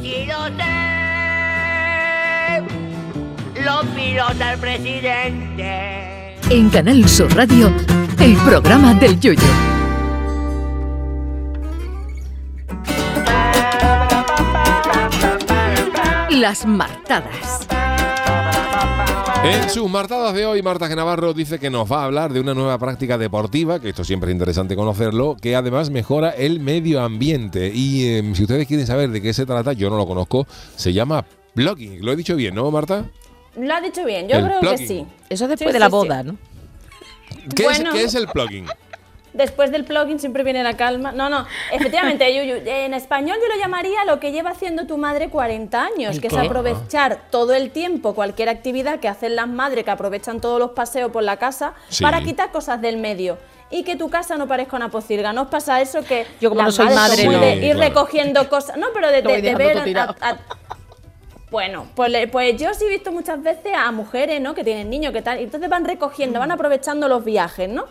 Si 0.00 0.26
lo 0.26 0.46
sé, 0.56 0.62
lo 3.64 3.82
pilota 3.94 4.52
el 4.54 4.58
presidente. 4.58 6.36
En 6.48 6.70
Canal 6.70 7.08
Sur 7.08 7.34
Radio, 7.36 7.70
el 8.18 8.34
programa 8.38 8.94
del 8.94 9.20
Yoyo. 9.20 9.42
Las 16.30 16.64
martadas. 16.64 17.66
En 19.42 19.70
sus 19.70 19.88
martadas 19.90 20.34
de 20.34 20.44
hoy, 20.44 20.62
Marta 20.62 20.86
G. 20.88 20.94
Navarro 20.94 21.32
dice 21.32 21.58
que 21.58 21.70
nos 21.70 21.90
va 21.90 22.02
a 22.02 22.04
hablar 22.04 22.32
de 22.32 22.40
una 22.40 22.52
nueva 22.52 22.78
práctica 22.78 23.16
deportiva, 23.16 23.80
que 23.80 23.88
esto 23.88 24.04
siempre 24.04 24.30
es 24.30 24.34
interesante 24.34 24.76
conocerlo, 24.76 25.36
que 25.40 25.56
además 25.56 25.88
mejora 25.90 26.30
el 26.30 26.60
medio 26.60 27.00
ambiente. 27.00 27.70
Y 27.74 28.04
eh, 28.06 28.32
si 28.34 28.42
ustedes 28.42 28.66
quieren 28.66 28.86
saber 28.86 29.08
de 29.10 29.22
qué 29.22 29.32
se 29.32 29.46
trata, 29.46 29.72
yo 29.72 29.88
no 29.88 29.96
lo 29.96 30.06
conozco, 30.06 30.46
se 30.76 30.92
llama 30.92 31.24
blogging. 31.54 32.04
Lo 32.04 32.12
he 32.12 32.16
dicho 32.16 32.36
bien, 32.36 32.54
¿no, 32.54 32.70
Marta? 32.70 33.06
Lo 33.56 33.74
ha 33.74 33.80
dicho 33.80 34.04
bien, 34.04 34.28
yo 34.28 34.36
El 34.36 34.44
creo 34.44 34.60
plugin. 34.60 34.78
que 34.78 34.86
sí. 34.86 35.06
Eso 35.30 35.48
después 35.48 35.70
Sí, 35.70 35.72
de 35.72 35.78
la 35.78 35.86
sí, 35.86 35.90
sí. 35.90 35.96
boda, 35.96 36.22
¿no? 36.22 36.36
¿Qué, 37.56 37.62
Bueno. 37.64 37.90
es, 37.90 37.94
qué 37.96 38.04
es 38.04 38.14
el 38.14 38.26
plugin? 38.28 38.66
Después 39.32 39.70
del 39.70 39.84
plugin 39.84 40.18
siempre 40.18 40.42
viene 40.42 40.62
la 40.64 40.76
calma. 40.76 41.12
No, 41.12 41.28
no, 41.28 41.46
efectivamente, 41.72 42.34
Yuyu, 42.34 42.62
en 42.66 42.94
español 42.94 43.36
yo 43.40 43.48
lo 43.54 43.60
llamaría 43.60 44.04
lo 44.04 44.18
que 44.18 44.32
lleva 44.32 44.50
haciendo 44.50 44.86
tu 44.86 44.96
madre 44.98 45.28
40 45.30 45.82
años, 45.82 46.18
que 46.18 46.26
es 46.26 46.34
aprovechar 46.36 47.20
todo 47.30 47.54
el 47.54 47.70
tiempo 47.70 48.14
cualquier 48.14 48.48
actividad 48.48 48.98
que 49.00 49.08
hacen 49.08 49.36
las 49.36 49.48
madres, 49.48 49.84
que 49.84 49.90
aprovechan 49.90 50.40
todos 50.40 50.58
los 50.58 50.72
paseos 50.72 51.12
por 51.12 51.22
la 51.22 51.36
casa, 51.36 51.74
Sí. 51.88 52.02
para 52.02 52.20
quitar 52.22 52.50
cosas 52.50 52.80
del 52.80 52.96
medio. 52.96 53.38
Y 53.72 53.84
que 53.84 53.94
tu 53.94 54.10
casa 54.10 54.36
no 54.36 54.48
parezca 54.48 54.74
una 54.76 54.88
pocilga. 54.90 55.32
¿No 55.32 55.42
os 55.42 55.48
pasa 55.48 55.80
eso 55.80 56.02
que 56.02 56.26
Yo 56.40 56.48
como 56.48 56.62
las 56.62 56.76
no 56.76 56.84
soy 56.86 56.92
madres 56.94 57.24
madre, 57.24 57.38
no. 57.38 57.40
de 57.40 57.54
ir 57.66 57.74
Claro. 57.76 57.88
recogiendo 57.88 58.48
cosas? 58.48 58.76
No, 58.76 58.88
pero 58.92 59.12
de, 59.12 59.22
de- 59.22 59.54
ver 59.54 59.96
a- 59.96 60.16
a- 60.20 60.38
bueno, 61.52 61.86
pues, 61.96 62.12
pues 62.30 62.56
yo 62.60 62.72
sí 62.74 62.84
he 62.84 62.88
visto 62.88 63.10
muchas 63.10 63.42
veces 63.42 63.72
a 63.76 63.90
mujeres, 63.92 64.40
¿no? 64.40 64.54
Que 64.54 64.62
tienen 64.64 64.88
niños, 64.90 65.12
que 65.12 65.22
tal, 65.22 65.40
y 65.40 65.44
entonces 65.44 65.68
van 65.68 65.84
recogiendo, 65.84 66.38
van 66.38 66.50
aprovechando 66.52 67.08
los 67.08 67.24
viajes, 67.24 67.68
¿no? 67.68 67.86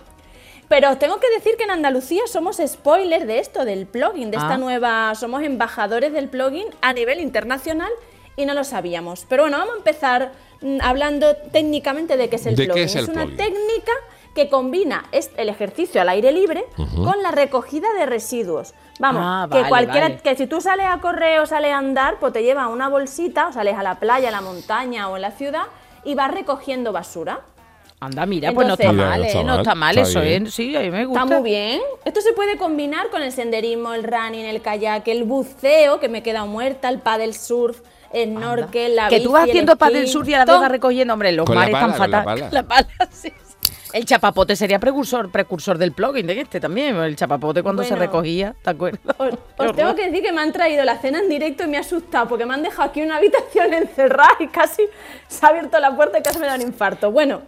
Pero 0.69 0.91
os 0.91 0.99
tengo 0.99 1.19
que 1.19 1.29
decir 1.31 1.57
que 1.57 1.63
en 1.63 1.71
Andalucía 1.71 2.21
somos 2.27 2.57
spoilers 2.65 3.25
de 3.27 3.39
esto, 3.39 3.65
del 3.65 3.87
plugin, 3.87 4.31
de 4.31 4.37
Ah. 4.37 4.41
esta 4.43 4.57
nueva, 4.57 5.13
somos 5.15 5.41
embajadores 5.43 6.13
del 6.13 6.29
plugin 6.29 6.67
a 6.81 6.93
nivel 6.93 7.19
internacional 7.19 7.91
y 8.37 8.45
no 8.45 8.53
lo 8.53 8.63
sabíamos. 8.63 9.25
Pero 9.27 9.43
bueno, 9.43 9.57
vamos 9.57 9.73
a 9.73 9.77
empezar 9.79 10.31
mm, 10.61 10.77
hablando 10.81 11.35
técnicamente 11.51 12.17
de 12.17 12.29
qué 12.29 12.35
es 12.35 12.45
el 12.45 12.55
¿De 12.55 12.63
qué 12.63 12.67
plugin. 12.67 12.83
es 12.85 12.95
el 12.95 13.03
una 13.09 13.13
plugin? 13.25 13.37
técnica 13.37 13.91
que 14.35 14.47
combina 14.49 15.05
es- 15.11 15.31
el 15.37 15.49
ejercicio 15.49 16.01
al 16.01 16.09
aire 16.09 16.31
libre 16.31 16.65
con 16.75 17.23
la 17.23 17.31
recogida 17.31 17.87
de 17.97 18.05
residuos. 18.05 18.73
Vamos, 18.99 19.23
Ah, 19.25 19.47
que 19.51 19.67
cualquiera, 19.67 20.09
vale. 20.09 20.21
que 20.21 20.35
si 20.35 20.45
tú 20.47 20.61
sales 20.61 20.85
a 20.87 20.99
correr 20.99 21.39
o 21.39 21.45
sales 21.47 21.71
a 21.73 21.77
andar, 21.77 22.17
pues 22.19 22.31
te 22.33 22.43
llevas 22.43 22.67
una 22.67 22.89
bolsita, 22.89 23.47
o 23.47 23.53
sales 23.53 23.75
a 23.77 23.81
la 23.83 23.95
playa, 23.99 24.27
a 24.27 24.31
la 24.31 24.41
montaña 24.41 25.09
o 25.09 25.15
en 25.15 25.21
la 25.23 25.31
ciudad 25.31 25.63
y 26.03 26.13
vas 26.15 26.29
recogiendo 26.31 26.91
basura. 26.91 27.41
Anda, 28.01 28.25
mira, 28.25 28.53
pues 28.53 28.65
no 28.65 28.73
está 28.75 28.93
mal, 28.93 29.23
¿eh? 29.23 29.27
está 29.27 29.39
No 29.39 29.47
mal, 29.47 29.59
está 29.59 29.75
mal 29.75 29.97
eso, 29.97 30.21
bien. 30.21 30.47
¿eh? 30.47 30.51
Sí, 30.51 30.73
a 30.75 30.79
mí 30.79 30.89
me 30.89 31.05
gusta. 31.05 31.23
Está 31.23 31.35
muy 31.39 31.49
bien. 31.49 31.81
Esto 32.05 32.21
se 32.21 32.31
puede 32.31 32.57
combinar 32.57 33.09
con 33.09 33.21
el 33.21 33.33
senderismo, 33.33 33.93
el 33.93 34.03
running, 34.03 34.45
el 34.45 34.61
kayak, 34.61 35.05
el 35.09 35.25
buceo, 35.25 35.99
que 35.99 36.07
me 36.07 36.19
he 36.19 36.23
quedado 36.23 36.47
muerta, 36.47 36.87
el 36.87 36.99
paddle 36.99 37.33
surf, 37.33 37.81
el 38.13 38.29
snorkel, 38.29 38.95
la 38.95 39.09
Que 39.09 39.19
tú 39.19 39.33
vas 39.33 39.49
haciendo 39.49 39.75
paddle 39.75 40.07
surf 40.07 40.29
y 40.29 40.33
a 40.33 40.39
la 40.39 40.45
vez 40.45 40.61
vas 40.61 40.71
recogiendo, 40.71 41.13
hombre, 41.13 41.33
los 41.33 41.45
Con 41.45 41.55
mares 41.55 41.73
pala, 41.73 41.97
con 41.97 42.11
la 42.11 42.23
pala. 42.23 42.49
La 42.51 42.63
pala, 42.63 42.87
sí. 43.11 43.33
El 43.91 44.05
chapapote 44.05 44.55
sería 44.55 44.77
precursor, 44.79 45.31
precursor 45.31 45.77
del 45.79 45.93
plugin 45.93 46.27
de 46.27 46.39
este 46.39 46.59
también. 46.59 46.95
El 46.97 47.15
chapapote 47.15 47.63
cuando 47.63 47.83
se 47.83 47.95
recogía, 47.95 48.55
¿te 48.63 48.69
acuerdas? 48.69 49.01
Os, 49.17 49.33
os 49.57 49.75
tengo 49.75 49.95
que 49.95 50.05
decir 50.05 50.23
que 50.23 50.31
me 50.31 50.41
han 50.41 50.53
traído 50.53 50.85
la 50.85 50.99
cena 50.99 51.19
en 51.19 51.27
directo 51.27 51.63
y 51.63 51.67
me 51.67 51.77
ha 51.77 51.79
asustado 51.79 52.27
porque 52.27 52.45
me 52.45 52.53
han 52.53 52.61
dejado 52.61 52.87
aquí 52.89 53.01
una 53.01 53.17
habitación 53.17 53.73
encerrada 53.73 54.37
y 54.39 54.47
casi 54.47 54.83
se 55.27 55.45
ha 55.45 55.49
abierto 55.49 55.79
la 55.79 55.95
puerta 55.95 56.19
y 56.19 56.21
casi 56.21 56.37
me 56.39 56.45
da 56.45 56.55
un 56.55 56.61
infarto. 56.61 57.11
Bueno, 57.11 57.41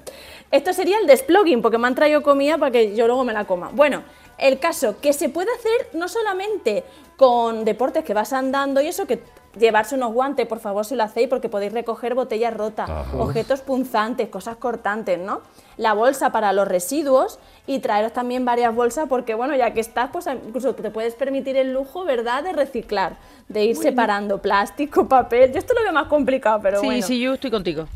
esto 0.51 0.73
sería 0.73 0.99
el 0.99 1.07
desplugging 1.07 1.61
porque 1.61 1.77
me 1.77 1.87
han 1.87 1.95
traído 1.95 2.21
comida 2.21 2.57
para 2.57 2.71
que 2.71 2.95
yo 2.95 3.07
luego 3.07 3.23
me 3.23 3.33
la 3.33 3.45
coma. 3.45 3.71
Bueno, 3.73 4.03
el 4.37 4.59
caso 4.59 4.99
que 4.99 5.13
se 5.13 5.29
puede 5.29 5.49
hacer 5.53 5.89
no 5.93 6.07
solamente 6.07 6.83
con 7.15 7.63
deportes 7.63 8.03
que 8.03 8.13
vas 8.13 8.33
andando 8.33 8.81
y 8.81 8.87
eso, 8.87 9.05
que 9.05 9.21
llevarse 9.57 9.95
unos 9.95 10.13
guantes, 10.13 10.47
por 10.47 10.59
favor, 10.59 10.85
si 10.85 10.95
lo 10.95 11.03
hacéis, 11.03 11.27
porque 11.27 11.49
podéis 11.49 11.73
recoger 11.73 12.15
botellas 12.15 12.53
rotas, 12.53 12.89
objetos 13.17 13.61
punzantes, 13.61 14.29
cosas 14.29 14.55
cortantes, 14.57 15.19
¿no? 15.19 15.41
La 15.77 15.93
bolsa 15.93 16.31
para 16.31 16.53
los 16.53 16.67
residuos 16.67 17.37
y 17.67 17.79
traeros 17.79 18.13
también 18.13 18.45
varias 18.45 18.73
bolsas, 18.73 19.07
porque 19.07 19.35
bueno, 19.35 19.55
ya 19.55 19.73
que 19.73 19.81
estás, 19.81 20.09
pues 20.11 20.25
incluso 20.27 20.73
te 20.73 20.89
puedes 20.89 21.15
permitir 21.15 21.57
el 21.57 21.73
lujo, 21.73 22.03
¿verdad?, 22.05 22.43
de 22.43 22.53
reciclar, 22.53 23.17
de 23.47 23.65
ir 23.65 23.75
separando 23.75 24.41
plástico, 24.41 25.07
papel. 25.07 25.51
Yo 25.51 25.59
esto 25.59 25.73
lo 25.73 25.83
veo 25.83 25.93
más 25.93 26.07
complicado, 26.07 26.59
pero 26.61 26.79
sí, 26.79 26.85
bueno. 26.85 27.05
sí, 27.05 27.19
yo 27.19 27.33
estoy 27.33 27.51
contigo. 27.51 27.87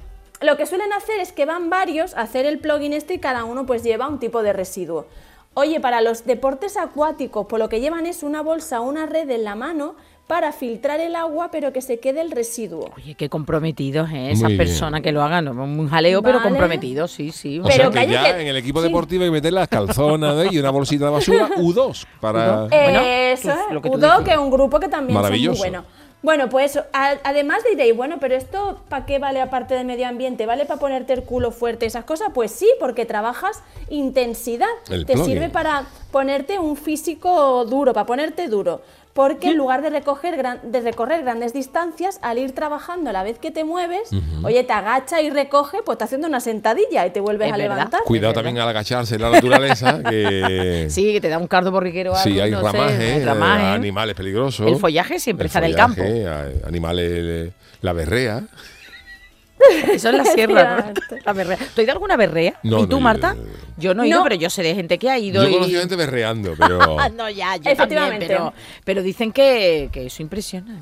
Lo 0.42 0.58
que 0.58 0.66
suelen 0.66 0.92
hacer 0.94 1.20
es 1.20 1.32
que 1.32 1.46
van 1.46 1.70
varios 1.70 2.14
a 2.16 2.22
hacer 2.22 2.46
el 2.46 2.60
plugin 2.60 2.94
este 2.94 3.16
y 3.16 3.20
cada 3.20 3.46
uno 3.46 3.66
pues 3.66 3.84
lleva 3.84 4.08
un 4.08 4.20
tipo 4.20 4.44
de 4.44 4.54
residuo. 4.54 5.06
Oye, 5.54 5.80
para 5.80 6.02
los 6.02 6.26
deportes 6.26 6.76
acuáticos, 6.76 7.46
por 7.48 7.60
lo 7.60 7.70
que 7.70 7.80
llevan 7.80 8.06
es 8.06 8.24
una 8.24 8.42
bolsa 8.42 8.82
o 8.82 8.84
una 8.84 9.06
red 9.06 9.30
en 9.30 9.46
la 9.46 9.56
mano 9.56 9.96
para 10.28 10.52
filtrar 10.52 11.00
el 11.00 11.16
agua, 11.16 11.50
pero 11.52 11.72
que 11.72 11.82
se 11.82 12.00
quede 12.00 12.20
el 12.20 12.32
residuo. 12.32 12.90
Oye, 12.98 13.14
qué 13.16 13.30
comprometidos, 13.30 14.10
¿eh? 14.12 14.32
Esas 14.32 14.52
personas 14.54 15.02
que 15.02 15.12
lo 15.14 15.22
hagan. 15.22 15.46
¿no? 15.46 15.52
Un 15.64 15.88
jaleo, 15.88 16.22
pero 16.22 16.42
comprometidos, 16.42 17.12
sí, 17.12 17.32
sí. 17.32 17.60
O 17.60 17.64
Pero 17.64 17.92
sea 17.94 18.02
que 18.06 18.12
ya 18.12 18.24
que- 18.36 18.42
en 18.42 18.48
el 18.48 18.58
equipo 18.58 18.82
sí. 18.82 18.88
deportivo 18.88 19.24
hay 19.24 19.28
que 19.30 19.34
meter 19.34 19.54
las 19.54 19.68
calzonas 19.70 20.46
¿eh? 20.46 20.50
y 20.52 20.58
una 20.58 20.72
bolsita 20.72 21.06
de 21.06 21.12
basura 21.12 21.48
U2 21.58 22.06
para... 22.20 22.66
U2. 22.66 22.70
Bueno, 22.70 23.00
Eso 23.02 23.42
tú- 23.44 23.50
es, 23.50 23.74
lo 23.74 23.82
que 23.82 23.90
dices. 23.90 24.28
es 24.34 24.38
un 24.38 24.52
grupo 24.52 24.80
que 24.80 24.90
también 24.90 25.18
son 25.22 25.32
muy 25.32 25.48
bueno. 25.58 25.86
Bueno, 26.22 26.50
pues 26.50 26.78
a- 26.78 27.18
además 27.24 27.64
diréis, 27.70 27.96
bueno, 27.96 28.18
pero 28.20 28.36
esto 28.36 28.82
¿para 28.90 29.06
qué 29.06 29.20
vale 29.20 29.42
aparte 29.42 29.76
de 29.76 29.84
medio 29.84 30.08
ambiente? 30.08 30.48
¿Vale 30.48 30.66
para 30.66 30.80
ponerte 30.80 31.14
el 31.14 31.24
culo 31.24 31.52
fuerte 31.52 31.86
y 31.86 31.88
esas 31.88 32.04
cosas? 32.06 32.30
Pues 32.34 32.52
sí, 32.52 32.68
porque 32.80 33.06
trabajas 33.06 33.62
intensidad. 33.90 34.68
El 34.90 35.06
Te 35.06 35.14
plugin. 35.14 35.34
sirve 35.34 35.50
para 35.50 35.86
ponerte 36.12 36.58
un 36.58 36.78
físico 36.78 37.64
duro, 37.66 37.94
para 37.94 38.08
ponerte 38.08 38.48
duro. 38.48 38.82
Porque 39.16 39.52
en 39.52 39.56
lugar 39.58 39.82
de, 39.82 39.90
recoger 39.90 40.36
gran- 40.36 40.60
de 40.62 40.82
recorrer 40.82 41.22
grandes 41.24 41.54
distancias, 41.54 42.20
al 42.22 42.38
ir 42.38 42.52
trabajando 42.54 43.12
a 43.12 43.14
la 43.14 43.24
vez 43.24 43.40
que 43.40 43.50
te 43.50 43.64
mueves, 43.64 44.10
oye, 44.44 44.62
te 44.66 44.74
agacha 44.74 45.22
y 45.22 45.30
recoge, 45.30 45.78
pues 45.86 45.96
estás 45.96 46.08
haciendo 46.08 46.28
una 46.28 46.42
sentadilla 46.42 47.06
y 47.06 47.12
te 47.12 47.22
vuelves 47.22 47.48
Es 47.48 47.54
a 47.54 47.58
verdad. 47.58 47.76
levantar. 47.76 48.02
Cuidado 48.04 48.32
Es 48.32 48.36
verdad. 48.36 48.44
también 48.50 48.62
al 48.62 48.68
agacharse 48.68 49.16
en 49.16 49.22
la 49.22 49.30
naturaleza, 49.30 50.02
que... 50.10 50.88
Sí, 50.90 51.14
que 51.14 51.22
te 51.22 51.30
da 51.30 51.38
un 51.38 51.48
cardo 51.48 51.72
borriquero 51.72 52.12
algo, 52.14 52.24
Sí, 52.24 52.38
hay 52.42 52.52
no 52.52 52.60
sé, 52.60 52.66
ramaje, 52.78 53.14
hay 53.14 53.24
ramaje. 53.24 53.66
animales 53.68 54.16
peligrosos. 54.16 54.68
El 54.68 54.76
follaje 54.76 55.18
siempre 55.18 55.48
está 55.48 55.60
en 55.60 55.66
el 55.66 55.76
campo. 55.78 56.02
Animales, 56.68 57.10
eh, 57.10 57.52
la 57.82 57.94
berrea. 57.94 58.44
Eso 59.92 60.10
es 60.10 60.16
la 60.16 60.26
sierra, 60.26 60.94
¿no? 60.94 61.18
La 61.26 61.34
berrea. 61.34 61.58
¿Tú 61.58 61.64
has 61.64 61.80
ido 61.80 61.90
a 61.92 61.94
alguna 61.94 62.18
berrea? 62.18 62.60
No, 62.64 62.84
¿Y 62.84 62.88
tú, 62.88 63.00
Marta? 63.00 63.36
Yo 63.78 63.94
no 63.94 64.04
he 64.04 64.08
ido, 64.08 64.20
No. 64.20 64.24
pero 64.24 64.36
yo 64.36 64.50
sé 64.50 64.64
de 64.64 64.74
gente 64.76 64.98
que 64.98 65.10
ha 65.10 65.18
ido 65.20 65.42
Yo 65.44 65.48
he 65.48 65.52
y... 65.52 65.54
conocido 65.54 65.80
gente 65.82 65.96
berreando, 65.96 66.56
pero... 66.58 66.80
No, 67.16 67.30
ya, 67.30 67.56
yo 67.58 67.70
Efectivamente. 67.72 68.28
también, 68.28 68.52
pero, 68.54 68.54
pero 68.84 69.02
dicen 69.04 69.32
que, 69.32 69.90
que 69.92 70.06
eso 70.08 70.22
impresiona. 70.22 70.80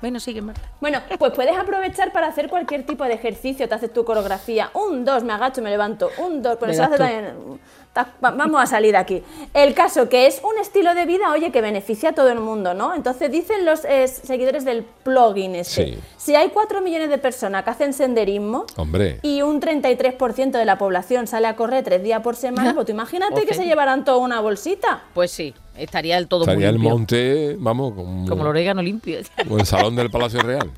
Bueno, 0.00 0.20
sigue, 0.20 0.42
Marta. 0.42 0.62
Bueno, 0.80 1.00
pues 1.18 1.32
puedes 1.32 1.56
aprovechar 1.56 2.12
para 2.12 2.26
hacer 2.28 2.48
cualquier 2.48 2.84
tipo 2.84 3.04
de 3.04 3.14
ejercicio. 3.14 3.68
Te 3.68 3.74
haces 3.74 3.92
tu 3.92 4.04
coreografía. 4.04 4.70
Un, 4.74 5.04
dos, 5.04 5.22
me 5.24 5.32
agacho, 5.32 5.62
me 5.62 5.70
levanto. 5.70 6.10
Un, 6.18 6.42
dos, 6.42 6.56
pues 6.58 6.72
eso 6.72 6.82
das 6.82 6.92
hace 6.92 6.98
también. 6.98 7.60
ta- 7.92 8.12
va- 8.24 8.30
Vamos 8.32 8.62
a 8.62 8.66
salir 8.66 8.92
de 8.92 8.98
aquí. 8.98 9.22
El 9.54 9.74
caso 9.74 10.08
que 10.08 10.26
es 10.26 10.40
un 10.42 10.58
estilo 10.60 10.94
de 10.94 11.06
vida, 11.06 11.30
oye, 11.32 11.50
que 11.52 11.60
beneficia 11.60 12.10
a 12.10 12.12
todo 12.12 12.28
el 12.30 12.40
mundo, 12.40 12.74
¿no? 12.74 12.94
Entonces 12.94 13.30
dicen 13.30 13.64
los 13.64 13.84
eh, 13.84 14.08
seguidores 14.08 14.64
del 14.64 14.82
plugin 14.84 15.54
este. 15.54 15.84
Sí. 15.86 15.98
Si 16.16 16.34
hay 16.34 16.48
4 16.50 16.80
millones 16.80 17.08
de 17.10 17.18
personas 17.18 17.64
que 17.64 17.70
hacen 17.70 17.92
senderismo 17.92 18.66
Hombre, 18.76 19.18
y 19.22 19.42
un 19.42 19.60
33% 19.60 20.50
de 20.52 20.64
la 20.64 20.78
población 20.78 21.26
sale 21.26 21.46
a 21.46 21.56
correr 21.56 21.84
tres 21.84 22.02
días 22.02 22.20
por 22.22 22.36
semana, 22.36 22.74
pues 22.74 22.86
tú 22.86 22.92
imagínate 22.92 23.46
que 23.46 23.54
se 23.54 23.64
llevarán 23.64 24.04
toda 24.04 24.18
una 24.18 24.40
bolsita. 24.40 25.02
Pues 25.14 25.30
sí, 25.30 25.54
estaría 25.82 26.16
del 26.16 26.28
todo 26.28 26.42
estaría 26.42 26.68
muy 26.72 26.76
el 26.76 26.78
monte, 26.78 27.56
vamos, 27.58 27.94
como, 27.94 28.28
Como 28.28 28.42
el 28.42 28.48
orégano 28.48 28.82
limpio. 28.82 29.18
o 29.50 29.58
el 29.58 29.66
salón 29.66 29.96
del 29.96 30.10
Palacio 30.10 30.40
Real. 30.42 30.70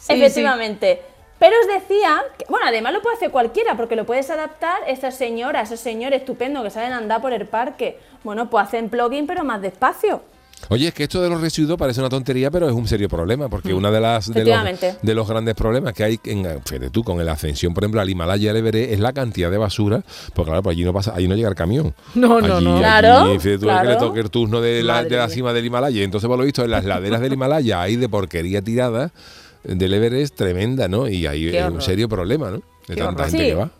Sí, 0.00 0.12
Efectivamente. 0.14 1.02
Pero 1.38 1.54
os 1.60 1.66
decía, 1.82 2.22
que- 2.38 2.46
bueno, 2.48 2.66
además 2.66 2.94
lo 2.94 3.02
puede 3.02 3.16
hacer 3.16 3.30
cualquiera, 3.30 3.76
porque 3.76 3.94
lo 3.94 4.06
puedes 4.06 4.30
adaptar 4.30 4.82
a 4.84 4.86
esas 4.90 5.14
señoras, 5.16 5.70
esos 5.70 5.80
señores 5.80 6.20
estupendos 6.20 6.64
que 6.64 6.70
salen 6.70 6.92
a 6.92 6.96
andar 6.96 7.20
por 7.20 7.32
el 7.32 7.46
parque. 7.46 7.98
Bueno, 8.24 8.48
pues 8.48 8.66
hacen 8.66 8.88
plugin, 8.88 9.26
pero 9.26 9.44
más 9.44 9.60
despacio. 9.60 10.22
Oye, 10.68 10.88
es 10.88 10.94
que 10.94 11.04
esto 11.04 11.20
de 11.22 11.28
los 11.28 11.40
residuos 11.40 11.78
parece 11.78 12.00
una 12.00 12.08
tontería, 12.08 12.50
pero 12.50 12.66
es 12.66 12.72
un 12.74 12.88
serio 12.88 13.08
problema, 13.08 13.48
porque 13.48 13.72
una 13.74 13.90
de 13.90 14.00
las 14.00 14.32
de 14.32 14.44
los, 14.44 14.80
de 15.02 15.14
los 15.14 15.28
grandes 15.28 15.54
problemas 15.54 15.92
que 15.92 16.02
hay 16.02 16.20
en 16.24 16.44
fíjate 16.64 16.90
tú 16.90 17.04
con 17.04 17.24
la 17.24 17.32
ascensión, 17.32 17.72
por 17.74 17.84
ejemplo, 17.84 18.00
al 18.00 18.08
Himalaya 18.10 18.46
y 18.46 18.48
al 18.48 18.56
Everest 18.56 18.90
es 18.92 18.98
la 18.98 19.12
cantidad 19.12 19.50
de 19.50 19.58
basura, 19.58 20.02
porque 20.34 20.50
claro, 20.50 20.62
pues 20.62 20.74
allí 20.74 20.84
no 20.84 20.92
pasa, 20.92 21.12
allí 21.14 21.28
no 21.28 21.36
llega 21.36 21.50
el 21.50 21.54
camión. 21.54 21.94
No, 22.14 22.40
no, 22.40 22.56
Allí- 22.56 22.64
no. 22.64 22.72
allí, 22.72 22.80
Claro, 22.80 23.24
fíjate 23.38 23.54
tú 23.58 23.60
que 23.60 23.66
claro. 23.66 23.90
le 23.90 23.96
toque 23.96 24.20
el 24.20 24.30
turno 24.30 24.60
de 24.60 24.82
la, 24.82 25.04
de 25.04 25.16
la 25.16 25.28
cima 25.28 25.52
del 25.52 25.64
Himalaya. 25.66 26.02
Entonces, 26.02 26.26
por 26.26 26.38
lo 26.38 26.44
visto, 26.44 26.64
en 26.64 26.70
las 26.72 26.84
laderas 26.84 27.20
del 27.20 27.34
Himalaya 27.34 27.82
hay 27.82 27.96
de 27.96 28.08
porquería 28.08 28.60
tirada 28.62 29.12
del 29.62 29.94
Everest 29.94 30.34
tremenda, 30.36 30.88
¿no? 30.88 31.06
Y 31.06 31.26
ahí 31.26 31.48
es 31.48 31.54
un 31.62 31.66
horror. 31.68 31.82
serio 31.82 32.08
problema, 32.08 32.50
¿no? 32.50 32.56
De 32.88 32.94
Qué 32.94 32.96
tanta 32.96 33.22
horror. 33.24 33.30
gente 33.30 33.44
Sí. 33.44 33.50
que 33.50 33.54
va. 33.56 33.70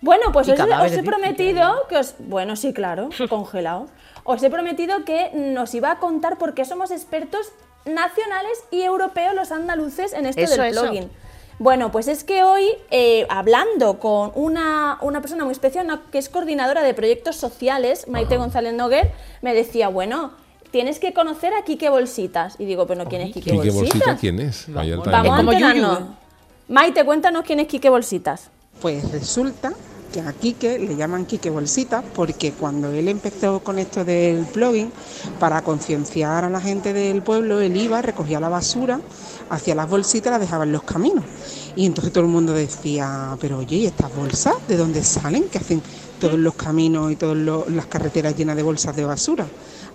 Bueno, 0.00 0.26
pues 0.32 0.48
os, 0.48 0.58
he- 0.58 0.62
os 0.62 0.92
he 0.92 1.02
prometido 1.02 1.72
que 1.88 1.96
os. 1.96 2.14
Bueno, 2.18 2.54
sí, 2.54 2.72
claro, 2.72 3.08
congelado. 3.28 3.86
Os 4.30 4.42
he 4.42 4.50
prometido 4.50 5.06
que 5.06 5.30
nos 5.34 5.74
iba 5.74 5.90
a 5.90 5.98
contar 6.00 6.36
por 6.36 6.52
qué 6.52 6.66
somos 6.66 6.90
expertos 6.90 7.46
nacionales 7.86 8.58
y 8.70 8.82
europeos 8.82 9.34
los 9.34 9.50
andaluces 9.52 10.12
en 10.12 10.26
esto 10.26 10.42
Eso, 10.42 10.60
del 10.60 10.72
eso. 10.72 10.82
plugin. 10.82 11.10
Bueno, 11.58 11.90
pues 11.90 12.08
es 12.08 12.24
que 12.24 12.42
hoy, 12.44 12.66
eh, 12.90 13.26
hablando 13.30 13.98
con 13.98 14.30
una, 14.34 14.98
una 15.00 15.22
persona 15.22 15.44
muy 15.44 15.52
especial, 15.52 15.86
una- 15.86 16.02
que 16.12 16.18
es 16.18 16.28
coordinadora 16.28 16.82
de 16.82 16.92
proyectos 16.92 17.36
sociales, 17.36 18.06
Maite 18.06 18.36
González 18.36 18.74
Noguer, 18.74 19.12
me 19.40 19.54
decía, 19.54 19.88
bueno, 19.88 20.32
tienes 20.72 20.98
que 20.98 21.14
conocer 21.14 21.54
a 21.54 21.62
Quique 21.64 21.88
Bolsitas. 21.88 22.56
Y 22.58 22.66
digo, 22.66 22.86
pero 22.86 23.06
¿quién 23.06 23.22
es 23.22 23.32
Quique, 23.32 23.54
¿Y 23.54 23.60
qué 23.60 23.70
Bolsitas? 23.70 23.92
bolsita 23.92 24.16
quién 24.20 24.40
es? 24.40 24.68
Al 24.68 24.74
Vamos, 25.06 25.38
a 25.38 25.40
enterarnos. 25.40 26.00
¿eh? 26.00 26.04
Maite, 26.68 27.02
cuéntanos 27.06 27.44
quién 27.46 27.60
es 27.60 27.66
Quique 27.66 27.88
Bolsitas. 27.88 28.50
Pues 28.82 29.10
resulta 29.10 29.72
que 30.12 30.20
a 30.20 30.32
Quique 30.32 30.78
le 30.78 30.96
llaman 30.96 31.26
Quique 31.26 31.50
Bolsita 31.50 32.02
porque 32.14 32.52
cuando 32.52 32.90
él 32.90 33.08
empezó 33.08 33.60
con 33.60 33.78
esto 33.78 34.04
del 34.04 34.44
plugin, 34.46 34.90
para 35.38 35.62
concienciar 35.62 36.44
a 36.44 36.50
la 36.50 36.60
gente 36.60 36.92
del 36.92 37.22
pueblo, 37.22 37.60
él 37.60 37.76
iba, 37.76 38.02
recogía 38.02 38.40
la 38.40 38.48
basura, 38.48 39.00
hacía 39.50 39.74
las 39.74 39.88
bolsitas 39.88 40.30
y 40.30 40.32
las 40.32 40.40
dejaba 40.40 40.64
en 40.64 40.72
los 40.72 40.82
caminos. 40.82 41.24
Y 41.76 41.86
entonces 41.86 42.12
todo 42.12 42.24
el 42.24 42.30
mundo 42.30 42.52
decía, 42.52 43.36
pero 43.40 43.58
oye, 43.58 43.76
¿y 43.76 43.86
estas 43.86 44.14
bolsas 44.14 44.54
de 44.66 44.76
dónde 44.76 45.02
salen? 45.02 45.44
Que 45.44 45.58
hacen 45.58 45.82
todos 46.20 46.38
los 46.38 46.54
caminos 46.54 47.12
y 47.12 47.16
todas 47.16 47.68
las 47.68 47.86
carreteras 47.86 48.36
llenas 48.36 48.56
de 48.56 48.62
bolsas 48.62 48.96
de 48.96 49.04
basura. 49.04 49.46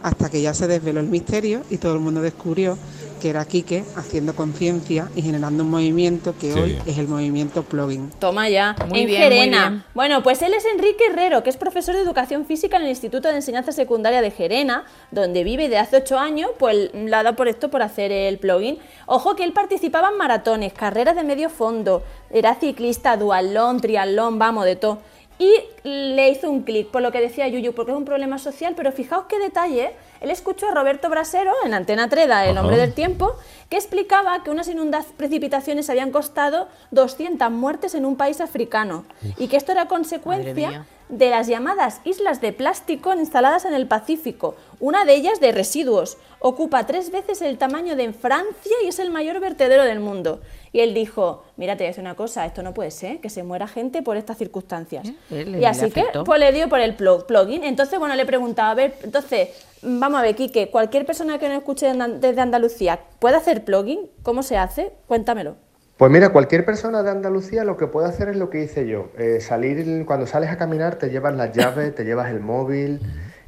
Hasta 0.04 0.30
que 0.30 0.42
ya 0.42 0.54
se 0.54 0.68
desveló 0.68 1.00
el 1.00 1.08
misterio 1.08 1.62
y 1.70 1.78
todo 1.78 1.94
el 1.94 2.00
mundo 2.00 2.22
descubrió 2.22 2.78
que 3.22 3.30
era 3.30 3.46
Quique 3.46 3.86
haciendo 3.96 4.36
conciencia 4.36 5.10
y 5.16 5.22
generando 5.22 5.64
un 5.64 5.70
movimiento 5.72 6.36
que 6.38 6.54
hoy 6.54 6.78
es 6.86 6.98
el 6.98 7.08
movimiento 7.08 7.64
plugin. 7.64 8.10
Toma 8.20 8.50
ya, 8.50 8.76
Muy 8.90 9.00
en 9.00 9.08
bien, 9.08 9.22
muy 9.22 9.30
Gerena. 9.30 9.70
bien. 9.70 9.84
Bueno, 9.94 10.22
pues 10.24 10.42
él 10.42 10.54
es 10.54 10.66
Enrique 10.66 11.06
Herrero, 11.10 11.42
que 11.42 11.50
es 11.50 11.56
profesor 11.56 11.96
de 11.96 12.02
educación 12.02 12.46
física 12.46 12.76
en 12.76 12.84
el 12.84 12.90
Instituto 12.90 13.30
de 13.30 13.36
Enseñanza 13.36 13.72
Secundaria 13.72 14.22
de 14.22 14.30
Gerena, 14.30 14.84
donde 15.12 15.46
vive 15.46 15.64
desde 15.64 15.78
hace 15.78 15.98
ocho 15.98 16.20
años, 16.20 16.50
pues 16.60 16.94
le 16.94 17.16
ha 17.16 17.24
dado 17.24 17.38
por 17.38 17.48
esto 17.48 17.70
por 17.70 17.82
hacer 17.82 18.12
el 18.12 18.40
plugin. 18.40 18.80
Ojo 19.06 19.38
que 19.38 19.46
él 19.46 19.54
participaba 19.54 20.10
en 20.10 20.18
maratones, 20.18 20.74
carreras 20.74 21.16
de 21.16 21.24
medio 21.24 21.50
fondo, 21.50 22.04
era 22.30 22.56
ciclista, 22.56 23.16
dualón, 23.16 23.80
triatlón, 23.80 24.38
vamos, 24.38 24.66
de 24.66 24.76
todo. 24.76 25.00
Y 25.44 25.52
le 25.84 26.30
hizo 26.30 26.50
un 26.50 26.62
clic 26.62 26.88
por 26.88 27.02
lo 27.02 27.12
que 27.12 27.20
decía 27.20 27.50
Yuyu, 27.50 27.74
porque 27.74 27.92
es 27.92 27.98
un 27.98 28.06
problema 28.06 28.38
social, 28.38 28.76
pero 28.78 28.94
fijaos 28.94 29.26
qué 29.28 29.40
detalle, 29.40 29.92
él 30.22 30.32
escuchó 30.32 30.70
a 30.70 30.72
Roberto 30.74 31.10
Brasero 31.10 31.52
en 31.66 31.74
Antena 31.74 32.08
Treda, 32.08 32.46
el 32.46 32.52
Ajá. 32.52 32.62
hombre 32.62 32.78
del 32.78 32.94
tiempo, 32.94 33.36
que 33.70 33.76
explicaba 33.76 34.42
que 34.44 34.52
unas 34.52 34.70
inundas 34.70 35.06
precipitaciones 35.18 35.90
habían 35.90 36.12
costado 36.12 36.70
200 36.92 37.52
muertes 37.52 37.94
en 37.94 38.06
un 38.06 38.16
país 38.16 38.40
africano 38.40 39.04
y 39.38 39.50
que 39.50 39.58
esto 39.58 39.74
era 39.74 39.84
Madre 39.84 39.96
consecuencia 39.96 40.70
mía. 40.70 40.86
De 41.10 41.30
las 41.30 41.48
llamadas 41.48 42.02
islas 42.06 42.42
de 42.42 42.54
plástico 42.54 43.14
instaladas 43.14 43.66
en 43.66 43.74
el 43.74 43.88
Pacífico, 43.88 44.56
una 44.80 45.06
de 45.06 45.14
ellas 45.16 45.40
de 45.40 45.52
residuos. 45.52 46.18
Ocupa 46.40 46.86
tres 46.86 47.12
veces 47.12 47.42
el 47.42 47.58
tamaño 47.58 47.96
de 47.96 48.12
Francia 48.14 48.76
y 48.84 48.88
es 48.88 49.00
el 49.00 49.12
mayor 49.12 49.40
vertedero 49.40 49.84
del 49.84 50.00
mundo. 50.00 50.42
Y 50.72 50.80
él 50.80 50.94
dijo, 50.94 51.44
mira, 51.56 51.78
te 51.78 51.84
voy 51.84 51.88
a 51.88 51.90
decir 51.90 52.02
una 52.02 52.16
cosa, 52.16 52.46
esto 52.46 52.64
no 52.64 52.74
puede 52.74 52.90
ser, 52.92 53.20
que 53.20 53.30
se 53.30 53.44
muera 53.44 53.68
gente 53.68 54.02
por 54.02 54.18
estas 54.18 54.38
circunstancias. 54.38 55.08
Eh, 55.30 55.58
y 55.62 55.66
así 55.66 55.92
que 55.92 56.02
pues 56.26 56.40
le 56.40 56.52
dio 56.52 56.68
por 56.68 56.80
el 56.80 56.98
plug- 56.98 57.26
plugin. 57.28 57.64
Entonces, 57.64 58.00
bueno, 58.00 58.16
le 58.16 58.26
preguntaba, 58.26 58.72
a 58.72 58.76
ver, 58.76 58.96
entonces, 59.04 59.50
vamos 59.84 60.20
a 60.20 60.24
ver, 60.24 60.36
Quique, 60.36 60.70
cualquier 60.72 61.06
persona 61.06 61.38
que 61.38 61.48
nos 61.48 61.60
escuche 61.60 61.94
desde 62.20 62.42
Andalucía, 62.42 63.00
¿puede 63.20 63.36
hacer 63.38 63.64
plugin? 63.64 64.10
¿Cómo 64.24 64.42
se 64.42 64.58
hace? 64.58 64.94
Cuéntamelo. 65.08 65.56
Pues 65.98 66.12
mira, 66.12 66.30
cualquier 66.30 66.66
persona 66.66 67.04
de 67.04 67.12
Andalucía 67.12 67.64
lo 67.64 67.78
que 67.78 67.88
puede 67.88 68.08
hacer 68.08 68.30
es 68.30 68.36
lo 68.36 68.50
que 68.50 68.64
hice 68.64 68.88
yo. 68.88 69.10
Eh, 69.18 69.40
salir, 69.42 70.06
cuando 70.06 70.26
sales 70.26 70.50
a 70.50 70.58
caminar, 70.58 70.96
te 70.96 71.10
llevas 71.10 71.36
las 71.36 71.52
llaves, 71.54 71.94
te 71.94 72.04
llevas 72.04 72.32
el 72.32 72.40
móvil, 72.40 73.00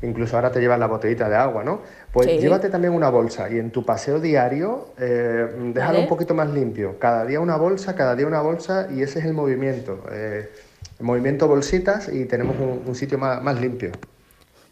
incluso 0.03 0.35
ahora 0.35 0.51
te 0.51 0.59
llevas 0.59 0.77
la 0.77 0.85
botellita 0.85 1.27
de 1.27 1.35
agua, 1.35 1.63
¿no? 1.63 1.81
Pues 2.13 2.27
Sí. 2.27 2.37
llévate 2.37 2.69
también 2.69 2.93
una 2.93 3.09
bolsa 3.09 3.49
y 3.49 3.57
en 3.57 3.71
tu 3.71 3.83
paseo 3.83 4.19
diario, 4.19 4.89
eh, 4.99 5.47
déjalo 5.73 5.93
Vale. 5.93 5.99
un 6.03 6.07
poquito 6.07 6.35
más 6.35 6.49
limpio. 6.51 6.99
Cada 6.99 7.25
día 7.25 7.39
una 7.39 7.57
bolsa, 7.57 7.95
cada 7.95 8.15
día 8.15 8.27
una 8.27 8.41
bolsa 8.41 8.87
y 8.93 9.01
ese 9.01 9.19
es 9.19 9.25
el 9.25 9.33
movimiento. 9.33 10.03
eh, 10.11 10.47
el 10.99 11.05
movimiento 11.05 11.47
bolsitas 11.49 12.07
y 12.07 12.23
tenemos 12.25 12.55
un, 12.57 12.83
un 12.85 12.95
sitio 12.95 13.17
más, 13.17 13.41
más 13.43 13.59
limpio. 13.59 13.91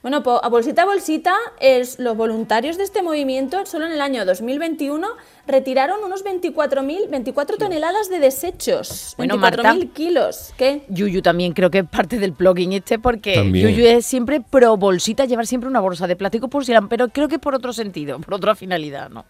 Bueno, 0.04 0.22
pues 0.22 0.42
a 0.44 0.50
bolsita 0.50 0.82
a 0.82 0.86
bolsita, 0.86 1.34
es, 1.62 1.98
los 1.98 2.18
voluntarios 2.18 2.78
de 2.78 2.84
este 2.84 3.02
movimiento 3.02 3.66
solo 3.66 3.86
en 3.86 3.94
el 3.94 4.02
año 4.02 4.26
2021 4.26 5.08
retiraron 5.48 6.04
unos 6.04 6.26
24.000, 6.26 7.10
24 7.10 7.56
toneladas 7.56 8.10
de 8.10 8.20
desechos. 8.20 9.14
Bueno, 9.16 9.38
24.000 9.38 9.40
Marta. 9.40 9.74
kilos. 9.94 10.54
¿Qué? 10.58 10.84
Yuyu 10.90 11.22
también 11.22 11.54
creo 11.54 11.72
que 11.72 11.80
es 11.80 11.86
parte 11.86 12.20
del 12.20 12.34
plugin 12.34 12.74
este 12.74 13.00
porque 13.00 13.36
También. 13.36 13.70
Yuyu 13.70 13.88
es 13.88 14.06
siempre 14.06 14.42
pro 14.42 14.76
bolsita, 14.76 15.24
llevar 15.24 15.48
siempre 15.48 15.70
una 15.70 15.80
bolsa 15.80 16.06
de 16.06 16.18
plástico 16.18 16.50
por 16.50 16.66
si 16.66 16.74
pero 16.90 17.08
creo 17.08 17.30
que 17.30 17.40
por 17.40 17.56
otro 17.56 17.72
sentido, 17.72 18.20
por 18.20 18.34
otra 18.34 18.56
finalidad, 18.56 19.10
¿no? 19.10 19.24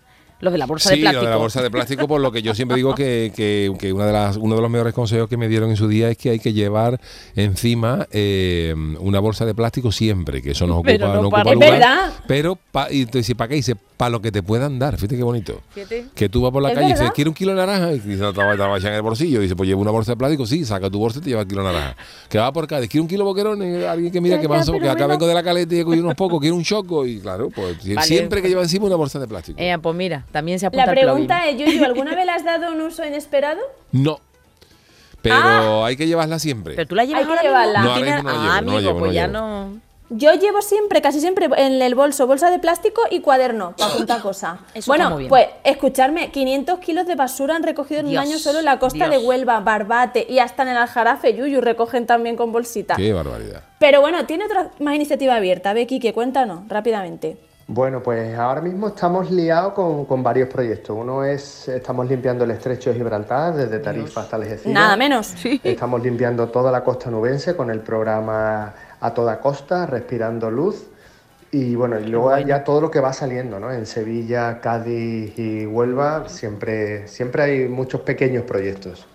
Lo 0.44 0.52
de 0.52 0.58
la 0.58 0.66
bolsa 0.66 0.90
Sí, 0.90 0.96
de 0.98 1.02
lo 1.04 1.10
plástico. 1.12 1.24
de 1.26 1.30
la 1.32 1.38
bolsa 1.38 1.62
de 1.62 1.72
plástico, 1.72 2.08
por 2.08 2.20
lo 2.20 2.32
que 2.32 2.42
yo 2.42 2.54
siempre 2.54 2.76
digo 2.76 2.94
que, 2.94 3.32
que- 3.34 3.72
que 3.80 3.94
una 3.94 4.06
de 4.06 4.12
las, 4.14 4.36
uno 4.36 4.56
de 4.56 4.62
los 4.62 4.70
mejores 4.70 4.94
consejos 4.94 5.30
que 5.30 5.38
me 5.38 5.48
dieron 5.48 5.70
en 5.70 5.78
su 5.78 5.88
día 5.88 6.10
es 6.10 6.18
que 6.18 6.32
hay 6.32 6.40
que 6.40 6.52
llevar 6.52 7.00
encima 7.36 8.08
eh, 8.12 8.76
una 9.00 9.20
bolsa 9.20 9.46
de 9.46 9.56
plástico 9.56 9.92
siempre, 9.92 10.42
que 10.42 10.52
eso 10.52 10.68
nos 10.68 10.76
ocupa, 10.78 10.92
Pero 10.92 11.14
no 11.14 11.22
ocupa 11.28 11.42
Es 11.44 11.54
lugar. 11.54 11.72
verdad. 11.72 12.14
Pero, 12.28 12.58
pa, 12.72 12.92
y 12.92 13.06
te 13.06 13.20
dice, 13.20 13.36
¿para 13.36 13.48
qué? 13.50 13.56
Dice, 13.56 13.76
para 13.98 14.10
lo 14.10 14.22
que 14.22 14.32
te 14.32 14.44
puedan 14.44 14.80
dar. 14.80 14.96
Fíjate 14.98 15.16
qué 15.16 15.24
bonito. 15.24 15.62
Fíjate. 15.70 16.08
Que 16.14 16.28
tú 16.28 16.42
vas 16.42 16.52
por 16.52 16.62
la 16.62 16.74
calle 16.74 16.88
y 16.90 16.92
dices. 16.94 17.12
¿quiere 17.12 17.30
un 17.30 17.36
kilo 17.36 17.52
de 17.52 17.58
naranja? 17.58 17.92
Y 17.94 18.00
dice, 18.00 18.18
no, 18.22 18.34
te 18.34 18.44
va 18.44 18.54
en 18.54 18.86
el 18.88 19.02
bolsillo. 19.02 19.40
Y 19.40 19.44
dice, 19.44 19.56
pues 19.56 19.68
lleva 19.70 19.80
una 19.82 19.92
bolsa 19.92 20.12
de 20.14 20.18
plástico, 20.18 20.46
sí, 20.46 20.66
saca 20.66 20.90
tu 20.90 21.00
bolsa 21.00 21.20
y 21.20 21.22
te 21.22 21.30
lleva 21.30 21.42
el 21.44 21.48
kilo 21.48 21.62
de 21.64 21.72
naranja. 21.72 21.96
Que 22.28 22.38
va 22.38 22.52
por 22.52 22.68
Cádiz, 22.68 22.90
¿quiere 22.90 23.02
un 23.02 23.08
kilo 23.08 23.20
de 23.24 23.26
boquerones? 23.30 23.86
Alguien 23.86 24.12
que 24.12 24.20
mira 24.20 24.36
Ya, 24.36 24.42
que 24.42 24.48
ya, 24.48 24.54
pasa, 24.54 24.66
pero 24.66 24.74
porque 24.74 24.90
acá 24.90 25.08
vengo 25.08 25.28
de 25.28 25.34
la 25.34 25.44
caleta 25.44 25.76
y 25.76 25.80
he 25.80 25.84
unos 25.86 26.16
pocos, 26.16 26.40
quiere 26.40 26.54
un 26.56 26.64
choco. 26.64 27.06
Y 27.06 27.20
claro, 27.20 27.50
pues 27.56 27.78
Vale. 27.96 28.02
siempre 28.08 28.42
que 28.42 28.50
lleva 28.50 28.64
encima 28.64 28.88
una 28.88 28.96
bolsa 28.96 29.20
de 29.20 29.28
plástico. 29.28 29.58
Eh, 29.62 29.78
pues 29.82 29.96
mira, 29.96 30.26
también 30.34 30.60
se 30.60 30.66
apunta 30.66 30.86
La 30.88 30.92
pregunta 30.92 31.48
es, 31.48 31.58
Yuyu, 31.58 31.86
¿alguna 31.86 32.14
vez 32.14 32.26
le 32.26 32.32
has 32.34 32.44
dado 32.44 32.74
un 32.74 32.82
uso 32.82 33.06
inesperado? 33.06 33.62
No. 33.94 34.20
Pero 35.22 35.86
hay 35.86 35.96
que 35.96 36.06
llevarla 36.06 36.38
siempre. 36.40 36.76
Pero 36.76 36.88
tú 36.90 36.96
la 36.96 37.06
llevas 37.06 37.22
Hay 37.22 37.26
que 37.28 37.32
ahora 37.32 37.42
llevarla. 37.44 37.82
No, 37.82 37.90
ahora 37.92 38.02
¿Tienes- 38.04 38.16
mismo 38.16 38.30
no 38.30 38.36
la 38.36 38.42
ah, 38.42 38.60
llevo, 38.60 38.66
no 38.66 38.72
la 38.72 38.78
amigo, 38.78 38.80
llevo, 38.90 39.00
pues 39.00 39.14
ya 39.14 39.28
llevo. 39.28 39.34
no... 39.40 39.94
Yo 40.10 40.34
llevo 40.34 40.62
siempre, 40.62 41.02
casi 41.02 41.20
siempre, 41.22 41.48
en 41.58 41.82
el 41.82 41.96
bolso, 41.96 42.28
bolsa 42.28 42.52
de 42.52 42.60
plástico 42.60 43.02
y 43.10 43.22
cuaderno, 43.22 43.74
para 43.78 43.94
apuntar 43.94 44.22
cosas. 44.22 44.60
Eso 44.76 44.92
bueno, 44.92 45.06
está 45.06 45.14
muy 45.16 45.24
bien. 45.24 45.30
pues 45.30 45.48
escucharme, 45.64 46.30
500 46.30 46.80
kilos 46.80 47.08
de 47.08 47.16
basura 47.16 47.56
han 47.56 47.64
recogido 47.64 48.02
en 48.02 48.10
Dios, 48.10 48.22
un 48.24 48.30
año 48.30 48.38
solo 48.38 48.60
en 48.60 48.66
la 48.66 48.78
costa 48.80 49.08
Dios. 49.10 49.22
de 49.22 49.28
Huelva, 49.28 49.62
Barbate 49.62 50.28
y 50.30 50.40
hasta 50.40 50.64
en 50.64 50.70
el 50.70 50.78
Aljarafe, 50.78 51.34
Yuyu, 51.36 51.62
recogen 51.62 52.06
también 52.06 52.36
con 52.36 52.52
bolsita. 52.52 52.96
Qué 52.98 53.14
barbaridad. 53.14 53.64
Pero 53.80 54.02
bueno, 54.02 54.26
tiene 54.26 54.46
otra 54.46 54.70
más 54.80 54.94
iniciativa 54.94 55.36
abierta. 55.36 55.74
Ve, 55.74 55.88
Kike, 55.88 56.14
cuéntanos 56.14 56.68
rápidamente. 56.68 57.38
Bueno, 57.68 58.04
pues 58.04 58.38
ahora 58.38 58.60
mismo 58.60 58.90
estamos 58.90 59.32
liados 59.32 59.74
con, 59.74 60.06
con 60.06 60.22
varios 60.22 60.50
proyectos. 60.50 60.96
Uno 61.00 61.24
es, 61.24 61.70
estamos 61.70 62.10
limpiando 62.10 62.44
el 62.44 62.52
estrecho 62.52 62.90
de 62.90 62.98
Gibraltar, 62.98 63.54
desde 63.54 63.80
Tarifa 63.80 64.22
hasta 64.22 64.36
Algeciras. 64.36 64.74
Nada 64.74 64.98
menos. 64.98 65.34
Estamos 65.64 66.04
limpiando 66.04 66.50
toda 66.50 66.72
la 66.72 66.84
costa 66.84 67.10
nubense 67.10 67.56
con 67.56 67.70
el 67.72 67.80
programa 67.80 68.74
A 69.00 69.14
Toda 69.14 69.40
Costa, 69.40 69.86
Respirando 69.86 70.52
Luz. 70.52 70.88
Y 71.54 71.76
bueno, 71.76 72.00
y 72.00 72.06
luego 72.08 72.38
ya 72.40 72.64
todo 72.64 72.82
lo 72.82 72.92
que 72.92 73.00
va 73.00 73.14
saliendo, 73.14 73.60
¿no? 73.60 73.72
En 73.72 73.86
Sevilla, 73.86 74.60
Cádiz 74.60 75.38
y 75.38 75.66
Huelva 75.66 76.28
siempre, 76.28 77.08
siempre 77.08 77.44
hay 77.44 77.68
muchos 77.68 78.02
pequeños 78.02 78.44
proyectos. 78.44 79.06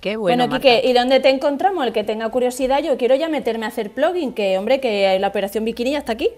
Qué 0.00 0.16
bueno, 0.16 0.48
Bueno, 0.48 0.60
Kike, 0.60 0.82
¿y 0.84 0.92
dónde 0.92 1.20
te 1.20 1.30
encontramos? 1.30 1.86
El 1.86 1.92
que 1.92 2.02
tenga 2.02 2.28
curiosidad, 2.30 2.82
yo 2.82 2.96
quiero 2.98 3.14
ya 3.14 3.28
meterme 3.28 3.64
a 3.66 3.68
hacer 3.68 3.92
plugin, 3.92 4.34
que 4.34 4.58
hombre, 4.58 4.80
que 4.80 5.16
la 5.20 5.28
operación 5.28 5.64
bikini 5.64 5.92
ya 5.92 5.98
está 5.98 6.12
aquí. 6.12 6.30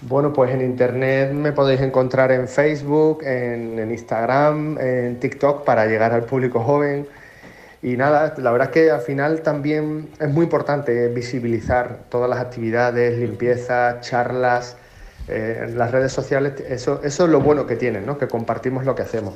Bueno, 0.00 0.32
pues 0.32 0.52
en 0.52 0.60
internet 0.60 1.32
me 1.32 1.52
podéis 1.52 1.80
encontrar 1.80 2.30
en 2.30 2.46
Facebook, 2.46 3.22
en, 3.24 3.78
en 3.78 3.90
Instagram, 3.90 4.78
en 4.78 5.18
TikTok 5.18 5.64
para 5.64 5.86
llegar 5.86 6.12
al 6.12 6.22
público 6.24 6.60
joven. 6.60 7.06
Y 7.82 7.96
nada, 7.96 8.34
la 8.38 8.50
verdad 8.52 8.68
es 8.68 8.72
que 8.74 8.90
al 8.90 9.00
final 9.00 9.40
también 9.42 10.08
es 10.20 10.28
muy 10.28 10.44
importante 10.44 11.08
visibilizar 11.08 12.00
todas 12.10 12.28
las 12.30 12.38
actividades, 12.40 13.18
limpieza, 13.18 14.00
charlas, 14.00 14.76
eh, 15.28 15.72
las 15.74 15.90
redes 15.90 16.12
sociales. 16.12 16.54
Eso, 16.68 17.00
eso 17.02 17.24
es 17.24 17.30
lo 17.30 17.40
bueno 17.40 17.66
que 17.66 17.76
tienen, 17.76 18.06
¿no? 18.06 18.18
Que 18.18 18.28
compartimos 18.28 18.84
lo 18.84 18.94
que 18.94 19.02
hacemos. 19.02 19.34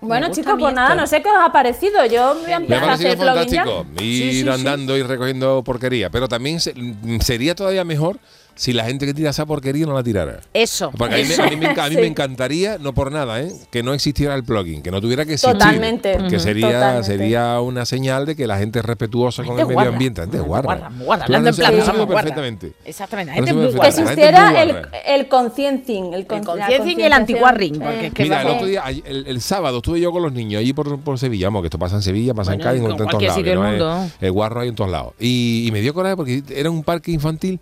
Bueno, 0.00 0.26
a 0.26 0.30
chicos, 0.30 0.54
pues 0.58 0.74
nada, 0.74 0.94
no 0.94 1.06
sé 1.06 1.22
qué 1.22 1.30
os 1.30 1.38
ha 1.40 1.50
parecido. 1.50 2.04
Yo 2.06 2.34
voy 2.34 2.52
a 2.52 2.60
Me 2.60 2.74
ha 2.74 2.78
empezar 2.78 2.82
a 2.82 2.86
parecido 2.86 3.10
hacer 3.10 3.18
ya. 3.48 3.64
fantástico 3.64 3.86
ir 4.12 4.50
andando 4.50 4.96
y 4.98 5.02
recogiendo 5.02 5.62
porquería, 5.64 6.10
pero 6.10 6.28
también 6.28 6.60
se- 6.60 6.74
sería 7.20 7.54
todavía 7.54 7.84
mejor 7.84 8.18
si 8.56 8.72
la 8.72 8.84
gente 8.84 9.04
que 9.06 9.14
tira 9.14 9.30
esa 9.30 9.46
porquería 9.46 9.84
no 9.86 9.94
la 9.94 10.02
tirara. 10.02 10.40
Eso. 10.52 10.90
Porque 10.96 11.14
a 11.14 11.18
mí, 11.18 11.24
me, 11.24 11.34
a 11.34 11.50
mí 11.50 11.56
me 11.56 11.66
a 11.68 11.88
mí 11.88 11.94
Sí. 11.94 12.00
me 12.00 12.06
encantaría, 12.06 12.78
no 12.78 12.92
por 12.94 13.10
nada, 13.12 13.40
¿eh? 13.42 13.52
que 13.70 13.82
no 13.82 13.92
existiera 13.94 14.34
el 14.34 14.44
plugin, 14.44 14.82
que 14.82 14.90
no 14.90 15.00
tuviera 15.00 15.24
que 15.24 15.34
existir. 15.34 15.52
Totalmente. 15.58 16.16
Que 16.30 16.38
sería, 16.38 16.68
Totalmente. 16.70 17.04
sería 17.06 17.60
una 17.60 17.84
señal 17.84 18.26
de 18.26 18.36
que 18.36 18.46
la 18.46 18.58
gente 18.58 18.78
es 18.78 18.84
respetuosa 18.84 19.42
con 19.42 19.58
el 19.58 19.66
medio 19.66 19.80
ambiente. 19.88 20.20
Gente 20.22 20.36
Gente 20.38 20.48
guarra, 20.48 20.90
Tú 20.90 21.12
hablando 21.12 21.50
en 21.50 21.56
vamos, 21.56 21.84
guarra. 22.06 22.06
perfectamente. 22.22 22.72
Exactamente, 22.84 23.30
Lo 23.32 23.36
gente 23.46 23.52
muy 23.52 23.80
Que 23.80 23.86
existiera 23.88 24.52
La 24.52 24.62
el, 24.62 24.76
el 25.06 25.28
conciencing. 25.28 26.14
El, 26.14 26.26
con- 26.26 26.38
El 26.38 26.44
la 26.58 26.70
y 26.70 26.74
el 26.74 26.78
concienciación. 26.78 27.12
antiwarring, 27.12 27.78
porque 27.80 28.06
es 28.06 28.14
que 28.14 28.22
Mira, 28.24 28.42
el 28.42 28.48
otro 28.48 28.66
día, 28.66 28.84
el, 29.04 29.26
el 29.26 29.40
sábado 29.40 29.78
estuve 29.78 30.00
yo 30.00 30.12
con 30.12 30.22
los 30.22 30.32
niños 30.32 30.60
allí 30.60 30.72
por, 30.72 30.98
por 31.00 31.18
Sevilla, 31.18 31.46
vamos, 31.48 31.62
que 31.62 31.66
esto 31.68 31.78
pasa 31.78 31.96
en 31.96 32.02
Sevilla, 32.02 32.34
pasa 32.34 32.52
Bueno, 32.52 32.62
en 32.62 32.68
Cádiz, 32.68 32.78
en 32.84 32.90
en 32.90 32.96
todos 32.96 33.10
cualquier 33.10 33.56
lados. 33.58 34.12
el 34.20 34.32
guarro 34.32 34.60
hay 34.60 34.68
en 34.68 34.74
todos 34.74 34.90
lados. 34.90 35.12
Y, 35.18 35.66
y 35.66 35.72
me 35.72 35.80
dio 35.80 35.92
coraje 35.94 36.16
porque 36.16 36.42
era 36.54 36.70
un 36.70 36.82
parque 36.84 37.10
infantil 37.12 37.58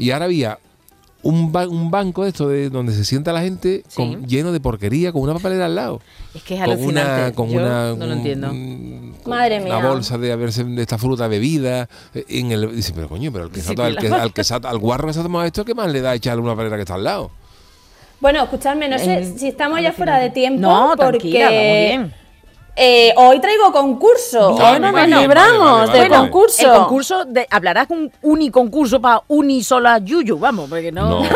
y 0.00 0.10
ahora 0.10 0.24
había 0.26 0.58
un, 1.22 1.52
ba- 1.52 1.68
un 1.68 1.90
banco 1.90 2.22
de 2.22 2.30
esto 2.30 2.48
de 2.48 2.70
donde 2.70 2.94
se 2.94 3.04
sienta 3.04 3.32
la 3.34 3.42
gente 3.42 3.82
Sí. 3.88 3.96
con- 3.96 4.26
lleno 4.26 4.52
de 4.52 4.60
porquería 4.60 5.12
con 5.12 5.20
una 5.20 5.34
papelera 5.34 5.66
al 5.66 5.74
lado. 5.74 6.00
Es 6.34 6.42
que 6.42 6.54
es 6.54 6.60
con 6.62 6.70
alucinante. 6.70 7.22
una, 7.22 7.32
con 7.34 7.48
Yo 7.50 7.58
una, 7.60 7.90
no 7.90 7.96
lo 7.96 8.04
un- 8.06 8.12
entiendo. 8.12 8.50
un- 8.50 9.14
Madre 9.26 9.56
una 9.62 9.78
mía. 9.80 9.86
bolsa 9.88 10.16
de 10.16 10.32
haberse 10.32 10.64
de 10.64 10.80
esta 10.80 10.96
fruta 10.96 11.28
bebida 11.28 11.88
eh, 12.14 12.24
en 12.28 12.50
el 12.52 12.74
dice 12.74 12.92
pero 12.94 13.08
coño 13.08 13.30
pero 13.30 13.44
al 13.44 13.50
que, 13.50 13.60
Sí, 13.60 13.74
ha- 13.78 13.84
al, 13.84 13.96
que, 13.98 14.08
al, 14.08 14.32
que 14.32 14.44
se 14.44 14.54
ha- 14.54 14.60
al 14.64 14.78
guarro 14.78 15.08
que 15.08 15.12
se 15.14 15.20
ha 15.20 15.22
tomado 15.22 15.44
esto 15.44 15.62
qué 15.64 15.74
más 15.74 15.92
le 15.92 16.00
da 16.00 16.14
echarle 16.14 16.40
una 16.42 16.52
papelera 16.52 16.76
que 16.76 16.82
está 16.82 16.94
al 16.94 17.04
lado 17.04 17.30
Bueno, 18.20 18.42
escuchadme, 18.42 18.88
no 18.88 18.98
sé 18.98 19.36
si 19.38 19.48
estamos 19.48 19.80
ya 19.82 19.92
fuera 19.92 20.18
de 20.18 20.28
tiempo. 20.30 20.60
No, 20.60 20.90
porque 20.96 21.18
tranquila, 21.18 21.44
vamos 21.46 21.60
bien. 21.62 22.14
Eh, 22.82 23.12
hoy 23.16 23.38
traigo 23.40 23.70
concurso. 23.72 24.54
Bien, 24.56 24.82
hoy 24.82 24.92
nos 24.92 25.20
libramos 25.20 25.80
vale, 25.80 25.86
vale, 25.86 25.98
del 26.00 26.08
concurso. 26.08 26.66
El 26.72 26.78
concurso, 26.78 27.24
de, 27.26 27.46
hablarás 27.50 27.90
un 27.90 28.10
uniconcurso 28.22 29.00
para 29.02 29.22
unisola 29.28 29.98
yuyu, 29.98 30.38
vamos, 30.38 30.70
porque 30.70 30.90
no... 30.90 31.20
no 31.20 31.20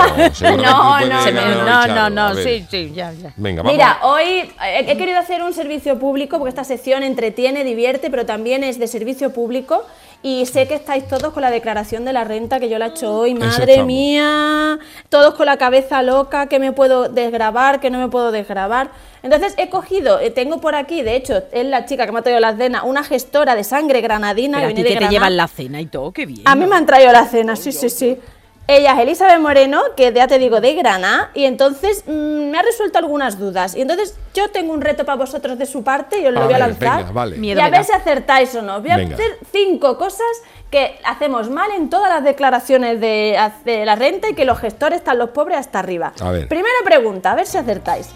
No, 0.57 1.01
no, 1.01 1.23
Se 1.23 1.33
me- 1.33 1.41
ganar 1.43 1.89
no, 1.91 2.11
no, 2.11 2.31
no, 2.33 2.35
sí, 2.43 2.65
sí, 2.71 2.93
ya, 2.95 3.13
ya. 3.13 3.35
venga 3.37 3.61
vamos 3.63 3.75
Mira, 3.75 3.99
hoy 4.05 4.51
he, 4.65 4.91
he 4.91 4.97
querido 4.97 5.19
hacer 5.19 5.43
un 5.43 5.53
servicio 5.53 5.99
público 5.99 6.39
porque 6.39 6.49
esta 6.49 6.65
sección 6.65 7.03
entretiene, 7.03 7.63
divierte, 7.63 8.09
pero 8.11 8.25
también 8.25 8.65
es 8.65 8.79
de 8.79 8.87
servicio 8.87 9.33
público. 9.35 9.85
Y 10.27 10.47
sé 10.47 10.67
que 10.67 10.75
estáis 10.75 11.07
todos 11.07 11.35
con 11.35 11.43
la 11.43 11.51
declaración 11.51 12.07
de 12.07 12.15
la 12.15 12.25
renta 12.25 12.59
que 12.59 12.71
yo 12.71 12.79
la 12.79 12.87
he 12.87 12.89
hecho 12.89 13.15
hoy. 13.15 13.35
Madre 13.35 13.83
mía, 13.83 14.79
todos 15.11 15.35
con 15.35 15.45
la 15.45 15.59
cabeza 15.59 16.03
loca, 16.03 16.47
que 16.47 16.59
me 16.59 16.73
puedo 16.73 17.11
desgrabar, 17.11 17.79
que 17.79 17.91
no 17.91 17.99
me 17.99 18.09
puedo 18.09 18.33
desgrabar. 18.33 18.89
Entonces 19.23 19.53
he 19.59 19.69
cogido, 19.69 20.19
eh, 20.21 20.31
tengo 20.31 20.63
por 20.63 20.77
aquí, 20.77 21.03
de 21.03 21.17
hecho, 21.17 21.43
es 21.53 21.67
la 21.67 21.85
chica 21.85 22.07
que 22.07 22.13
me 22.13 22.21
ha 22.21 22.23
traído 22.23 22.41
la 22.41 22.57
cena, 22.57 22.85
una 22.85 23.05
gestora 23.05 23.55
de 23.55 23.65
sangre 23.65 24.01
granadina. 24.01 24.57
Pero 24.57 24.69
a 24.69 24.71
que 24.71 24.77
ti 24.77 24.83
viene 24.83 25.01
de 25.01 25.07
te 25.09 25.13
llevan 25.13 25.37
la 25.37 25.47
cena 25.47 25.79
y 25.83 25.87
todo, 25.87 26.11
qué 26.13 26.25
bien. 26.25 26.41
A 26.47 26.55
mí 26.55 26.65
me 26.65 26.77
han 26.77 26.87
traído 26.87 27.13
la 27.13 27.27
cena, 27.27 27.55
sí, 27.55 27.71
sí, 27.71 27.91
sí. 27.91 28.19
Ella 28.67 28.95
es 28.95 28.99
Elizabeth 29.01 29.41
Moreno, 29.41 29.83
que 29.95 30.11
ya 30.15 30.27
te 30.27 30.39
digo, 30.39 30.59
de 30.63 30.75
Granada, 30.75 31.31
y 31.35 31.45
entonces 31.45 32.03
mm, 32.07 32.51
me 32.51 32.59
ha 32.59 32.63
resuelto 32.63 32.97
algunas 32.99 33.39
dudas. 33.39 33.75
Y 33.77 33.83
entonces 33.83 34.17
yo 34.33 34.49
tengo 34.51 34.73
un 34.73 34.81
reto 34.81 35.05
para 35.05 35.17
vosotros 35.17 35.59
de 35.59 35.67
su 35.67 35.85
parte 35.85 36.19
y 36.21 36.27
os 36.27 36.33
lo 36.33 36.41
A 36.41 36.45
voy 36.45 36.55
a 36.55 36.59
ver, 36.59 36.69
lanzar. 36.69 36.97
venga, 37.01 37.13
vale. 37.13 37.37
Miedo 37.37 37.61
y 37.61 37.63
a 37.63 37.69
ver 37.69 37.85
si 37.85 37.93
acertáis 37.93 38.55
o 38.55 38.63
no. 38.63 38.81
Voy 38.81 38.91
a 38.91 38.97
Venga. 38.97 39.17
hacer 39.17 39.39
cinco 39.53 39.99
cosas 39.99 40.25
que 40.71 40.99
hacemos 41.05 41.51
mal 41.51 41.73
en 41.77 41.91
todas 41.91 42.09
las 42.09 42.25
declaraciones 42.25 43.01
de, 43.03 43.39
de 43.67 43.85
la 43.85 43.97
renta 43.97 44.31
y 44.31 44.35
que 44.35 44.47
los 44.47 44.59
gestores 44.59 45.01
están 45.01 45.19
los 45.19 45.29
pobres 45.31 45.59
hasta 45.59 45.81
arriba. 45.81 46.15
A 46.21 46.31
ver. 46.31 46.49
Primera 46.49 46.75
pregunta, 46.87 47.33
a 47.33 47.35
ver 47.35 47.47
si 47.47 47.59
acertáis. 47.59 48.09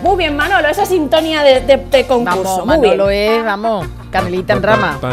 Muy 0.00 0.16
bien, 0.16 0.34
Manolo, 0.36 0.68
esa 0.68 0.86
sintonía 0.86 1.42
de, 1.42 1.60
de- 1.60 1.76
de 1.76 2.06
concurso. 2.06 2.42
Vamos, 2.64 2.66
muy 2.66 2.76
bien. 2.78 2.96
Manolo 2.96 3.10
es, 3.10 3.44
vamos, 3.44 3.86
Carmelita 4.10 4.54
en 4.54 4.62
rama. 4.62 4.98
Pa, 5.00 5.10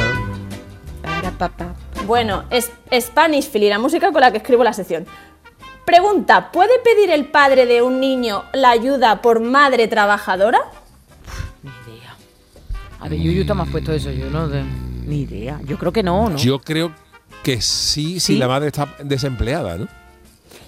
pa, 1.38 1.50
pa. 1.50 1.66
Bueno, 2.06 2.44
es 2.50 2.72
Spanish 3.00 3.50
Philly, 3.50 3.70
la 3.70 3.80
música 3.80 4.12
con 4.12 4.22
la 4.22 4.32
que 4.32 4.38
escribo 4.38 4.64
la 4.64 4.74
sección. 4.74 5.06
Pregunta, 5.86 6.52
¿puede 6.52 6.80
pedir 6.84 7.10
el 7.12 7.26
padre 7.26 7.66
de 7.66 7.82
un 7.82 8.00
niño 8.00 8.44
la 8.54 8.70
ayuda 8.72 9.22
por 9.22 9.40
madre 9.42 9.88
trabajadora? 9.88 10.60
Ni 11.62 11.70
idea. 11.94 12.16
A 13.00 13.10
ver, 13.10 13.20
Yuyu 13.20 13.42
está 13.42 13.54
más 13.54 13.70
puesto 13.70 13.92
eso, 13.94 14.12
yo 14.12 14.30
no 14.30 14.48
de- 14.48 14.64
Ni 14.64 15.22
idea. 15.22 15.60
Yo 15.66 15.78
creo 15.78 15.92
que 15.92 16.04
no, 16.04 16.30
¿no? 16.30 16.38
Yo 16.38 16.60
creo 16.60 16.94
que 17.44 17.62
sí, 17.62 18.20
si 18.20 18.34
¿Sí? 18.34 18.38
la 18.38 18.48
madre 18.48 18.68
está 18.68 18.88
desempleada, 19.04 19.78
¿no? 19.78 19.88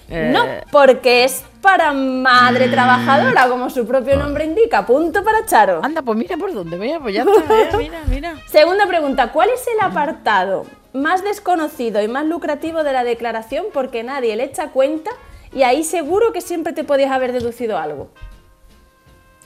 Eh, 0.08 0.30
No, 0.32 0.44
porque 0.70 1.24
es 1.24 1.42
para 1.62 1.92
madre 1.92 2.68
trabajadora, 2.68 3.48
como 3.48 3.70
su 3.70 3.86
propio 3.86 4.16
nombre 4.16 4.44
indica. 4.44 4.86
Punto 4.86 5.24
para 5.24 5.44
Charo. 5.46 5.80
Anda, 5.82 6.02
pues 6.02 6.16
mira 6.18 6.36
por 6.36 6.52
dónde, 6.52 6.76
mira, 6.76 7.00
pues 7.00 7.14
ya 7.14 7.22
está, 7.22 7.76
mira, 7.78 7.78
mira, 7.78 8.02
mira. 8.08 8.34
Segunda 8.46 8.86
pregunta, 8.86 9.32
¿cuál 9.32 9.48
es 9.50 9.66
el 9.66 9.80
apartado 9.80 10.64
más 10.96 11.22
desconocido 11.22 12.02
y 12.02 12.08
más 12.08 12.24
lucrativo 12.26 12.82
de 12.82 12.92
la 12.92 13.04
declaración 13.04 13.66
porque 13.72 14.02
nadie 14.02 14.34
le 14.36 14.44
echa 14.44 14.70
cuenta 14.70 15.10
y 15.52 15.62
ahí 15.62 15.84
seguro 15.84 16.32
que 16.32 16.40
siempre 16.40 16.72
te 16.72 16.84
podías 16.84 17.10
haber 17.12 17.32
deducido 17.32 17.78
algo? 17.78 18.08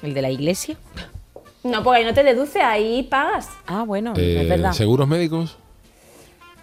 ¿El 0.02 0.14
de 0.14 0.22
la 0.22 0.30
iglesia? 0.30 0.76
No, 1.62 1.82
porque 1.84 1.98
ahí 1.98 2.04
no 2.06 2.14
te 2.14 2.22
deduce, 2.24 2.62
ahí 2.62 3.02
pagas. 3.02 3.48
Ah, 3.66 3.82
bueno, 3.86 4.14
Eh, 4.16 4.40
es 4.42 4.48
verdad. 4.48 4.72
¿Seguros 4.72 5.06
médicos? 5.06 5.58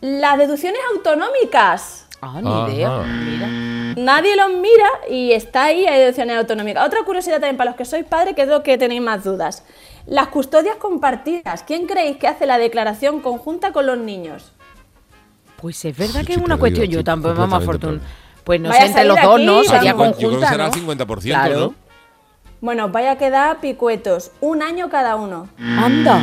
Las 0.02 0.38
deducciones 0.38 0.80
autonómicas. 0.96 2.08
Ah, 2.22 2.40
ni 2.42 2.50
Ajá. 2.50 2.72
idea. 2.72 2.98
Mira. 3.00 3.48
Nadie 3.96 4.36
los 4.36 4.50
mira 4.54 4.88
y 5.10 5.34
está 5.34 5.66
ahí, 5.66 5.86
hay 5.86 6.00
deducciones 6.00 6.38
autonómicas. 6.38 6.86
Otra 6.86 7.04
curiosidad 7.04 7.36
también 7.36 7.58
para 7.58 7.72
los 7.72 7.78
que 7.78 7.86
sois 7.86 8.06
padres, 8.06 8.36
que 8.36 8.44
es 8.44 8.48
lo 8.48 8.64
que 8.64 8.78
tenéis 8.78 9.02
más 9.02 9.24
dudas. 9.24 9.64
Las 10.08 10.28
custodias 10.30 10.78
compartidas. 10.78 11.64
¿Quién 11.64 11.86
creéis 11.86 12.18
que 12.18 12.28
hace 12.28 12.46
la 12.48 12.58
declaración 12.58 13.22
conjunta 13.22 13.72
con 13.72 13.86
los 13.86 13.98
niños? 13.98 14.52
Pues 15.62 15.84
es 15.86 15.98
verdad 15.98 16.24
que 16.26 16.34
es 16.34 16.38
una 16.38 16.58
cuestión. 16.58 16.88
Yo 16.88 17.04
tampoco, 17.04 17.36
mamá 17.36 17.60
Fortuna. 17.62 18.00
Pues 18.44 18.62
no 18.62 18.72
sé, 18.72 18.86
entre 18.86 19.04
los 19.04 19.22
dos, 19.22 19.36
aquí, 19.36 19.46
¿no? 19.46 19.64
Sería 19.64 19.92
Yo 19.92 19.98
creo 19.98 20.14
que 20.14 20.22
conjunta, 20.22 20.50
será 20.50 20.68
¿no? 20.68 20.74
50%, 20.74 21.22
Claro. 21.24 21.60
¿no? 21.60 21.76
Bueno, 22.62 22.90
vaya 22.90 23.12
a 23.12 23.18
quedar 23.18 23.60
picuetos. 23.60 24.32
Un 24.42 24.62
año 24.62 24.90
cada 24.90 25.16
uno. 25.16 25.50
Anda. 25.60 26.22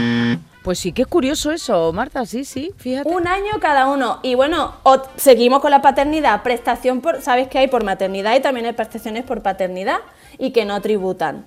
Pues 0.62 0.78
sí 0.78 0.92
que 0.92 1.02
es 1.02 1.08
curioso 1.08 1.52
eso, 1.52 1.92
Marta, 1.92 2.24
sí, 2.24 2.44
sí, 2.46 2.72
fíjate. 2.78 3.06
Un 3.10 3.28
año 3.28 3.60
cada 3.60 3.86
uno. 3.86 4.20
Y 4.22 4.34
bueno, 4.34 4.72
seguimos 5.16 5.60
con 5.60 5.70
la 5.70 5.82
paternidad. 5.82 6.42
Prestación 6.42 7.02
por. 7.02 7.20
Sabes 7.20 7.48
que 7.48 7.58
hay 7.58 7.68
por 7.68 7.84
maternidad 7.84 8.34
y 8.34 8.40
también 8.40 8.64
hay 8.64 8.72
prestaciones 8.72 9.24
por 9.24 9.42
paternidad 9.42 9.98
y 10.38 10.52
que 10.52 10.64
no 10.64 10.80
tributan. 10.80 11.44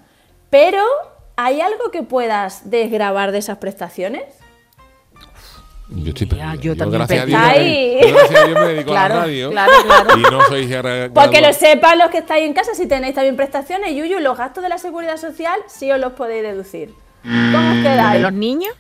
Pero, 0.52 0.84
¿hay 1.36 1.62
algo 1.62 1.90
que 1.92 2.04
puedas 2.04 2.70
desgravar 2.70 3.32
de 3.32 3.40
esas 3.40 3.58
prestaciones? 3.58 4.24
Yo 5.90 6.10
estoy 6.10 6.28
perdido. 6.28 6.54
yo 6.56 6.76
también 6.76 7.00
gracias 7.00 7.24
a 7.24 7.26
Dios, 7.26 7.42
me 7.42 8.02
yo 8.02 8.16
gracias 8.18 8.42
a 8.42 8.46
Dios 8.48 8.60
me 8.60 8.68
dedico 8.68 8.92
a 8.92 8.94
Claro, 8.94 9.16
la 9.16 9.22
radio. 9.22 9.52
claro, 9.52 9.72
claro. 9.86 10.18
Y 10.20 10.22
no 10.22 10.42
soy 10.48 11.10
Porque 11.14 11.42
lo 11.42 11.54
sepan 11.54 11.98
los 12.00 12.10
que 12.10 12.18
estáis 12.18 12.46
en 12.46 12.54
casa, 12.54 12.74
si 12.76 12.88
tenéis 12.88 13.16
también 13.16 13.36
prestaciones, 13.38 13.96
Yuyu, 13.96 14.20
los 14.20 14.38
gastos 14.38 14.64
de 14.64 14.70
la 14.70 14.78
seguridad 14.78 15.16
social 15.18 15.60
sí 15.68 15.90
os 15.92 16.00
los 16.00 16.14
podéis 16.14 16.44
deducir. 16.44 16.94
¿Cómo 17.24 17.70
os 17.72 17.76
¿De 17.78 17.84
quedáis? 17.84 18.22
los 18.22 18.34
niños? 18.34 18.74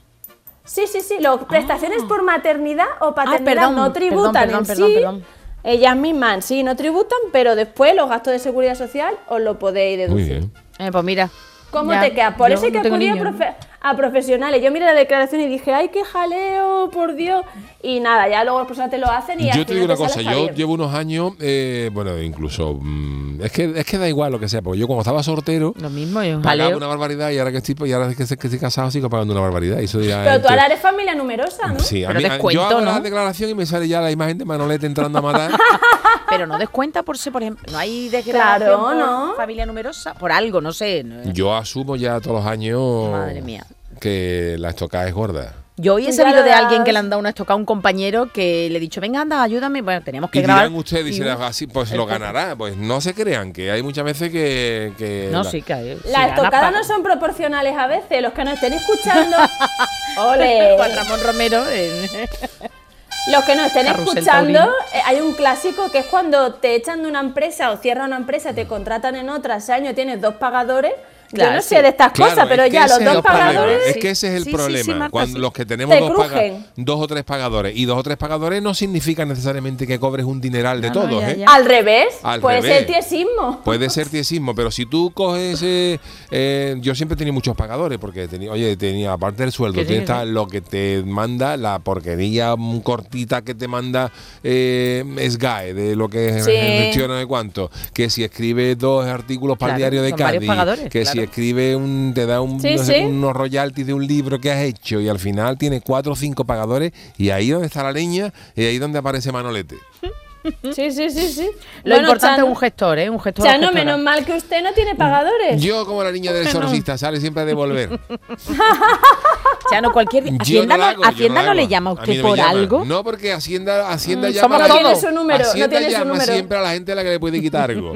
Sí, 0.65 0.83
sí, 0.85 0.99
sí. 0.99 1.15
Las 1.21 1.37
prestaciones 1.45 2.03
por 2.03 2.23
maternidad 2.23 2.87
o 2.99 3.15
paternidad 3.15 3.45
perdón, 3.45 3.75
no 3.75 3.93
tributan 3.93 4.33
perdón, 4.33 4.59
en 4.59 4.65
perdón, 4.67 4.87
sí. 4.89 4.93
perdón. 4.95 5.25
Ellas 5.63 5.95
mismas 5.95 6.43
sí 6.45 6.61
no 6.63 6.75
tributan, 6.75 7.17
pero 7.31 7.55
después 7.55 7.95
los 7.95 8.09
gastos 8.09 8.33
de 8.33 8.39
seguridad 8.39 8.75
social 8.75 9.15
os 9.27 9.39
lo 9.41 9.57
podéis 9.59 10.09
Muy 10.09 10.23
deducir. 10.23 10.39
bien. 10.39 10.53
Eh, 10.79 10.91
pues 10.91 11.03
mira. 11.05 11.29
¿Cómo 11.71 11.91
ya, 11.91 12.01
te 12.01 12.13
quedas? 12.13 12.35
Por 12.35 12.49
yo 12.49 12.55
eso 12.55 12.65
hay 12.65 12.71
que 12.71 12.79
acudir 12.79 13.11
a, 13.11 13.15
profe- 13.15 13.55
a 13.89 13.95
profesionales. 13.95 14.61
Yo 14.63 14.71
miré 14.71 14.85
la 14.85 14.93
declaración 14.93 15.41
y 15.41 15.47
dije, 15.47 15.73
¡ay, 15.73 15.89
qué 15.89 16.03
jaleo, 16.03 16.89
por 16.91 17.15
Dios! 17.15 17.43
Y 17.81 17.99
nada, 17.99 18.27
ya 18.27 18.43
luego 18.43 18.59
las 18.59 18.67
personas 18.67 18.89
te 18.91 18.97
lo 18.97 19.09
hacen 19.09 19.39
y 19.39 19.51
Yo 19.51 19.65
te 19.65 19.73
digo 19.73 19.85
una 19.85 19.95
te 19.95 19.99
cosa, 20.03 20.21
yo 20.21 20.43
bien. 20.43 20.55
llevo 20.55 20.73
unos 20.73 20.93
años, 20.93 21.33
eh, 21.39 21.89
bueno, 21.93 22.19
incluso, 22.21 22.77
mm, 22.81 23.41
es, 23.43 23.51
que, 23.51 23.73
es 23.79 23.85
que 23.85 23.97
da 23.97 24.07
igual 24.09 24.31
lo 24.31 24.39
que 24.39 24.49
sea, 24.49 24.61
porque 24.61 24.79
yo 24.79 24.87
cuando 24.87 25.01
estaba 25.01 25.21
soltero, 25.23 25.73
Lo 25.79 25.89
mismo, 25.89 26.23
yo 26.23 26.41
pagaba 26.41 26.63
jaleo. 26.63 26.77
una 26.77 26.87
barbaridad 26.87 27.29
y 27.31 27.37
ahora 27.37 27.51
que 27.51 27.57
estoy, 27.57 27.75
y 27.89 27.93
ahora 27.93 28.09
que, 28.09 28.15
que 28.15 28.23
estoy 28.23 28.59
casado 28.59 28.89
sigo 28.91 29.09
pagando 29.09 29.33
una 29.33 29.41
barbaridad. 29.41 29.79
y 29.79 29.85
Eso 29.85 30.01
ya 30.01 30.23
Pero 30.23 30.41
tú 30.41 30.47
ahora 30.49 30.65
eres 30.65 30.79
familia 30.79 31.13
numerosa, 31.15 31.67
¿no? 31.71 31.79
Sí, 31.79 32.03
a 32.03 32.07
Pero 32.07 32.19
mí, 32.19 32.23
descuento, 32.29 32.51
yo 32.51 32.63
hago 32.65 32.79
la 32.81 32.93
¿no? 32.95 33.01
declaración 33.01 33.49
y 33.51 33.53
me 33.55 33.65
sale 33.65 33.87
ya 33.87 34.01
la 34.01 34.11
imagen 34.11 34.37
de 34.37 34.45
Manolete 34.45 34.85
entrando 34.87 35.19
a 35.19 35.21
matar. 35.21 35.51
Pero 36.29 36.45
no 36.45 36.57
descuenta 36.57 37.03
por 37.03 37.17
ser, 37.17 37.31
por 37.31 37.41
ejemplo, 37.41 37.63
no 37.71 37.77
hay 37.77 38.09
desgracia 38.09 38.57
Claro, 38.57 38.81
por 38.81 38.95
¿no? 38.95 39.33
familia 39.35 39.65
numerosa, 39.65 40.13
por 40.15 40.31
algo, 40.31 40.59
no 40.59 40.73
sé. 40.73 41.03
no- 41.03 41.31
yo 41.31 41.55
asumo 41.55 41.95
ya 41.95 42.19
todos 42.19 42.37
los 42.43 42.45
años 42.45 43.11
Madre 43.11 43.41
mía. 43.41 43.65
Que 43.97 44.55
la 44.59 44.69
estocada 44.69 45.07
es 45.07 45.13
gorda. 45.13 45.53
Yo 45.79 45.93
hoy 45.93 46.07
he 46.07 46.11
sabido 46.11 46.41
de 46.41 46.51
alguien 46.51 46.83
que 46.83 46.91
le 46.91 46.97
han 46.97 47.07
dado 47.11 47.19
una 47.19 47.29
estocada 47.29 47.53
a 47.53 47.57
un 47.57 47.65
compañero 47.65 48.31
que 48.33 48.67
le 48.71 48.77
he 48.77 48.79
dicho, 48.79 48.99
venga, 48.99 49.21
anda, 49.21 49.43
ayúdame. 49.43 49.83
Bueno, 49.83 50.01
teníamos 50.03 50.31
que 50.31 50.39
Y 50.39 50.41
grabar. 50.41 50.63
dirán 50.63 50.75
ustedes, 50.79 51.15
y 51.15 51.21
un- 51.21 51.27
así, 51.27 51.67
pues 51.67 51.91
el 51.91 51.97
lo 51.97 52.07
ganará. 52.07 52.55
Pues 52.55 52.75
no 52.75 52.99
se 52.99 53.13
crean, 53.13 53.53
que 53.53 53.69
hay 53.69 53.83
muchas 53.83 54.03
veces 54.03 54.31
que... 54.31 54.93
que 54.97 55.29
No, 55.31 55.43
la- 55.43 55.51
sí, 55.51 55.61
que 55.61 55.73
hay- 55.73 55.99
Las 56.05 56.29
estocadas 56.29 56.71
no 56.73 56.83
son 56.83 57.03
proporcionales 57.03 57.77
a 57.77 57.85
veces. 57.85 58.23
Los 58.23 58.33
que 58.33 58.43
nos 58.43 58.55
estén 58.55 58.73
escuchando. 58.73 59.37
¡Ole! 60.17 60.73
Juan 60.77 60.95
Ramón 60.95 61.19
Romero. 61.23 61.63
Los 63.31 63.43
que 63.43 63.55
nos 63.55 63.67
estén 63.67 63.85
Carrusel 63.85 64.17
escuchando, 64.19 64.59
taurino. 64.59 64.73
eh, 64.93 65.01
hay 65.05 65.19
un 65.19 65.33
clásico 65.33 65.91
que 65.91 65.97
es 65.99 66.05
cuando 66.05 66.53
te 66.55 66.75
echan 66.75 67.03
de 67.03 67.09
una 67.09 67.19
empresa 67.19 67.71
o 67.71 67.77
cierran 67.77 68.07
una 68.07 68.15
empresa, 68.17 68.53
te 68.53 68.65
contratan 68.67 69.17
en 69.17 69.29
otra, 69.29 69.57
ese 69.57 69.73
año 69.73 69.93
tienes 69.93 70.21
dos 70.21 70.35
pagadores. 70.35 70.93
Yo 71.31 71.35
Claro, 71.37 71.55
no 71.55 71.61
sí. 71.61 71.69
sé 71.69 71.81
de 71.81 71.89
estas 71.89 72.11
Claro, 72.13 72.31
cosas, 72.31 72.47
pero 72.47 72.63
es 72.63 72.69
que 72.69 72.73
ya 72.75 72.85
ese 72.85 72.89
los 72.93 72.99
es 72.99 73.05
dos 73.05 73.15
el 73.17 73.21
problema, 73.21 73.45
pagadores. 73.47 73.87
Es 73.87 73.97
que 73.97 74.09
ese 74.11 74.27
es 74.27 74.33
el 74.33 74.43
Sí, 74.43 74.43
sí, 74.45 74.49
sí, 74.49 74.55
problema. 74.55 75.09
Cuando 75.09 75.39
los 75.39 75.51
que 75.51 75.65
tenemos 75.65 75.95
Te 75.95 76.01
dos, 76.01 76.11
paga- 76.11 76.29
crujen. 76.29 76.65
dos 76.77 76.99
o 77.01 77.07
tres 77.07 77.23
pagadores 77.23 77.75
y 77.75 77.85
dos 77.85 77.97
o 77.97 78.03
tres 78.03 78.17
pagadores 78.17 78.61
no 78.61 78.73
significa 78.73 79.25
necesariamente 79.25 79.85
que 79.85 79.99
cobres 79.99 80.25
un 80.25 80.39
dineral 80.39 80.79
de 80.81 80.89
No, 80.89 80.93
no, 81.03 81.09
todos, 81.09 81.21
ya, 81.21 81.31
¿eh? 81.31 81.43
Al 81.45 81.65
revés, 81.65 82.07
Al 82.23 82.39
puede 82.39 82.61
revés. 82.61 82.77
ser 82.77 82.85
tiesismo. 82.87 83.61
Puede 83.63 83.89
ser 83.89 84.07
tiesismo, 84.09 84.55
pero 84.55 84.71
si 84.71 84.85
tú 84.85 85.11
coges. 85.13 85.59
eh, 85.63 85.99
eh, 86.31 86.75
yo 86.79 86.95
siempre 86.95 87.15
he 87.15 87.17
tenido 87.17 87.33
muchos 87.33 87.55
pagadores, 87.55 87.97
porque 87.99 88.27
tenía, 88.27 88.51
oye, 88.51 88.77
tenía, 88.77 89.13
aparte 89.13 89.43
del 89.43 89.51
sueldo, 89.51 89.81
ta- 90.05 90.23
lo 90.25 90.47
que 90.47 90.61
te 90.61 91.03
manda, 91.05 91.57
la 91.57 91.79
porquería 91.79 92.55
mm, 92.57 92.79
cortita 92.81 93.41
que 93.41 93.53
te 93.53 93.67
manda 93.67 94.11
eh, 94.43 95.03
SGAE, 95.29 95.73
de 95.73 95.95
lo 95.95 96.07
que 96.09 96.41
Sí. 96.41 96.51
gestiona 96.51 97.17
de 97.17 97.25
cuánto. 97.25 97.69
Que 97.93 98.09
si 98.09 98.23
escribe 98.23 98.75
dos 98.75 99.05
artículos 99.05 99.57
para 99.57 99.73
el 99.73 99.77
diario 99.79 100.01
de 100.01 100.13
Cádiz, 100.13 100.45
pagadores, 100.47 100.89
que 100.89 101.05
si 101.05 101.16
escribe 101.23 101.75
un. 101.75 102.11
te 102.13 102.25
da 102.25 102.41
un, 102.41 102.59
Sí, 102.59 102.75
no 102.75 102.83
sé, 102.83 102.99
sí. 102.99 103.05
unos 103.05 103.33
royalties 103.35 103.87
de 103.87 103.93
un 103.93 104.05
libro 104.05 104.39
que 104.39 104.51
has 104.51 104.63
hecho 104.63 104.99
y 105.01 105.09
al 105.09 105.19
final 105.19 105.57
tiene 105.57 105.81
cuatro 105.81 106.13
o 106.13 106.15
cinco 106.15 106.45
pagadores, 106.45 106.91
y 107.17 107.29
ahí 107.29 107.49
donde 107.49 107.67
está 107.67 107.83
la 107.83 107.91
leña, 107.91 108.33
y 108.55 108.63
ahí 108.65 108.77
donde 108.77 108.99
aparece 108.99 109.31
Manolete. 109.31 109.75
Sí, 110.73 110.91
sí, 110.91 111.09
sí, 111.09 111.27
sí. 111.31 111.49
Lo 111.83 111.95
Bueno, 111.95 112.09
importante 112.09 112.37
Chano- 112.41 112.43
es 112.45 112.49
un 112.49 112.55
gestor, 112.57 112.99
¿eh? 112.99 113.09
Un 113.09 113.19
gestor. 113.19 113.45
o 113.45 113.49
Chano, 113.49 113.71
menos 113.71 113.99
mal 113.99 114.25
que 114.25 114.33
usted 114.33 114.61
no 114.63 114.73
tiene 114.73 114.95
pagadores. 114.95 115.61
Yo, 115.61 115.85
como 115.85 116.03
la 116.03 116.11
niña 116.11 116.31
del 116.33 116.45
exorcista, 116.47 116.97
sale 116.97 117.19
siempre 117.19 117.43
a 117.43 117.45
devolver. 117.45 117.99
Chano, 119.69 119.91
cualquier 119.91 120.23
día. 120.23 120.33
Hacienda 120.39 120.77
no, 120.77 120.83
no, 120.83 120.89
hago, 120.89 121.03
Hacienda 121.05 121.41
la 121.41 121.47
no 121.49 121.53
le 121.53 121.67
llama 121.67 121.89
a 121.89 121.93
usted 121.93 122.07
no 122.07 122.15
me 122.15 122.21
por 122.29 122.37
llama. 122.37 122.49
algo. 122.49 122.85
No, 122.85 123.03
porque 123.03 123.33
Hacienda, 123.33 123.89
Hacienda 123.91 124.29
Mm, 124.29 124.31
llama 124.31 124.55
a 124.55 124.59
la-. 124.59 124.67
No 124.67 124.73
tiene 124.75 124.95
su 124.95 125.11
número, 125.11 125.43
no 125.43 125.49
Hacienda 125.49 125.69
tiene 125.69 125.85
su 125.87 125.91
llama 125.91 126.13
número. 126.13 126.33
siempre 126.33 126.57
a 126.57 126.61
la 126.61 126.71
gente 126.71 126.91
a 126.91 126.95
la 126.95 127.03
que 127.03 127.09
le 127.09 127.19
puede 127.19 127.41
quitar 127.41 127.69
algo. 127.71 127.95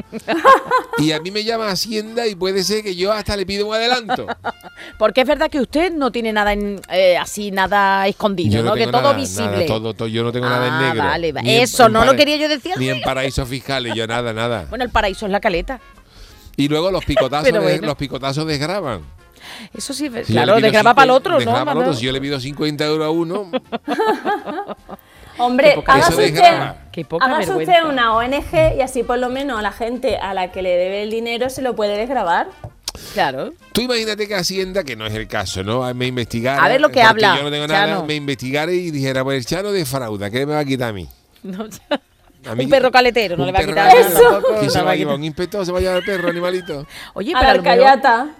y 0.97 1.11
a 1.13 1.19
mí 1.21 1.31
me 1.31 1.43
llama 1.43 1.69
Hacienda 1.69 2.27
y 2.27 2.35
puede 2.35 2.63
ser 2.63 2.83
que 2.83 2.95
yo 2.95 3.11
hasta 3.13 3.35
le 3.37 3.45
pido 3.45 3.67
un 3.67 3.73
adelanto. 3.73 4.27
Porque 4.99 5.21
es 5.21 5.27
verdad 5.27 5.49
que 5.49 5.59
usted 5.61 5.91
no 5.93 6.11
tiene 6.11 6.33
nada 6.33 6.53
en, 6.53 6.81
eh, 6.89 7.17
así, 7.17 7.51
nada 7.51 8.07
escondido, 8.07 8.51
Yo 8.57 8.63
¿no? 8.63 8.73
Que 8.73 8.87
todo 8.87 9.01
nada, 9.01 9.13
visible. 9.13 9.45
nada, 9.51 9.65
todo, 9.65 9.93
todo, 9.93 10.07
yo 10.07 10.23
no 10.23 10.31
tengo 10.31 10.49
nada 10.49 10.67
en 10.67 10.73
Ah, 10.73 10.81
negro. 10.89 11.03
vale, 11.07 11.31
va- 11.31 11.41
Ni 11.41 11.55
en- 11.55 11.61
eso, 11.63 11.85
en 11.85 11.93
no 11.93 12.03
lo 12.05 12.15
quería 12.15 12.35
yo 12.41 12.49
decir 12.49 12.73
Ni 12.77 12.89
en 12.89 13.01
paraísos 13.01 13.47
fiscales, 13.47 13.93
yo 13.95 14.05
nada, 14.07 14.33
nada. 14.33 14.65
Bueno, 14.69 14.83
el 14.83 14.89
paraíso 14.91 15.25
es 15.25 15.31
la 15.31 15.39
caleta. 15.39 15.79
Y 16.57 16.67
luego 16.67 16.91
los 16.91 17.05
picotazos, 17.05 17.45
Pero 17.49 17.61
de- 17.61 17.71
bueno. 17.73 17.87
los 17.87 17.95
picotazos 17.95 18.45
desgraban. 18.45 19.01
Eso 19.73 19.93
sí, 19.93 20.09
Si 20.23 20.33
claro, 20.33 20.59
desgraba 20.59 20.93
para 20.93 21.05
el 21.05 21.11
otro, 21.11 21.33
¿no? 21.33 21.37
desgraba 21.39 21.65
para 21.65 21.71
el 21.79 21.85
otro. 21.87 21.93
Si 21.93 22.05
yo 22.05 22.11
le 22.11 22.21
pido 22.21 22.39
50 22.39 22.85
euros 22.85 23.05
a 23.05 23.09
uno, 23.09 23.49
Hombre, 25.37 25.81
hágase 25.87 26.27
usted, 26.27 26.43
hágase 27.21 27.83
una 27.87 28.15
ONG 28.15 28.75
y 28.77 28.81
así 28.81 29.03
por 29.03 29.17
lo 29.17 29.29
menos 29.29 29.57
a 29.57 29.61
la 29.61 29.71
gente 29.71 30.17
a 30.17 30.33
la 30.33 30.51
que 30.51 30.61
le 30.61 30.69
debe 30.77 31.03
el 31.03 31.09
dinero 31.09 31.49
se 31.49 31.61
lo 31.61 31.75
puede 31.75 31.97
desgravar. 31.97 32.47
Claro. 33.13 33.51
Tú 33.73 33.81
imagínate 33.81 34.27
que 34.27 34.35
Hacienda, 34.35 34.83
que 34.83 34.95
no 34.95 35.05
es 35.07 35.13
el 35.15 35.27
caso, 35.27 35.63
¿no? 35.63 35.91
Me 35.95 36.05
investigara. 36.07 36.63
A 36.63 36.67
ver 36.69 36.79
lo 36.81 36.89
que 36.89 37.01
habla, 37.01 37.35
Yo 37.37 37.43
no 37.43 37.49
tengo 37.51 37.65
nada, 37.67 37.87
Chano. 37.87 38.05
me 38.05 38.15
investigara 38.15 38.71
y 38.71 38.91
dijera, 38.91 39.23
pues 39.23 39.37
el 39.39 39.45
Chano 39.45 39.71
defrauda, 39.71 40.29
¿qué 40.29 40.45
me 40.45 40.53
va 40.53 40.59
a 40.59 40.65
quitar 40.65 40.89
a 40.89 40.93
mí? 40.93 41.07
No, 41.43 41.65
mí 42.55 42.63
un 42.65 42.69
perro 42.71 42.91
caletero, 42.91 43.37
no 43.37 43.45
le 43.45 43.51
va 43.51 43.59
a 43.59 43.63
quitar 43.63 43.93
tampoco. 43.93 44.55
¿Quién 44.59 44.71
se 44.71 44.81
va 44.81 44.89
a 44.89 44.93
a 44.93 44.95
llevar? 44.95 45.15
¿Un 45.15 45.23
inspector 45.23 45.63
se 45.65 45.71
va 45.71 45.77
a 45.77 45.81
llevar 45.81 45.97
el 45.97 46.03
perro, 46.03 46.29
animalito? 46.29 46.87
Oye, 47.13 47.33
A 47.35 47.39
pero 47.39 47.61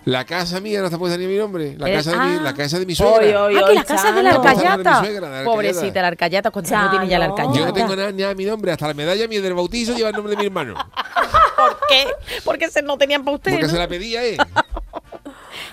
la 0.06 0.26
casa 0.26 0.60
mía 0.60 0.80
no 0.80 0.86
está 0.86 0.98
puesta 0.98 1.18
ni 1.18 1.28
mi 1.28 1.38
nombre. 1.38 1.76
La 1.78 1.88
Eh, 1.90 1.94
casa, 1.94 2.12
de, 2.12 2.18
mi, 2.18 2.44
la 2.44 2.54
casa 2.54 2.80
de 2.80 2.86
mi 2.86 2.94
Oy, 2.94 2.96
suegra. 2.96 3.44
oy, 3.44 3.56
Ah, 3.56 3.60
que 3.60 3.64
oy, 3.66 3.76
la 3.76 3.84
casa 3.84 4.12
de 4.12 4.28
arcayata. 4.28 5.04
Pobrecita, 5.44 5.86
Arcayata. 5.86 6.02
la 6.02 6.08
arcayata, 6.08 6.52
¿cuántos 6.52 6.72
años 6.74 6.90
tiene 6.92 7.08
ya 7.08 7.20
la 7.20 7.26
arcayata? 7.26 7.58
Yo 7.58 7.66
no 7.66 7.74
tengo 7.74 7.96
nada, 7.96 8.12
ni 8.12 8.24
a 8.24 8.34
mi 8.34 8.46
nombre. 8.46 8.72
Hasta 8.72 8.88
la 8.88 8.94
medalla 8.94 9.28
mía 9.28 9.42
del 9.42 9.54
bautizo 9.54 9.94
lleva 9.96 10.10
el 10.10 10.16
nombre 10.16 10.32
de 10.32 10.38
mi 10.38 10.46
hermano. 10.48 10.74
¿Por 11.56 11.78
qué? 11.88 12.08
Porque 12.44 12.70
se 12.70 12.82
no 12.82 12.98
tenían 12.98 13.24
para 13.24 13.36
usted, 13.36 13.52
Porque 13.52 13.68
¿no? 13.68 13.72
se 13.72 13.78
la 13.78 13.88
pedía, 13.88 14.26
¿eh? 14.26 14.38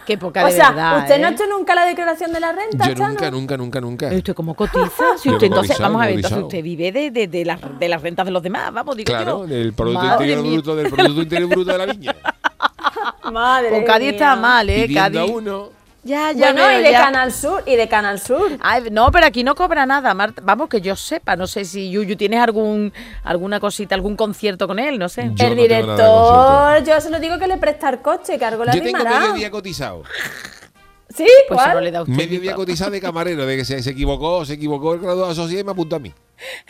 Qué 0.08 0.16
poca 0.16 0.42
o 0.42 0.46
de 0.46 0.52
sea, 0.52 0.70
verdad, 0.70 0.98
¿usted 1.00 1.18
no 1.20 1.26
ha 1.26 1.30
¿eh? 1.30 1.32
hecho 1.34 1.44
nunca 1.46 1.74
la 1.74 1.84
declaración 1.84 2.32
de 2.32 2.40
la 2.40 2.52
renta, 2.52 2.88
Yo 2.88 2.94
Chano? 2.94 3.08
nunca, 3.10 3.30
nunca, 3.30 3.56
nunca, 3.58 3.80
nunca. 3.82 4.06
¿Usted 4.08 4.34
cómo 4.34 4.54
cotiza? 4.54 4.88
Si 5.18 5.28
usted 5.28 5.48
entonces, 5.48 5.72
cotizado, 5.76 5.82
vamos 5.82 6.02
a 6.02 6.06
ver, 6.06 6.14
entonces 6.16 6.38
usted 6.42 6.62
vive 6.62 6.90
de, 6.92 7.10
de, 7.10 7.26
de 7.28 7.44
las, 7.44 7.60
de 7.78 7.88
las 7.90 8.00
rentas 8.00 8.24
de 8.24 8.32
los 8.32 8.42
demás, 8.42 8.72
vamos, 8.72 8.96
digo 8.96 9.06
Claro, 9.06 9.40
yo. 9.42 9.46
del 9.46 9.74
Producto 9.74 10.00
Madre 10.00 10.14
Interior 10.14 10.42
mía. 10.42 10.52
Bruto, 10.54 10.76
del 10.76 10.90
Producto 10.90 11.22
Interior 11.22 11.48
Bruto 11.50 11.72
de 11.72 11.78
la 11.78 11.86
viña. 11.86 12.16
Madre 13.30 13.68
Con 13.70 13.84
Cádiz 13.84 14.12
está 14.12 14.34
mal, 14.34 14.70
¿eh? 14.70 14.86
Pidiendo 14.86 15.18
a 15.20 15.22
Cádiz. 15.24 15.36
uno. 15.36 15.77
Ya, 16.08 16.32
ya 16.32 16.52
Bueno, 16.52 16.66
veo, 16.66 16.80
y 16.80 16.82
de 16.82 16.90
ya. 16.90 17.02
Canal 17.02 17.32
Sur, 17.32 17.62
y 17.66 17.76
de 17.76 17.86
Canal 17.86 18.18
Sur. 18.18 18.56
Ay, 18.60 18.84
no, 18.90 19.10
pero 19.10 19.26
aquí 19.26 19.44
no 19.44 19.54
cobra 19.54 19.84
nada, 19.84 20.14
Marta. 20.14 20.40
Vamos, 20.42 20.70
que 20.70 20.80
yo 20.80 20.96
sepa. 20.96 21.36
No 21.36 21.46
sé 21.46 21.66
si 21.66 21.90
Yuyu 21.90 22.16
tienes 22.16 22.40
algún 22.40 22.94
alguna 23.22 23.60
cosita, 23.60 23.94
algún 23.94 24.16
concierto 24.16 24.66
con 24.66 24.78
él, 24.78 24.98
no 24.98 25.10
sé. 25.10 25.30
Yo 25.34 25.48
el 25.48 25.56
no 25.56 25.62
director, 25.62 26.82
yo 26.82 26.98
se 27.00 27.10
lo 27.10 27.20
digo 27.20 27.38
que 27.38 27.46
le 27.46 27.58
presta 27.58 27.90
el 27.90 28.00
coche, 28.00 28.38
que 28.38 28.44
algo 28.46 28.64
le 28.64 28.72
Yo 28.72 28.82
tengo 28.82 29.04
medio 29.04 29.32
día 29.34 29.50
cotizado. 29.50 30.02
¿Sí? 31.18 31.26
Pues 31.48 31.58
¿Cuál? 31.60 31.68
solo 31.70 31.80
le 31.82 31.90
da 31.90 32.02
usted. 32.02 32.14
Medio 32.14 32.40
día 32.40 32.54
cotizado 32.54 32.90
de 32.92 33.00
camarero, 33.00 33.44
de 33.44 33.56
que 33.56 33.64
se, 33.64 33.82
se 33.82 33.90
equivocó, 33.90 34.44
se 34.44 34.54
equivocó 34.54 34.94
el 34.94 35.00
graduado 35.00 35.28
de 35.28 35.34
sociedad 35.34 35.60
y 35.60 35.64
me 35.64 35.72
apuntó 35.72 35.96
a 35.96 35.98
mí. 35.98 36.12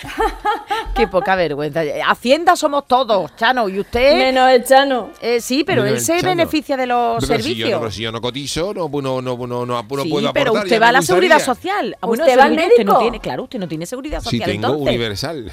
Qué 0.96 1.06
poca 1.08 1.36
vergüenza. 1.36 1.82
Hacienda 2.06 2.56
somos 2.56 2.86
todos, 2.88 3.36
Chano. 3.36 3.68
Y 3.68 3.78
usted. 3.80 4.14
Menos 4.16 4.50
el 4.50 4.64
Chano. 4.64 5.10
Eh, 5.20 5.40
sí, 5.40 5.62
pero 5.64 5.82
Menos 5.82 5.98
él 5.98 6.04
se 6.04 6.16
Chano. 6.20 6.28
beneficia 6.30 6.76
de 6.76 6.86
los 6.86 7.24
Pero 7.26 7.26
si, 7.26 7.26
yo 7.26 7.42
servicios. 7.44 7.70
no, 7.72 7.78
pero 7.80 7.90
si 7.90 8.02
yo 8.02 8.10
no 8.12 8.20
cotizo, 8.20 8.72
no, 8.74 8.88
no, 8.88 9.20
no, 9.20 9.36
no, 9.36 9.46
no, 9.46 9.66
no 9.66 9.78
sí, 10.02 10.08
puedo 10.08 10.32
pero 10.32 10.54
usted 10.54 10.80
va 10.80 10.88
a 10.88 10.92
la 10.92 11.02
seguridad 11.02 11.36
gustaría. 11.36 11.54
social. 11.54 11.96
Ah, 12.00 12.06
bueno, 12.06 12.24
¿Usted 12.24 12.38
va 12.38 12.44
al 12.44 12.52
usted 12.52 12.64
no 12.66 12.68
médico? 12.76 12.98
tiene, 12.98 13.20
claro, 13.20 13.42
usted 13.44 13.58
no 13.58 13.68
tiene 13.68 13.84
seguridad 13.86 14.20
Sí, 14.20 14.24
social. 14.38 14.50
tengo 14.50 14.66
entonces. 14.68 14.88
universal. 14.88 15.52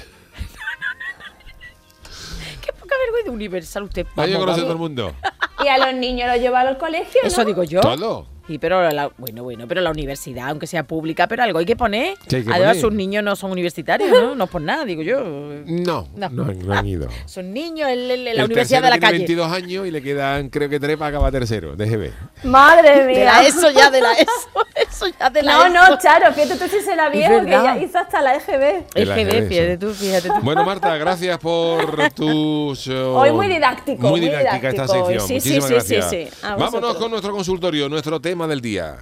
Qué 2.64 2.72
poca 2.72 2.94
vergüenza 3.04 3.30
universal 3.30 3.82
usted. 3.84 4.06
Ah, 4.16 4.26
yo 4.26 4.32
Vamos, 4.32 4.38
conoce 4.38 4.60
vamos. 4.62 4.62
todo 4.62 4.72
el 4.72 4.78
mundo. 4.78 5.14
Y 5.64 5.68
a 5.68 5.78
los 5.78 5.94
niños 5.94 6.28
los 6.30 6.38
lleva 6.38 6.60
al 6.60 6.76
colegio, 6.76 7.18
¿no? 7.22 7.28
Eso 7.28 7.42
digo 7.42 7.64
yo. 7.64 7.80
Todo. 7.80 8.26
Sí, 8.46 8.58
pero 8.58 8.88
la, 8.90 9.10
bueno, 9.18 9.42
bueno, 9.42 9.66
pero 9.66 9.80
la 9.80 9.90
universidad, 9.90 10.50
aunque 10.50 10.66
sea 10.68 10.84
pública, 10.84 11.26
pero 11.26 11.42
algo 11.42 11.58
hay 11.58 11.64
que 11.66 11.74
poner. 11.74 12.16
¿Qué 12.28 12.36
hay 12.36 12.44
que 12.44 12.50
Además, 12.50 12.68
poner? 12.76 12.80
sus 12.80 12.92
niños 12.92 13.24
no 13.24 13.34
son 13.34 13.50
universitarios, 13.50 14.08
¿no? 14.10 14.34
No 14.36 14.44
es 14.44 14.50
por 14.50 14.60
nada, 14.62 14.84
digo 14.84 15.02
yo. 15.02 15.20
No, 15.66 16.06
No. 16.14 16.28
no, 16.30 16.44
no 16.44 16.72
han 16.74 16.86
ido. 16.86 17.08
Son 17.24 17.52
niños 17.52 17.88
en, 17.88 18.08
en 18.10 18.24
la 18.24 18.30
el 18.30 18.44
universidad 18.44 18.82
de 18.82 18.90
la 18.90 18.98
tiene 18.98 19.00
calle. 19.06 19.18
22 19.18 19.50
años 19.52 19.86
y 19.86 19.90
le 19.90 20.00
quedan, 20.02 20.48
creo 20.48 20.68
que 20.68 20.78
tres 20.78 20.96
para 20.96 21.08
acabar 21.08 21.32
tercero, 21.32 21.74
DGB. 21.74 22.10
Madre 22.44 23.00
De 23.02 23.06
mía. 23.14 23.24
la 23.24 23.46
ESO 23.48 23.70
ya, 23.70 23.90
de 23.90 24.00
la 24.00 24.12
ESO. 24.12 24.30
Eso 24.76 25.06
ya 25.18 25.28
de 25.30 25.42
la 25.42 25.52
No, 25.52 25.66
ESO. 25.66 25.90
no, 25.90 25.98
Charo, 25.98 26.32
fíjate 26.32 26.56
tú 26.56 26.68
si 26.68 26.80
se 26.84 26.94
la 26.94 27.08
viejo, 27.08 27.44
que 27.44 27.50
ya 27.50 27.78
hizo 27.78 27.98
hasta 27.98 28.22
la 28.22 28.36
EGB. 28.36 28.84
EGB, 28.94 29.48
fíjate 29.48 29.78
tú, 29.78 29.90
fíjate 29.92 30.28
tú. 30.28 30.34
Bueno, 30.42 30.64
Marta, 30.64 30.96
gracias 30.96 31.36
por 31.38 32.10
tus... 32.12 32.86
oh, 32.88 33.18
Hoy 33.18 33.32
muy 33.32 33.48
didáctico, 33.48 34.08
Muy 34.08 34.20
didáctica 34.20 34.68
esta 34.68 34.82
didáctico 34.84 35.06
hoy. 35.06 35.14
sección. 35.20 35.40
Sí, 35.40 35.60
sí, 35.60 35.80
sí, 36.00 36.26
sí, 36.30 36.46
Vámonos 36.56 36.94
con 36.96 37.10
nuestro 37.10 37.32
consultorio, 37.32 37.88
nuestro 37.88 38.20
tema 38.20 38.35
del 38.44 38.60
día. 38.60 38.98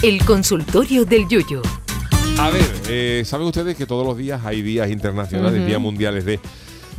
El 0.00 0.24
consultorio 0.24 1.04
del 1.04 1.26
Yuyo. 1.26 1.60
A 2.38 2.50
ver, 2.50 2.70
eh, 2.88 3.22
saben 3.26 3.48
ustedes 3.48 3.76
que 3.76 3.84
todos 3.84 4.06
los 4.06 4.16
días 4.16 4.44
hay 4.44 4.62
días 4.62 4.90
internacionales, 4.90 5.66
días 5.66 5.80
mundiales 5.80 6.24
de... 6.24 6.38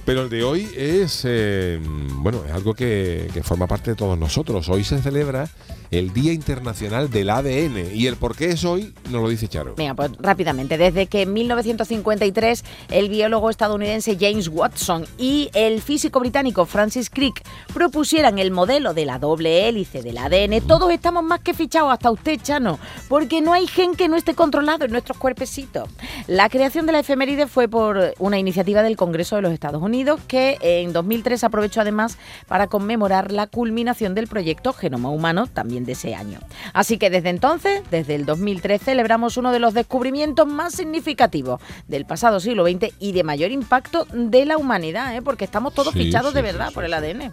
Pero 0.03 0.23
el 0.23 0.29
de 0.29 0.43
hoy 0.43 0.67
es, 0.75 1.21
eh, 1.23 1.79
bueno, 1.81 2.43
es 2.45 2.51
algo 2.51 2.73
que, 2.73 3.29
que 3.33 3.41
forma 3.43 3.67
parte 3.67 3.91
de 3.91 3.95
todos 3.95 4.17
nosotros. 4.17 4.67
Hoy 4.67 4.83
se 4.83 5.01
celebra 5.01 5.49
el 5.91 6.13
Día 6.13 6.33
Internacional 6.33 7.09
del 7.09 7.29
ADN. 7.29 7.93
Y 7.93 8.07
el 8.07 8.15
por 8.15 8.35
qué 8.35 8.49
es 8.49 8.63
hoy 8.65 8.93
nos 9.09 9.21
lo 9.21 9.29
dice 9.29 9.47
Charo. 9.47 9.75
Venga, 9.75 9.93
pues 9.93 10.11
rápidamente. 10.19 10.77
Desde 10.77 11.07
que 11.07 11.23
en 11.23 11.33
1953 11.33 12.63
el 12.89 13.09
biólogo 13.09 13.49
estadounidense 13.49 14.17
James 14.19 14.47
Watson 14.47 15.05
y 15.17 15.49
el 15.53 15.81
físico 15.81 16.19
británico 16.19 16.65
Francis 16.65 17.09
Crick 17.09 17.43
propusieran 17.73 18.39
el 18.39 18.51
modelo 18.51 18.93
de 18.93 19.05
la 19.05 19.19
doble 19.19 19.67
hélice 19.67 20.01
del 20.01 20.17
ADN, 20.17 20.61
todos 20.67 20.91
estamos 20.91 21.23
más 21.23 21.39
que 21.41 21.53
fichados, 21.53 21.91
hasta 21.91 22.11
usted, 22.11 22.39
Chano, 22.41 22.79
porque 23.07 23.41
no 23.41 23.53
hay 23.53 23.67
gen 23.67 23.95
que 23.95 24.07
no 24.07 24.15
esté 24.15 24.33
controlado 24.33 24.85
en 24.85 24.91
nuestros 24.91 25.17
cuerpecitos. 25.17 25.89
La 26.27 26.49
creación 26.49 26.85
de 26.85 26.91
la 26.91 26.99
efeméride 26.99 27.47
fue 27.47 27.67
por 27.67 28.13
una 28.19 28.39
iniciativa 28.39 28.81
del 28.81 28.97
Congreso 28.97 29.35
de 29.35 29.41
los 29.41 29.51
Estados 29.51 29.81
Unidos 29.81 30.19
que 30.27 30.57
en 30.61 30.93
2003 30.93 31.43
aprovechó 31.43 31.81
además 31.81 32.17
para 32.47 32.67
conmemorar 32.67 33.31
la 33.31 33.47
culminación 33.47 34.15
del 34.15 34.27
proyecto 34.27 34.73
Genoma 34.73 35.09
Humano 35.09 35.47
también 35.47 35.76
de 35.85 35.93
ese 35.93 36.15
año. 36.15 36.39
Así 36.73 36.97
que 36.97 37.09
desde 37.09 37.29
entonces, 37.29 37.81
desde 37.91 38.15
el 38.15 38.25
2003, 38.25 38.81
celebramos 38.81 39.37
uno 39.37 39.51
de 39.51 39.59
los 39.59 39.73
descubrimientos 39.73 40.47
más 40.47 40.73
significativos 40.73 41.61
del 41.87 42.05
pasado 42.05 42.39
siglo 42.39 42.65
XX 42.67 42.93
y 42.99 43.11
de 43.11 43.23
mayor 43.23 43.51
impacto 43.51 44.05
de 44.13 44.45
la 44.45 44.57
humanidad, 44.57 45.15
¿eh? 45.15 45.21
porque 45.21 45.45
estamos 45.45 45.73
todos 45.73 45.93
Sí, 45.93 45.99
fichados 46.05 46.31
sí, 46.31 46.35
de 46.35 46.41
verdad 46.41 46.69
sí, 46.69 46.73
por 46.73 46.83
el. 46.83 46.93
ADN. 46.93 47.31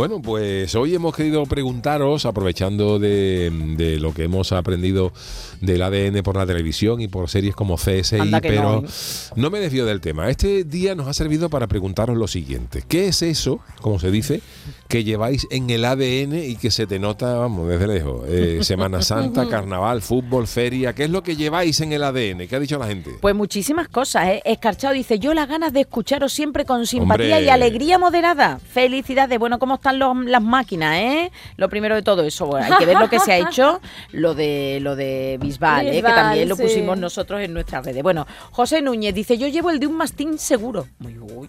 Bueno, 0.00 0.22
pues 0.22 0.74
hoy 0.76 0.94
hemos 0.94 1.14
querido 1.14 1.44
preguntaros, 1.44 2.24
aprovechando 2.24 2.98
de, 2.98 3.52
de 3.76 4.00
lo 4.00 4.14
que 4.14 4.24
hemos 4.24 4.50
aprendido 4.50 5.12
del 5.60 5.82
ADN 5.82 6.22
por 6.22 6.36
la 6.36 6.46
televisión 6.46 7.00
y 7.00 7.08
por 7.08 7.28
series 7.28 7.54
como 7.54 7.76
CSI, 7.76 8.18
pero 8.40 8.80
no, 8.80 8.88
¿eh? 8.88 8.90
no 9.36 9.50
me 9.50 9.60
desvío 9.60 9.84
del 9.84 10.00
tema. 10.00 10.30
Este 10.30 10.64
día 10.64 10.94
nos 10.94 11.06
ha 11.06 11.12
servido 11.12 11.50
para 11.50 11.66
preguntaros 11.66 12.16
lo 12.16 12.28
siguiente. 12.28 12.82
¿Qué 12.88 13.08
es 13.08 13.22
eso, 13.22 13.60
como 13.82 13.98
se 13.98 14.10
dice, 14.10 14.40
que 14.88 15.04
lleváis 15.04 15.46
en 15.50 15.68
el 15.70 15.84
ADN 15.84 16.34
y 16.48 16.56
que 16.56 16.70
se 16.70 16.86
te 16.86 16.98
nota, 16.98 17.34
vamos, 17.34 17.68
desde 17.68 17.86
lejos? 17.86 18.24
Eh, 18.26 18.60
Semana 18.62 19.02
Santa, 19.02 19.48
carnaval, 19.48 20.00
fútbol, 20.00 20.46
feria. 20.46 20.94
¿Qué 20.94 21.04
es 21.04 21.10
lo 21.10 21.22
que 21.22 21.36
lleváis 21.36 21.80
en 21.80 21.92
el 21.92 22.04
ADN? 22.04 22.48
¿Qué 22.48 22.56
ha 22.56 22.60
dicho 22.60 22.78
la 22.78 22.86
gente? 22.86 23.10
Pues 23.20 23.34
muchísimas 23.34 23.88
cosas, 23.88 24.28
¿eh? 24.28 24.42
Escarchado 24.46 24.94
dice, 24.94 25.18
yo 25.18 25.34
las 25.34 25.48
ganas 25.48 25.72
de 25.74 25.82
escucharos 25.82 26.32
siempre 26.32 26.64
con 26.64 26.86
simpatía 26.86 27.36
Hombre. 27.36 27.44
y 27.44 27.48
alegría 27.50 27.98
moderada. 27.98 28.58
Felicidades. 28.58 29.38
Bueno, 29.38 29.58
¿cómo 29.58 29.74
están 29.90 29.98
los- 29.98 30.24
las 30.30 30.42
máquinas, 30.42 30.96
eh? 30.96 31.30
Lo 31.56 31.68
primero 31.68 31.94
de 31.94 32.02
todo 32.02 32.22
eso, 32.22 32.46
bueno, 32.46 32.66
hay 32.66 32.78
que 32.78 32.86
ver 32.86 32.98
lo 32.98 33.08
que 33.08 33.18
se 33.20 33.32
ha 33.32 33.38
hecho, 33.38 33.80
lo 34.12 34.34
de 34.34 34.78
lo 34.80 34.96
de 34.96 35.38
Bisbal, 35.40 35.88
¿eh? 35.88 35.92
que 35.96 36.02
también 36.02 36.48
lo 36.48 36.56
sí. 36.56 36.62
pusimos 36.62 36.98
nosotros 36.98 37.40
en 37.40 37.52
nuestras 37.52 37.84
redes. 37.84 38.02
Bueno, 38.02 38.26
José 38.52 38.82
Núñez 38.82 39.14
dice, 39.14 39.36
yo 39.38 39.48
llevo 39.48 39.70
el 39.70 39.80
de 39.80 39.86
un 39.86 39.96
mastín 39.96 40.38
seguro. 40.38 40.86
Muy 40.98 41.18
uy. 41.18 41.48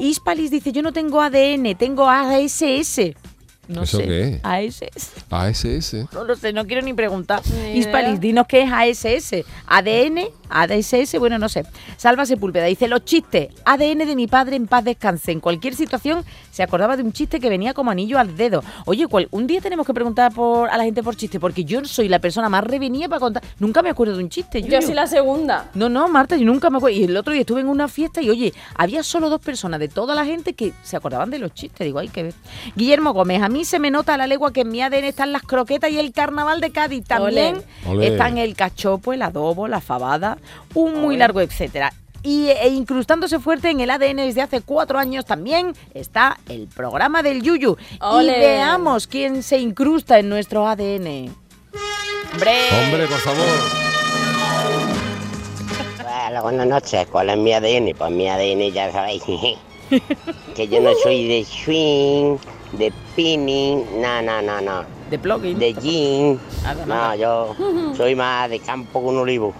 Hispalis 0.00 0.50
dice, 0.50 0.72
yo 0.72 0.82
no 0.82 0.92
tengo 0.92 1.20
ADN, 1.20 1.74
tengo 1.76 2.08
ASS. 2.08 3.00
No 3.68 3.82
¿Eso 3.82 3.98
sé. 3.98 4.04
qué 4.06 4.28
es? 4.28 4.40
ASS. 4.42 5.10
ASS. 5.30 5.94
No 6.12 6.24
lo 6.24 6.34
sé, 6.36 6.52
no 6.52 6.66
quiero 6.66 6.82
ni 6.82 6.94
preguntar. 6.94 7.40
Ni 7.64 7.78
Hispalis, 7.78 8.18
dinos 8.20 8.46
qué 8.48 8.62
es 8.62 8.70
ASS. 8.72 9.44
ADN, 9.66 10.28
ADSS, 10.48 11.18
bueno, 11.18 11.38
no 11.38 11.48
sé. 11.48 11.64
Salva 11.96 12.24
Sepúlveda 12.26 12.64
dice, 12.64 12.88
los 12.88 13.04
chistes. 13.04 13.48
ADN 13.64 13.98
de 14.06 14.16
mi 14.16 14.26
padre 14.26 14.56
en 14.56 14.66
paz 14.66 14.84
descanse. 14.84 15.32
En 15.32 15.40
cualquier 15.40 15.74
situación 15.74 16.24
se 16.50 16.62
acordaba 16.62 16.96
de 16.96 17.02
un 17.02 17.12
chiste 17.12 17.38
que 17.40 17.48
venía 17.50 17.74
como 17.74 17.90
anillo 17.90 18.18
al 18.18 18.36
dedo. 18.36 18.62
Oye, 18.86 19.06
¿cuál- 19.06 19.28
un 19.30 19.46
día 19.46 19.60
tenemos 19.60 19.86
que 19.86 19.92
preguntar 19.94 20.32
por, 20.32 20.70
a 20.70 20.76
la 20.76 20.84
gente 20.84 21.02
por 21.02 21.14
chiste, 21.16 21.38
porque 21.38 21.64
yo 21.64 21.84
soy 21.84 22.08
la 22.08 22.18
persona 22.18 22.48
más 22.48 22.64
revenida 22.64 23.08
para 23.08 23.20
contar. 23.20 23.42
Nunca 23.58 23.82
me 23.82 23.90
acuerdo 23.90 24.16
de 24.16 24.22
un 24.24 24.30
chiste. 24.30 24.62
Yo 24.62 24.80
soy 24.80 24.94
la 24.94 25.06
segunda. 25.06 25.70
No, 25.74 25.88
no, 25.88 26.08
Marta, 26.08 26.36
yo 26.36 26.46
nunca 26.46 26.70
me 26.70 26.78
acuerdo. 26.78 26.96
Y 26.96 27.04
el 27.04 27.16
otro 27.16 27.32
día 27.32 27.42
estuve 27.42 27.60
en 27.60 27.68
una 27.68 27.86
fiesta 27.88 28.22
y, 28.22 28.30
oye, 28.30 28.54
había 28.74 29.02
solo 29.02 29.28
dos 29.28 29.40
personas 29.40 29.78
de 29.80 29.88
toda 29.88 30.14
la 30.14 30.24
gente 30.24 30.54
que 30.54 30.72
se 30.82 30.96
acordaban 30.96 31.30
de 31.30 31.38
los 31.38 31.52
chistes. 31.52 31.84
Digo, 31.84 31.98
hay 31.98 32.08
que 32.08 32.22
ver. 32.22 32.34
Guillermo 32.74 33.12
Gómez, 33.12 33.42
a 33.42 33.48
mí 33.48 33.57
se 33.64 33.78
me 33.78 33.90
nota 33.90 34.14
a 34.14 34.16
la 34.16 34.26
legua 34.26 34.52
que 34.52 34.62
en 34.62 34.68
mi 34.68 34.82
ADN 34.82 35.04
están 35.04 35.32
las 35.32 35.42
croquetas 35.42 35.90
y 35.90 35.98
el 35.98 36.12
carnaval 36.12 36.60
de 36.60 36.70
Cádiz. 36.70 37.04
También 37.04 37.56
Olé. 37.86 37.98
Olé. 37.98 38.06
están 38.08 38.38
el 38.38 38.54
cachopo, 38.54 39.12
el 39.12 39.22
adobo, 39.22 39.68
la 39.68 39.80
fabada, 39.80 40.38
un 40.74 41.00
muy 41.00 41.16
largo 41.16 41.40
etcétera. 41.40 41.92
Y 42.22 42.48
e 42.48 42.68
incrustándose 42.68 43.38
fuerte 43.38 43.70
en 43.70 43.80
el 43.80 43.90
ADN 43.90 44.16
desde 44.16 44.42
hace 44.42 44.60
cuatro 44.60 44.98
años 44.98 45.24
también 45.24 45.74
está 45.94 46.38
el 46.48 46.66
programa 46.66 47.22
del 47.22 47.42
Yuyu. 47.42 47.76
Y 48.20 48.26
veamos 48.26 49.06
quién 49.06 49.42
se 49.42 49.58
incrusta 49.58 50.18
en 50.18 50.28
nuestro 50.28 50.66
ADN. 50.66 51.34
¡Hombre! 52.32 52.52
Hombre, 52.84 53.06
por 53.06 53.18
favor. 53.18 53.46
Hola, 56.28 56.42
buenas 56.42 56.66
noches. 56.66 57.06
¿Cuál 57.06 57.30
es 57.30 57.38
mi 57.38 57.52
ADN? 57.52 57.94
Pues 57.96 58.10
mi 58.10 58.28
ADN 58.28 58.72
ya 58.72 58.92
sabéis. 58.92 59.22
que 60.54 60.68
yo 60.68 60.80
no 60.80 60.90
soy 61.02 61.26
de 61.26 61.44
swing, 61.44 62.36
de 62.72 62.92
spinning, 63.12 64.00
no, 64.00 64.22
no, 64.22 64.42
no, 64.42 64.60
no. 64.60 64.84
De 65.10 65.18
plugin. 65.18 65.58
De 65.58 65.72
jean. 65.74 66.38
Nada, 66.62 66.86
No, 66.86 67.14
yo 67.16 67.94
soy 67.96 68.14
más 68.14 68.50
de 68.50 68.60
campo 68.60 69.00
que 69.00 69.06
un 69.06 69.18
olivo. 69.18 69.54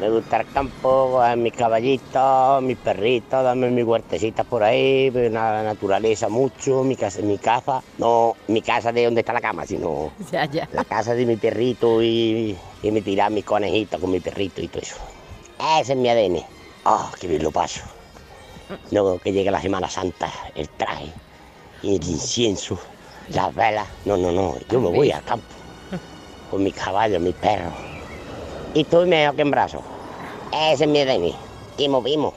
Me 0.00 0.08
gusta 0.10 0.36
el 0.42 0.46
campo, 0.52 1.20
mis 1.36 1.52
caballitos, 1.52 2.62
mis 2.62 2.76
perritos, 2.76 3.42
darme 3.42 3.68
mis 3.68 3.84
huertecitas 3.84 4.46
por 4.46 4.62
ahí, 4.62 5.10
la 5.10 5.64
naturaleza 5.64 6.28
mucho, 6.28 6.84
mi 6.84 6.94
casa, 6.94 7.20
mi 7.20 7.36
casa, 7.36 7.82
no 7.98 8.36
mi 8.46 8.62
casa 8.62 8.92
de 8.92 9.06
donde 9.06 9.22
está 9.22 9.32
la 9.32 9.40
cama, 9.40 9.66
sino 9.66 10.12
Ya, 10.30 10.44
ya. 10.44 10.68
la 10.72 10.84
casa 10.84 11.14
de 11.14 11.26
mi 11.26 11.34
perrito 11.36 12.00
y, 12.00 12.56
y 12.84 12.90
me 12.92 13.02
tirar 13.02 13.32
mis 13.32 13.44
conejitos 13.44 14.00
con 14.00 14.12
mi 14.12 14.20
perrito 14.20 14.62
y 14.62 14.68
todo 14.68 14.82
eso. 14.82 14.94
Ese 15.80 15.94
es 15.94 15.98
mi 15.98 16.08
ADN. 16.08 16.44
Ah, 16.84 17.10
qué 17.20 17.26
bien 17.26 17.42
lo 17.42 17.50
paso. 17.50 17.80
Luego 18.92 19.18
que 19.18 19.32
llegue 19.32 19.50
la 19.50 19.60
Semana 19.60 19.90
Santa, 19.90 20.30
el 20.54 20.68
traje, 20.68 21.06
el 21.82 22.04
incienso, 22.04 22.78
las 23.28 23.54
velas. 23.54 23.86
No, 24.04 24.16
no, 24.16 24.32
no, 24.32 24.56
yo 24.70 24.80
me 24.80 24.88
voy 24.88 25.10
al 25.10 25.22
campo. 25.22 25.46
Con 26.50 26.62
mis 26.62 26.74
caballos, 26.74 27.20
mis 27.20 27.34
perros. 27.34 27.72
Y 28.74 28.80
estoy 28.80 29.06
mejor 29.06 29.36
que 29.36 29.42
en 29.42 29.50
brazos. 29.50 29.82
Ese 30.52 30.84
es 30.84 30.90
mi 30.90 31.00
ADN. 31.00 31.32
Y 31.76 31.88
movimos. 31.88 32.34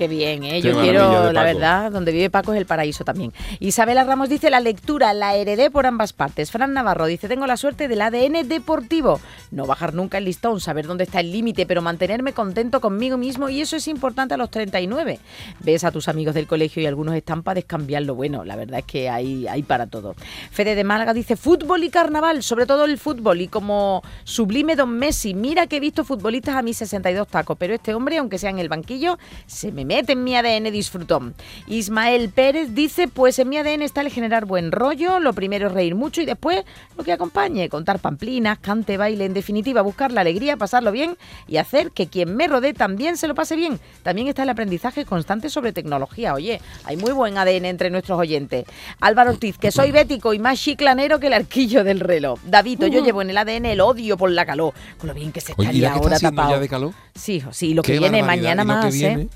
Qué 0.00 0.08
bien, 0.08 0.44
¿eh? 0.44 0.62
Qué 0.62 0.68
Yo 0.68 0.80
quiero, 0.80 1.30
la 1.30 1.44
verdad, 1.44 1.92
donde 1.92 2.10
vive 2.10 2.30
Paco 2.30 2.54
es 2.54 2.58
el 2.58 2.64
paraíso 2.64 3.04
también. 3.04 3.34
Isabela 3.58 4.02
Ramos 4.02 4.30
dice, 4.30 4.48
la 4.48 4.58
lectura 4.58 5.12
la 5.12 5.34
heredé 5.34 5.70
por 5.70 5.84
ambas 5.84 6.14
partes. 6.14 6.50
Fran 6.50 6.72
Navarro 6.72 7.04
dice, 7.04 7.28
tengo 7.28 7.46
la 7.46 7.58
suerte 7.58 7.86
del 7.86 8.00
ADN 8.00 8.48
deportivo. 8.48 9.20
No 9.50 9.66
bajar 9.66 9.92
nunca 9.92 10.16
el 10.16 10.24
listón, 10.24 10.58
saber 10.58 10.86
dónde 10.86 11.04
está 11.04 11.20
el 11.20 11.30
límite, 11.30 11.66
pero 11.66 11.82
mantenerme 11.82 12.32
contento 12.32 12.80
conmigo 12.80 13.18
mismo 13.18 13.50
y 13.50 13.60
eso 13.60 13.76
es 13.76 13.88
importante 13.88 14.32
a 14.32 14.38
los 14.38 14.50
39. 14.50 15.18
Ves 15.58 15.84
a 15.84 15.90
tus 15.90 16.08
amigos 16.08 16.34
del 16.34 16.46
colegio 16.46 16.82
y 16.82 16.86
algunos 16.86 17.14
están 17.14 17.42
para 17.42 17.56
descambiar 17.56 18.00
lo 18.04 18.14
bueno. 18.14 18.42
La 18.42 18.56
verdad 18.56 18.78
es 18.78 18.86
que 18.86 19.10
hay, 19.10 19.46
hay 19.48 19.62
para 19.62 19.86
todo. 19.86 20.14
Fede 20.50 20.76
de 20.76 20.84
Málaga 20.84 21.12
dice, 21.12 21.36
fútbol 21.36 21.84
y 21.84 21.90
carnaval, 21.90 22.42
sobre 22.42 22.64
todo 22.64 22.86
el 22.86 22.96
fútbol 22.96 23.42
y 23.42 23.48
como 23.48 24.02
sublime 24.24 24.76
Don 24.76 24.98
Messi. 24.98 25.34
Mira 25.34 25.66
que 25.66 25.76
he 25.76 25.80
visto 25.80 26.04
futbolistas 26.04 26.56
a 26.56 26.62
mis 26.62 26.78
62 26.78 27.28
tacos, 27.28 27.58
pero 27.58 27.74
este 27.74 27.92
hombre, 27.92 28.16
aunque 28.16 28.38
sea 28.38 28.48
en 28.48 28.60
el 28.60 28.70
banquillo, 28.70 29.18
se 29.44 29.72
me 29.72 29.89
mete 29.90 30.12
en 30.12 30.22
mi 30.22 30.36
ADN 30.36 30.70
disfrutón. 30.70 31.34
Ismael 31.66 32.28
Pérez 32.28 32.74
dice, 32.76 33.08
pues 33.08 33.40
en 33.40 33.48
mi 33.48 33.56
ADN 33.56 33.82
está 33.82 34.02
el 34.02 34.10
generar 34.10 34.44
buen 34.44 34.70
rollo, 34.70 35.18
lo 35.18 35.32
primero 35.32 35.66
es 35.66 35.72
reír 35.72 35.96
mucho 35.96 36.22
y 36.22 36.26
después 36.26 36.62
lo 36.96 37.02
que 37.02 37.10
acompañe, 37.12 37.68
contar 37.68 37.98
pamplinas, 37.98 38.58
cante, 38.60 38.96
baile, 38.96 39.24
en 39.24 39.34
definitiva, 39.34 39.82
buscar 39.82 40.12
la 40.12 40.20
alegría, 40.20 40.56
pasarlo 40.56 40.92
bien 40.92 41.16
y 41.48 41.56
hacer 41.56 41.90
que 41.90 42.06
quien 42.06 42.36
me 42.36 42.46
rodee 42.46 42.72
también 42.72 43.16
se 43.16 43.26
lo 43.26 43.34
pase 43.34 43.56
bien. 43.56 43.80
También 44.04 44.28
está 44.28 44.44
el 44.44 44.50
aprendizaje 44.50 45.04
constante 45.04 45.50
sobre 45.50 45.72
tecnología. 45.72 46.34
Oye, 46.34 46.60
hay 46.84 46.96
muy 46.96 47.10
buen 47.10 47.36
ADN 47.36 47.64
entre 47.64 47.90
nuestros 47.90 48.16
oyentes. 48.16 48.66
Álvaro 49.00 49.30
Ortiz, 49.30 49.58
que 49.58 49.72
soy 49.72 49.90
bético 49.90 50.34
y 50.34 50.38
más 50.38 50.60
chiclanero 50.60 51.18
que 51.18 51.26
el 51.26 51.32
arquillo 51.32 51.82
del 51.82 51.98
reloj. 51.98 52.38
Davito, 52.44 52.86
yo 52.86 53.02
llevo 53.02 53.22
en 53.22 53.30
el 53.30 53.38
ADN 53.38 53.66
el 53.66 53.80
odio 53.80 54.16
por 54.16 54.30
la 54.30 54.46
calor, 54.46 54.72
con 54.98 55.08
lo 55.08 55.14
bien 55.14 55.32
que 55.32 55.40
se 55.40 55.52
Oye, 55.56 55.72
¿y 55.72 55.82
estaría 55.82 55.88
la 55.88 55.94
que 55.94 56.14
está 56.14 56.26
ahora 56.28 56.36
tapado. 56.36 56.50
ya 56.54 56.60
de 56.60 56.68
calor? 56.68 56.92
Sí, 57.16 57.42
sí, 57.50 57.74
lo 57.74 57.82
que 57.82 57.94
Qué 57.94 57.98
viene 57.98 58.22
mañana 58.22 58.62
¿y 58.62 58.66
lo 58.66 58.72
que 58.74 58.78
más, 58.86 58.94
viene? 58.94 59.22
¿eh? 59.22 59.28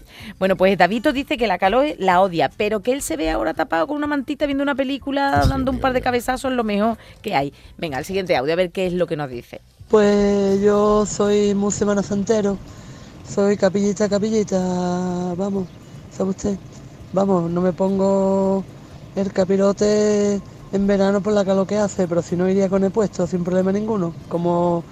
Bueno, 0.45 0.59
pues 0.59 0.77
Davito 0.77 1.15
dice 1.15 1.39
que 1.39 1.47
la 1.47 1.57
calor 1.57 1.87
la 1.97 2.21
odia, 2.21 2.51
pero 2.55 2.81
que 2.81 2.93
él 2.93 3.01
se 3.01 3.17
ve 3.17 3.31
ahora 3.31 3.55
tapado 3.55 3.87
con 3.87 3.97
una 3.97 4.07
mantita 4.07 4.45
viendo 4.45 4.63
una 4.63 4.75
película, 4.75 5.47
dando 5.49 5.71
un 5.73 5.81
par 5.81 5.95
de 5.95 6.03
cabezazos, 6.03 6.51
es 6.51 6.57
lo 6.59 6.65
mejor 6.65 6.99
que 7.23 7.35
hay. 7.35 7.55
Venga, 7.79 7.99
el 7.99 8.05
siguiente 8.05 8.37
audio, 8.37 8.53
a 8.53 8.57
ver 8.57 8.71
qué 8.71 8.87
es 8.87 8.93
lo 8.93 9.07
que 9.07 9.17
nos 9.17 9.31
dice. 9.31 9.63
Pues 9.89 10.61
yo 10.61 11.07
soy 11.07 11.55
muy 11.55 11.73
semana 11.73 12.03
santero, 12.03 12.59
soy 13.27 13.57
capillita, 13.57 14.07
capillita, 14.07 14.59
vamos, 15.35 15.67
¿sabe 16.15 16.29
usted? 16.29 16.59
Vamos, 17.15 17.51
no 17.51 17.63
me 17.63 17.73
pongo 17.73 18.63
el 19.17 19.33
capirote 19.33 20.43
en 20.73 20.87
verano 20.87 21.23
por 21.23 21.33
la 21.33 21.47
calor 21.47 21.67
que 21.67 21.79
hace, 21.79 22.07
pero 22.07 22.21
si 22.21 22.37
no 22.37 22.51
iría 22.51 22.69
con 22.69 22.85
el 22.85 22.91
puesto 22.91 23.27
sin 23.27 23.45
problema 23.45 23.73
ninguno, 23.73 24.13
como 24.29 24.85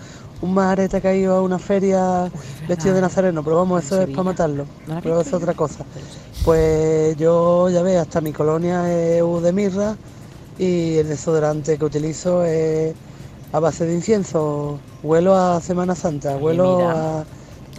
un 0.42 0.54
majarete 0.54 1.00
que 1.00 1.08
ha 1.08 1.14
ido 1.14 1.36
a 1.36 1.42
una 1.42 1.58
feria 1.58 2.30
vestido 2.68 2.94
de 2.94 3.00
nazareno, 3.00 3.42
pero 3.42 3.56
vamos, 3.56 3.84
eso 3.84 4.02
es 4.02 4.08
para 4.10 4.22
matarlo, 4.24 4.66
¿No 4.86 4.92
la 4.92 4.96
has 4.98 5.02
pero 5.02 5.18
visto? 5.18 5.36
es 5.36 5.42
otra 5.42 5.54
cosa. 5.54 5.84
Pues 6.44 7.16
yo, 7.16 7.70
ya 7.70 7.82
ves, 7.82 7.98
hasta 7.98 8.20
mi 8.20 8.32
colonia 8.32 8.92
es 8.92 9.22
U 9.22 9.40
de 9.40 9.52
mirra 9.52 9.96
y 10.58 10.96
el 10.96 11.08
desodorante 11.08 11.78
que 11.78 11.84
utilizo 11.84 12.44
es 12.44 12.94
a 13.52 13.60
base 13.60 13.86
de 13.86 13.94
incienso. 13.94 14.78
Huelo 15.02 15.34
a 15.36 15.60
Semana 15.60 15.94
Santa, 15.94 16.36
huelo 16.36 16.88
a, 16.88 17.24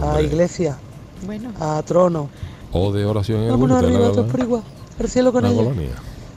a 0.02 0.22
iglesia, 0.22 0.78
Bueno. 1.26 1.52
a 1.60 1.82
trono. 1.84 2.30
O 2.72 2.92
de 2.92 3.06
oración 3.06 3.40
en 3.40 3.44
el 3.46 3.52
Vámonos 3.52 3.84
arriba, 3.84 4.12
todos 4.12 4.32
por 4.32 4.40
igual. 4.40 4.64
Al 5.00 5.10
cielo 5.10 5.32
con 5.34 5.46
ella. 5.46 5.56
colonia. 5.56 5.90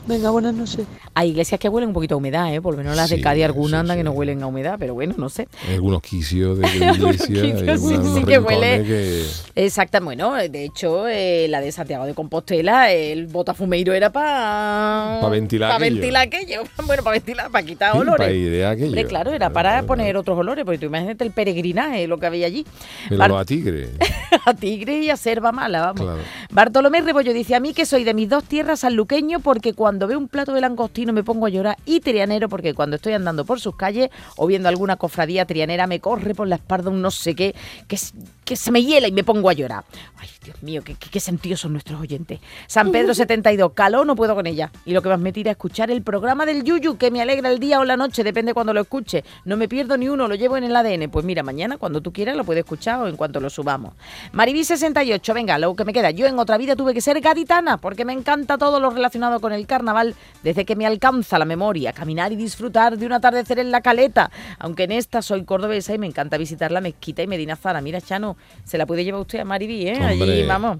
Venga, 0.06 0.30
buenas 0.30 0.54
noches. 0.54 0.86
Hay 1.18 1.30
iglesias 1.30 1.58
que 1.58 1.70
huelen 1.70 1.88
un 1.88 1.94
poquito 1.94 2.14
a 2.14 2.18
humedad, 2.18 2.52
¿eh? 2.54 2.60
Por 2.60 2.74
lo 2.74 2.78
menos 2.78 2.94
las 2.94 3.08
de 3.08 3.22
Cádiz 3.22 3.46
algunas 3.46 3.70
sí, 3.70 3.76
andan 3.76 3.96
que 3.96 4.04
no 4.04 4.10
huelen 4.10 4.42
a 4.42 4.46
humedad, 4.48 4.76
pero 4.78 4.92
bueno, 4.92 5.14
no 5.16 5.30
sé. 5.30 5.48
Hay 5.66 5.76
algunos 5.76 6.02
quicios 6.02 6.58
de 6.58 6.66
iglesia, 6.76 7.06
hay 7.08 7.16
quicios, 7.16 7.60
sí, 7.80 7.94
algunos 7.94 8.18
sí, 8.18 8.24
que 8.24 8.38
huele. 8.38 8.84
que- 8.84 9.24
Exacto, 9.64 9.98
bueno, 10.02 10.34
de 10.34 10.64
hecho, 10.64 11.08
eh, 11.08 11.46
la 11.48 11.62
de 11.62 11.72
Santiago 11.72 12.04
de 12.04 12.12
Compostela, 12.12 12.92
el 12.92 13.28
botafumeiro 13.28 13.94
era 13.94 14.12
para... 14.12 15.18
Pa 15.22 15.28
ventilar 15.30 15.70
Para 15.70 15.76
aquello. 15.84 15.94
ventilar 16.00 16.22
aquello. 16.26 16.62
Bueno, 16.86 17.02
para 17.02 17.14
ventilar, 17.14 17.50
para 17.50 17.66
quitar 17.66 17.96
olores. 17.96 18.18
para 18.18 18.32
idear 18.32 18.72
aquello. 18.72 18.88
Hombre, 18.88 19.06
claro, 19.06 19.32
era 19.32 19.48
para 19.50 19.82
poner 19.84 20.16
otros 20.18 20.38
olores, 20.38 20.64
porque 20.66 20.78
tú 20.78 20.86
imagínate 20.86 21.24
el 21.24 21.30
peregrinaje, 21.30 22.06
lo 22.06 22.18
que 22.18 22.26
había 22.26 22.46
allí. 22.46 22.66
Pero 23.08 23.18
Bar- 23.18 23.32
a 23.40 23.44
tigre. 23.46 23.88
a 24.44 24.52
tigre 24.54 24.98
y 25.00 25.08
a 25.10 25.16
serva 25.16 25.50
mala, 25.50 25.80
vamos. 25.80 26.02
Claro. 26.02 26.18
Bartolomé 26.50 27.00
Rebollo 27.00 27.32
dice 27.32 27.54
a 27.54 27.60
mí 27.60 27.72
que 27.72 27.86
soy 27.86 28.04
de 28.04 28.12
mis 28.12 28.28
dos 28.28 28.44
tierras 28.44 28.80
sanluqueño 28.80 29.40
porque 29.40 29.72
cuando 29.72 30.06
veo 30.06 30.18
un 30.18 30.28
plato 30.28 30.52
de 30.52 30.60
langostino 30.60 31.05
me 31.12 31.24
pongo 31.24 31.46
a 31.46 31.48
llorar. 31.48 31.76
Y 31.86 32.00
trianero 32.00 32.48
porque 32.48 32.74
cuando 32.74 32.96
estoy 32.96 33.12
andando 33.14 33.44
por 33.44 33.60
sus 33.60 33.76
calles 33.76 34.10
o 34.36 34.46
viendo 34.46 34.68
alguna 34.68 34.96
cofradía 34.96 35.44
trianera 35.46 35.86
me 35.86 36.00
corre 36.00 36.34
por 36.34 36.48
la 36.48 36.56
espalda 36.56 36.90
un 36.90 37.02
no 37.02 37.10
sé 37.10 37.34
qué 37.34 37.54
que, 37.88 37.96
s- 37.96 38.12
que 38.46 38.54
se 38.56 38.70
me 38.70 38.82
hiela 38.82 39.08
y 39.08 39.12
me 39.12 39.24
pongo 39.24 39.50
a 39.50 39.52
llorar. 39.52 39.84
Ay, 40.18 40.28
Dios 40.42 40.62
mío, 40.62 40.82
qué, 40.84 40.94
qué, 40.94 41.10
qué 41.10 41.18
sentidos 41.18 41.60
son 41.60 41.72
nuestros 41.72 42.00
oyentes. 42.00 42.38
San 42.68 42.92
Pedro 42.92 43.12
72, 43.14 43.72
calor 43.72 44.06
no 44.06 44.14
puedo 44.14 44.36
con 44.36 44.46
ella. 44.46 44.70
Y 44.84 44.92
lo 44.92 45.02
que 45.02 45.08
más 45.08 45.18
me 45.18 45.32
tira 45.32 45.50
es 45.50 45.56
escuchar 45.56 45.90
el 45.90 46.02
programa 46.02 46.46
del 46.46 46.62
Yuyu 46.62 46.96
que 46.96 47.10
me 47.10 47.20
alegra 47.20 47.50
el 47.50 47.58
día 47.58 47.80
o 47.80 47.84
la 47.84 47.96
noche, 47.96 48.22
depende 48.22 48.54
cuando 48.54 48.72
lo 48.72 48.80
escuche. 48.80 49.24
No 49.44 49.56
me 49.56 49.68
pierdo 49.68 49.96
ni 49.96 50.08
uno, 50.08 50.28
lo 50.28 50.36
llevo 50.36 50.56
en 50.56 50.62
el 50.62 50.76
ADN. 50.76 51.10
Pues 51.10 51.24
mira, 51.24 51.42
mañana 51.42 51.76
cuando 51.76 52.00
tú 52.00 52.12
quieras 52.12 52.36
lo 52.36 52.44
puedes 52.44 52.62
escuchar 52.62 53.00
o 53.00 53.08
en 53.08 53.16
cuanto 53.16 53.40
lo 53.40 53.50
subamos. 53.50 53.94
Maribí 54.30 54.62
68, 54.62 55.34
venga, 55.34 55.58
lo 55.58 55.74
que 55.74 55.84
me 55.84 55.92
queda. 55.92 56.12
Yo 56.12 56.26
en 56.26 56.38
otra 56.38 56.56
vida 56.56 56.76
tuve 56.76 56.94
que 56.94 57.00
ser 57.00 57.20
gaditana 57.20 57.78
porque 57.78 58.04
me 58.04 58.12
encanta 58.12 58.58
todo 58.58 58.78
lo 58.78 58.90
relacionado 58.90 59.40
con 59.40 59.52
el 59.52 59.66
carnaval 59.66 60.14
desde 60.44 60.64
que 60.64 60.76
me 60.76 60.86
alcanza 60.86 61.36
la 61.40 61.44
memoria, 61.44 61.92
caminar 61.92 62.32
y 62.32 62.36
disfrutar 62.36 62.96
de 62.96 63.06
un 63.06 63.12
atardecer 63.12 63.58
en 63.58 63.72
la 63.72 63.80
caleta. 63.80 64.30
Aunque 64.60 64.84
en 64.84 64.92
esta 64.92 65.20
soy 65.20 65.44
cordobesa 65.44 65.92
y 65.94 65.98
me 65.98 66.06
encanta 66.06 66.36
visitar 66.36 66.70
la 66.70 66.80
mezquita 66.80 67.24
y 67.24 67.26
Medina 67.26 67.56
Zara. 67.56 67.80
Mira, 67.80 68.00
Chano, 68.00 68.35
se 68.64 68.78
la 68.78 68.86
puede 68.86 69.04
llevar 69.04 69.20
usted 69.20 69.40
a 69.40 69.44
Maribí, 69.44 69.86
¿eh? 69.88 69.98
Allí, 70.00 70.44
vamos. 70.44 70.78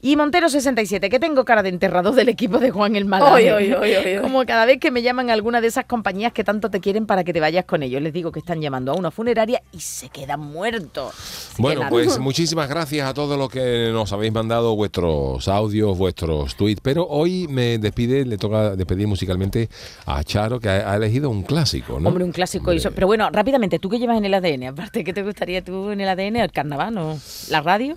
Y 0.00 0.14
Montero 0.14 0.48
67, 0.48 1.10
que 1.10 1.18
tengo 1.18 1.44
cara 1.44 1.64
de 1.64 1.70
enterrador 1.70 2.14
del 2.14 2.28
equipo 2.28 2.58
de 2.58 2.70
Juan 2.70 2.94
el 2.94 3.04
Malaje. 3.04 3.52
Oy, 3.52 3.72
oy, 3.72 3.72
oy, 3.72 3.94
oy, 3.96 4.14
oy. 4.16 4.22
Como 4.22 4.46
cada 4.46 4.64
vez 4.64 4.78
que 4.78 4.92
me 4.92 5.02
llaman 5.02 5.28
a 5.28 5.32
alguna 5.32 5.60
de 5.60 5.66
esas 5.66 5.86
compañías 5.86 6.32
que 6.32 6.44
tanto 6.44 6.70
te 6.70 6.78
quieren 6.80 7.04
para 7.04 7.24
que 7.24 7.32
te 7.32 7.40
vayas 7.40 7.64
con 7.64 7.82
ellos. 7.82 8.00
Les 8.00 8.12
digo 8.12 8.30
que 8.30 8.38
están 8.38 8.60
llamando 8.60 8.92
a 8.92 8.94
una 8.94 9.10
funeraria 9.10 9.60
y 9.72 9.80
se 9.80 10.08
quedan 10.08 10.38
muertos. 10.38 11.12
Así 11.18 11.60
Bueno, 11.60 11.82
pues 11.90 12.20
muchísimas 12.20 12.68
gracias 12.68 13.08
a 13.08 13.12
todos 13.12 13.36
los 13.36 13.50
que 13.50 13.90
nos 13.92 14.12
habéis 14.12 14.32
mandado 14.32 14.76
vuestros 14.76 15.48
audios, 15.48 15.98
vuestros 15.98 16.54
tweets. 16.54 16.80
Pero 16.80 17.04
hoy 17.08 17.48
me 17.48 17.78
despide, 17.78 18.24
le 18.24 18.38
toca 18.38 18.76
despedir 18.76 19.08
musicalmente 19.08 19.68
a 20.06 20.22
Charo, 20.22 20.60
que 20.60 20.68
ha, 20.68 20.92
ha 20.92 20.94
elegido 20.96 21.28
un 21.28 21.42
clásico, 21.42 21.98
¿no? 21.98 22.10
Hombre, 22.10 22.22
un 22.22 22.30
clásico. 22.30 22.72
y 22.72 22.78
so- 22.78 22.92
Pero 22.92 23.08
bueno, 23.08 23.30
rápidamente, 23.32 23.80
¿tú 23.80 23.88
qué 23.88 23.98
llevas 23.98 24.18
en 24.18 24.26
el 24.26 24.34
ADN? 24.34 24.68
Aparte, 24.68 25.02
¿qué 25.02 25.12
te 25.12 25.24
gustaría 25.24 25.64
tú 25.64 25.90
en 25.90 26.00
el 26.00 26.08
ADN? 26.08 26.36
¿El 26.36 26.52
carnaval 26.52 26.96
o 26.98 27.18
la 27.50 27.62
radio? 27.62 27.96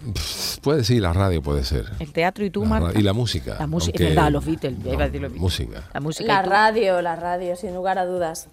Puede 0.64 0.84
sí, 0.84 1.00
la 1.00 1.14
radio 1.14 1.44
puede 1.44 1.64
ser. 1.64 1.91
¿El 2.00 2.12
teatro 2.14 2.44
y 2.46 2.50
tú, 2.50 2.64
Marta? 2.66 2.98
y 2.98 3.02
la 3.04 3.14
música. 3.14 3.56
La 3.60 3.68
música, 3.68 4.04
aunque- 4.04 4.32
los 4.32 4.46
Beatles. 4.46 4.74
iba 4.86 5.04
a 5.04 5.06
decir 5.08 5.22
los 5.22 5.32
Beatles. 5.32 5.42
Música. 5.42 5.84
La 5.94 6.00
música. 6.00 6.28
La 6.34 6.42
radio, 6.42 7.02
la 7.02 7.16
radio, 7.16 7.56
sin 7.56 7.74
lugar 7.74 7.98
a 8.00 8.06
dudas. 8.06 8.48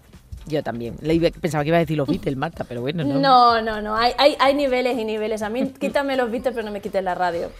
Yo 0.47 0.63
también. 0.63 0.95
Le 1.01 1.13
iba- 1.13 1.29
pensaba 1.29 1.63
que 1.63 1.67
iba 1.67 1.77
a 1.77 1.81
decir 1.81 1.97
los 1.97 2.07
Beatles, 2.09 2.35
Marta, 2.37 2.63
pero 2.63 2.81
bueno, 2.81 3.03
no. 3.03 3.19
No, 3.19 3.61
no, 3.61 3.81
no. 3.81 3.95
Hay, 3.95 4.13
hay, 4.17 4.35
hay 4.39 4.53
niveles 4.55 4.97
y 4.97 5.05
niveles. 5.05 5.41
A 5.41 5.49
mí 5.49 5.71
quítame 5.79 6.15
los 6.15 6.31
Beatles, 6.31 6.53
pero 6.55 6.65
no 6.65 6.71
me 6.71 6.81
quites 6.81 7.03
la 7.03 7.15
radio. 7.15 7.51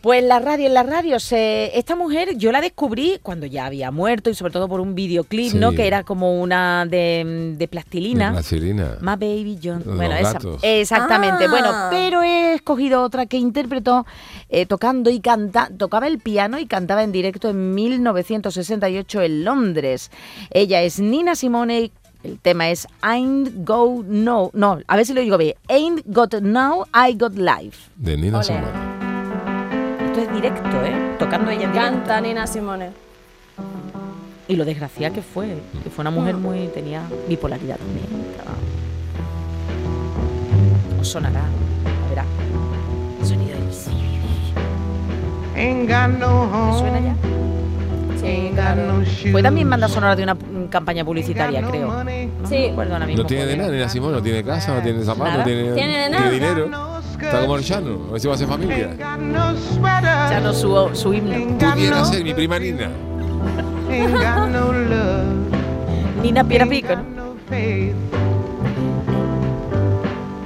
Pues 0.00 0.22
la 0.22 0.38
radio, 0.38 0.66
en 0.66 0.74
la 0.74 0.84
radio, 0.84 1.18
se, 1.18 1.76
esta 1.76 1.96
mujer 1.96 2.36
yo 2.36 2.52
la 2.52 2.60
descubrí 2.60 3.18
cuando 3.20 3.46
ya 3.46 3.66
había 3.66 3.90
muerto 3.90 4.30
y 4.30 4.34
sobre 4.34 4.52
todo 4.52 4.68
por 4.68 4.80
un 4.80 4.94
videoclip, 4.94 5.54
¿no? 5.54 5.72
Que 5.72 5.88
era 5.88 6.04
como 6.04 6.40
una 6.40 6.86
de, 6.86 7.54
de 7.58 7.68
plastilina. 7.68 8.26
De 8.26 8.32
plastilina. 8.34 8.98
My 9.00 9.16
Baby 9.16 9.58
John. 9.62 9.82
Los 9.84 9.96
bueno, 9.96 10.14
esa. 10.14 10.38
Exactamente. 10.62 11.46
Ah. 11.46 11.50
Bueno, 11.50 11.72
pero 11.90 12.22
he 12.22 12.54
escogido 12.54 13.02
otra 13.02 13.26
que 13.26 13.38
interpretó 13.38 14.06
eh, 14.48 14.66
tocando 14.66 15.10
y 15.10 15.18
canta, 15.18 15.68
tocaba 15.76 16.06
el 16.06 16.20
piano 16.20 16.60
y 16.60 16.66
cantaba 16.66 17.02
en 17.02 17.10
directo 17.10 17.50
en 17.50 17.74
1968 17.74 19.22
en 19.22 19.44
Londres. 19.44 20.12
Ella 20.50 20.80
es 20.82 21.00
Nina 21.00 21.34
Simone. 21.34 21.90
El 22.22 22.38
tema 22.38 22.70
es 22.70 22.86
Ain't 23.00 23.50
Go 23.66 24.04
No. 24.06 24.50
No, 24.52 24.78
a 24.86 24.96
ver 24.96 25.06
si 25.06 25.12
lo 25.12 25.20
digo 25.20 25.38
bien. 25.38 25.54
Ain't 25.68 26.02
Got 26.06 26.34
Now, 26.40 26.84
I 26.94 27.16
Got 27.16 27.36
Life. 27.36 27.90
De 27.96 28.16
Nina. 28.16 28.42
Simone. 28.44 28.97
Esto 30.18 30.30
es 30.30 30.42
directo, 30.42 30.84
¿eh? 30.84 31.14
Tocando 31.18 31.50
ella 31.50 31.64
en 31.66 31.72
directo. 31.72 31.90
Canta 31.96 32.20
Nina 32.20 32.46
Simone. 32.46 32.90
Y 34.48 34.56
lo 34.56 34.64
desgraciada 34.64 35.14
que 35.14 35.22
fue, 35.22 35.58
que 35.84 35.90
fue 35.90 36.02
una 36.02 36.10
mujer 36.10 36.36
muy. 36.36 36.66
tenía 36.68 37.02
bipolaridad 37.28 37.76
también. 37.76 38.06
estaba- 38.32 38.56
Os 41.00 41.06
sonará, 41.08 41.42
a 41.42 42.08
verá. 42.08 42.24
Sonido 43.22 43.56
sí. 43.70 43.90
No 45.54 46.18
¿Te 46.18 46.24
home. 46.24 46.78
suena 46.78 47.00
ya? 47.00 47.14
No 48.74 49.02
shoes. 49.04 49.30
Fue 49.32 49.42
también 49.42 49.70
banda 49.70 49.86
sonora 49.88 50.16
de 50.16 50.22
una 50.24 50.34
mm, 50.34 50.66
campaña 50.68 51.04
publicitaria, 51.04 51.60
no 51.60 51.70
creo. 51.70 51.86
money. 51.88 52.26
No 52.42 52.48
Sí. 52.48 52.56
me 52.56 52.70
acuerdo 52.70 52.94
ahora 52.94 53.06
mismo. 53.06 53.22
No 53.22 53.26
tiene 53.28 53.46
de 53.46 53.56
nada. 53.56 53.70
Nina 53.70 53.88
Simone, 53.88 54.16
no 54.16 54.22
tiene 54.22 54.42
casa, 54.42 54.74
no 54.74 54.82
tiene 54.82 55.04
zapatos, 55.04 55.38
no 55.38 55.44
tiene, 55.44 55.72
Tiene 55.74 55.98
de 55.98 56.10
nada. 56.10 56.30
dinero. 56.30 56.68
Está 57.20 57.40
como 57.40 57.56
el 57.56 57.64
Chano, 57.64 57.98
a 58.08 58.12
ver 58.12 58.20
si 58.20 58.28
va 58.28 58.34
a 58.34 58.38
ser 58.38 58.46
familia. 58.48 58.88
Ain't 58.90 58.98
got 59.00 59.18
no 59.18 59.56
sweater. 59.56 60.30
Ya 60.30 60.40
no 60.40 60.52
su, 60.54 60.90
su 60.94 61.12
himno. 61.14 61.58
Pudiera 61.58 61.98
no, 61.98 62.04
ser 62.04 62.22
mi 62.24 62.32
prima 62.34 62.58
Nina. 62.58 62.90
ain't 63.90 64.12
got 64.12 64.48
no 64.50 64.72
love. 64.72 66.22
Nina 66.22 66.44
Piera 66.44 66.64
Ain't 66.64 66.72
Pico. 66.72 66.94
got 66.94 67.04
no 67.04 67.34
faith. 67.48 67.94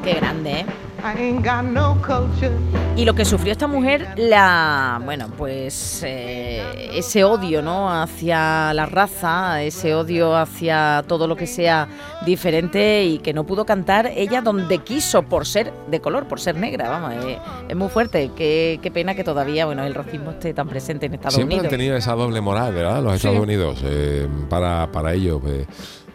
Qué 0.05 0.15
grande, 0.15 0.51
¿eh? 0.61 0.67
I 1.05 1.19
I 1.19 1.23
ain't 1.23 1.45
got 1.45 1.63
no 1.65 1.97
culture. 2.03 2.53
Y 2.97 3.05
lo 3.05 3.15
que 3.15 3.25
sufrió 3.25 3.53
esta 3.53 3.67
mujer, 3.67 4.07
la, 4.17 5.01
bueno, 5.05 5.29
pues 5.39 6.03
eh, 6.07 6.91
ese 6.95 7.25
odio, 7.25 7.63
¿no? 7.63 7.91
Hacia 7.91 8.73
la 8.75 8.85
raza, 8.87 9.63
ese 9.63 9.95
odio 9.95 10.37
hacia 10.37 11.03
todo 11.09 11.27
lo 11.27 11.35
que 11.37 11.47
sea 11.47 11.89
diferente 12.27 13.05
y 13.05 13.19
que 13.19 13.33
no 13.33 13.45
pudo 13.45 13.65
cantar 13.65 14.11
ella 14.15 14.43
donde 14.43 14.79
quiso 14.79 15.23
por 15.23 15.47
ser 15.47 15.73
de 15.91 16.01
color, 16.01 16.27
por 16.29 16.39
ser 16.39 16.57
negra, 16.57 16.89
vamos, 16.91 17.15
eh, 17.25 17.39
es 17.69 17.77
muy 17.77 17.89
fuerte. 17.89 18.31
Qué, 18.37 18.79
qué 18.83 18.91
pena 18.91 19.15
que 19.15 19.25
todavía, 19.25 19.65
bueno, 19.67 19.85
el 19.85 19.95
racismo 19.95 20.33
esté 20.33 20.53
tan 20.55 20.69
presente 20.69 21.07
en 21.07 21.15
Estados 21.15 21.35
Siempre 21.35 21.57
Unidos. 21.57 21.73
han 21.73 21.79
tenido 21.79 21.97
esa 21.97 22.13
doble 22.15 22.41
moral, 22.43 22.75
¿verdad? 22.75 23.03
Los 23.03 23.13
Sí. 23.13 23.17
Estados 23.29 23.41
Unidos. 23.41 23.79
eh, 23.85 24.29
para, 24.51 24.91
para 24.93 25.15
ellos. 25.15 25.41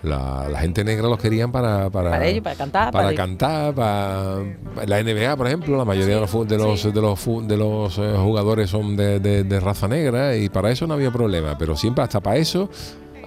La, 0.07 0.47
la 0.49 0.59
gente 0.59 0.83
negra 0.83 1.07
los 1.07 1.19
querían 1.19 1.51
para... 1.51 1.89
Para, 1.89 2.11
Para 2.11 2.25
ellos, 2.25 2.43
para 2.43 2.55
cantar, 2.55 2.91
Para 2.91 3.05
para- 3.09 3.15
cantar, 3.17 3.73
para... 3.75 4.37
La 4.85 5.03
NBA, 5.03 5.35
por 5.37 5.47
ejemplo, 5.47 5.77
la 5.77 5.85
mayoría 5.85 6.15
de 6.15 6.21
los, 6.21 6.47
de 6.47 6.57
los, 6.57 6.93
de 6.93 7.01
los, 7.01 7.19
fu- 7.19 7.41
de 7.45 7.57
los 7.57 7.97
eh, 7.97 8.13
jugadores 8.17 8.69
son 8.69 8.95
de, 8.95 9.19
de- 9.19 9.43
de 9.43 9.59
raza 9.59 9.87
negra 9.87 10.35
y 10.35 10.49
para 10.49 10.71
eso 10.71 10.87
no 10.87 10.93
había 10.93 11.11
problema. 11.11 11.57
Pero 11.57 11.75
siempre 11.75 12.03
hasta 12.03 12.19
para 12.21 12.37
eso 12.37 12.69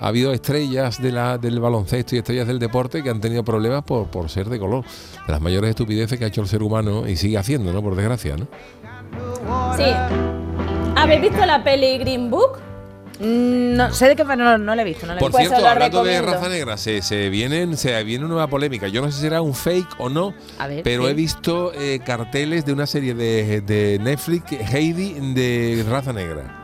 ha 0.01 0.09
habido 0.09 0.33
estrellas 0.33 1.03
de 1.03 1.13
la, 1.13 1.37
del 1.37 1.61
baloncesto 1.61 2.15
y 2.17 2.19
estrellas 2.19 2.47
del 2.47 2.59
deporte 2.59 3.03
que 3.03 3.11
han 3.11 3.21
tenido 3.21 3.45
problemas 3.45 3.83
por, 3.85 4.07
por 4.09 4.31
ser 4.31 4.49
de 4.49 4.59
color. 4.59 4.85
De 5.27 5.33
las 5.33 5.41
mayores 5.43 5.71
estupideces 5.71 6.19
que 6.19 6.25
ha 6.25 6.29
hecho 6.29 6.41
el 6.41 6.49
ser 6.49 6.63
humano 6.63 7.07
y 7.07 7.17
sigue 7.17 7.37
haciendo, 7.37 7.73
¿no? 7.73 7.83
Por 7.83 7.95
desgracia, 7.95 8.37
¿no? 8.37 8.47
Sí. 9.77 9.85
¿Habéis 10.97 11.21
visto 11.23 11.45
la 11.45 11.63
peli 11.63 11.99
Green 11.99 12.31
Book? 12.31 12.59
Mm, 13.21 13.77
No, 13.77 13.93
sé 13.93 14.09
de 14.09 14.17
qué, 14.17 14.25
no, 14.25 14.59
no 14.59 14.75
la 14.75 14.83
he 14.83 14.85
visto. 14.85 15.07
No 15.07 15.13
la 15.15 15.19
he 15.19 15.21
Por 15.21 15.29
visto. 15.31 15.37
Pues 15.39 15.49
cierto, 15.49 15.63
la 15.65 15.73
hablando 15.73 16.03
de 16.05 16.23
raza 16.23 16.49
negra, 16.49 16.77
se, 16.77 17.03
se 17.03 17.29
vienen, 17.29 17.77
se 17.77 18.03
viene 18.03 18.25
una 18.25 18.33
nueva 18.35 18.47
polémica. 18.49 18.89
Yo 18.89 19.03
no 19.03 19.09
sé 19.11 19.17
si 19.17 19.21
será 19.23 19.43
un 19.43 19.55
fake 19.55 19.97
o 19.99 20.09
no, 20.09 20.35
A 20.59 20.67
ver, 20.67 20.83
pero 20.83 21.05
sí. 21.05 21.11
he 21.11 21.15
visto 21.15 21.73
eh, 21.75 22.01
carteles 22.05 22.65
de 22.65 22.73
una 22.73 22.87
serie 22.87 23.15
de, 23.15 23.61
de 23.61 23.99
Netflix, 24.01 24.51
Heidi, 24.73 25.13
de 25.35 25.85
raza 25.89 26.13
negra. 26.13 26.57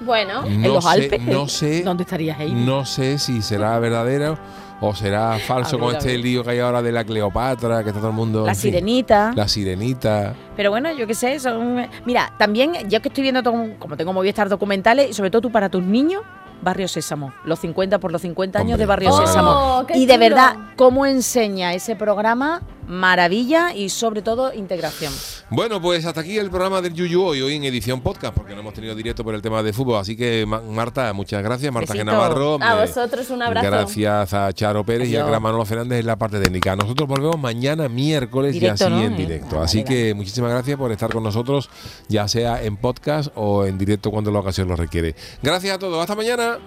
Bueno, 0.00 0.44
¿En 0.46 0.62
No 0.62 0.74
los 0.74 0.84
sé, 0.84 0.90
Alpes? 0.90 1.20
no 1.22 1.48
sé, 1.48 1.82
¿Dónde 1.82 2.04
estaría 2.04 2.34
Heidi? 2.38 2.54
no 2.54 2.86
sé 2.86 3.18
si 3.18 3.42
será 3.42 3.78
verdadero 3.80 4.38
o 4.80 4.94
será 4.94 5.38
falso 5.38 5.76
A 5.76 5.78
ver, 5.80 5.86
con 5.88 5.96
este 5.96 6.16
lío 6.18 6.44
que 6.44 6.50
hay 6.50 6.58
ahora 6.60 6.82
de 6.82 6.92
la 6.92 7.04
Cleopatra, 7.04 7.82
que 7.82 7.88
está 7.90 8.00
todo 8.00 8.10
el 8.10 8.16
mundo. 8.16 8.46
La 8.46 8.54
fin. 8.54 8.70
sirenita. 8.72 9.32
La 9.34 9.48
sirenita. 9.48 10.34
Pero 10.56 10.70
bueno, 10.70 10.92
yo 10.92 11.06
qué 11.06 11.14
sé, 11.14 11.38
son... 11.40 11.86
Mira, 12.04 12.32
también, 12.38 12.88
yo 12.88 13.00
que 13.02 13.08
estoy 13.08 13.22
viendo, 13.22 13.42
todo- 13.42 13.76
como 13.78 13.96
tengo 13.96 14.12
Movistar 14.12 14.48
documentales, 14.48 15.10
y 15.10 15.12
sobre 15.14 15.30
todo 15.30 15.42
tú 15.42 15.50
para 15.52 15.68
tus 15.68 15.82
niños, 15.82 16.22
Barrio 16.62 16.88
Sésamo. 16.88 17.32
Los 17.44 17.60
50 17.60 17.98
por 17.98 18.10
los 18.12 18.22
50 18.22 18.58
años 18.58 18.72
Hombre, 18.72 18.82
de 18.82 18.86
Barrio 18.86 19.10
oh, 19.12 19.26
Sésamo. 19.26 19.84
qué 19.86 19.96
Y 19.96 20.06
de 20.06 20.14
chulo. 20.14 20.18
verdad, 20.28 20.56
cómo 20.76 21.06
enseña 21.06 21.72
ese 21.74 21.94
programa, 21.96 22.62
maravilla 22.88 23.74
y 23.74 23.90
sobre 23.90 24.22
todo 24.22 24.52
integración. 24.52 25.12
Bueno, 25.50 25.80
pues 25.80 26.04
hasta 26.06 26.20
aquí 26.22 26.38
el 26.38 26.50
programa 26.50 26.80
del 26.80 26.94
Yuyu 26.94 27.22
hoy, 27.22 27.40
hoy 27.42 27.54
en 27.54 27.64
edición 27.64 28.00
podcast, 28.00 28.34
porque 28.34 28.54
no 28.54 28.60
hemos 28.60 28.74
tenido 28.74 28.94
directo 28.94 29.22
por 29.22 29.34
el 29.34 29.42
tema 29.42 29.62
de 29.62 29.72
fútbol. 29.72 30.00
Así 30.00 30.16
que, 30.16 30.44
Ma- 30.46 30.60
Marta, 30.60 31.12
muchas 31.12 31.42
gracias. 31.42 31.72
Marta 31.72 31.92
G. 31.92 31.98
Besito. 31.98 32.10
Navarro. 32.10 32.58
a 32.62 32.80
vosotros 32.84 33.30
un 33.30 33.42
abrazo. 33.42 33.66
Gracias 33.66 34.34
a 34.34 34.52
Charo 34.52 34.84
Pérez 34.84 35.08
y 35.08 35.16
a. 35.16 35.24
Gran 35.24 35.42
Manolo 35.42 35.64
Fernández 35.66 36.00
en 36.00 36.06
la 36.06 36.16
parte 36.16 36.40
técnica. 36.40 36.74
Nosotros 36.76 37.06
volvemos 37.08 37.38
mañana 37.38 37.88
miércoles 37.88 38.54
Directo, 38.54 38.84
y 38.84 38.86
así 38.86 38.94
¿no? 38.94 39.02
en 39.02 39.16
directo. 39.16 39.60
ah, 39.60 39.64
Así 39.64 39.82
vale, 39.82 39.88
que 39.94 40.14
muchísimas 40.14 40.50
gracias 40.50 40.76
por 40.78 40.90
estar 40.90 41.12
con 41.12 41.22
nosotros, 41.22 41.68
ya 42.08 42.26
sea 42.26 42.62
en 42.62 42.76
podcast 42.78 43.30
o 43.34 43.66
en 43.66 43.76
directo 43.78 44.10
cuando 44.10 44.30
la 44.30 44.40
ocasión 44.40 44.66
lo 44.68 44.76
requiere. 44.76 45.14
Gracias 45.42 45.74
a 45.74 45.78
todos. 45.78 46.00
Hasta 46.00 46.14
mañana. 46.16 46.58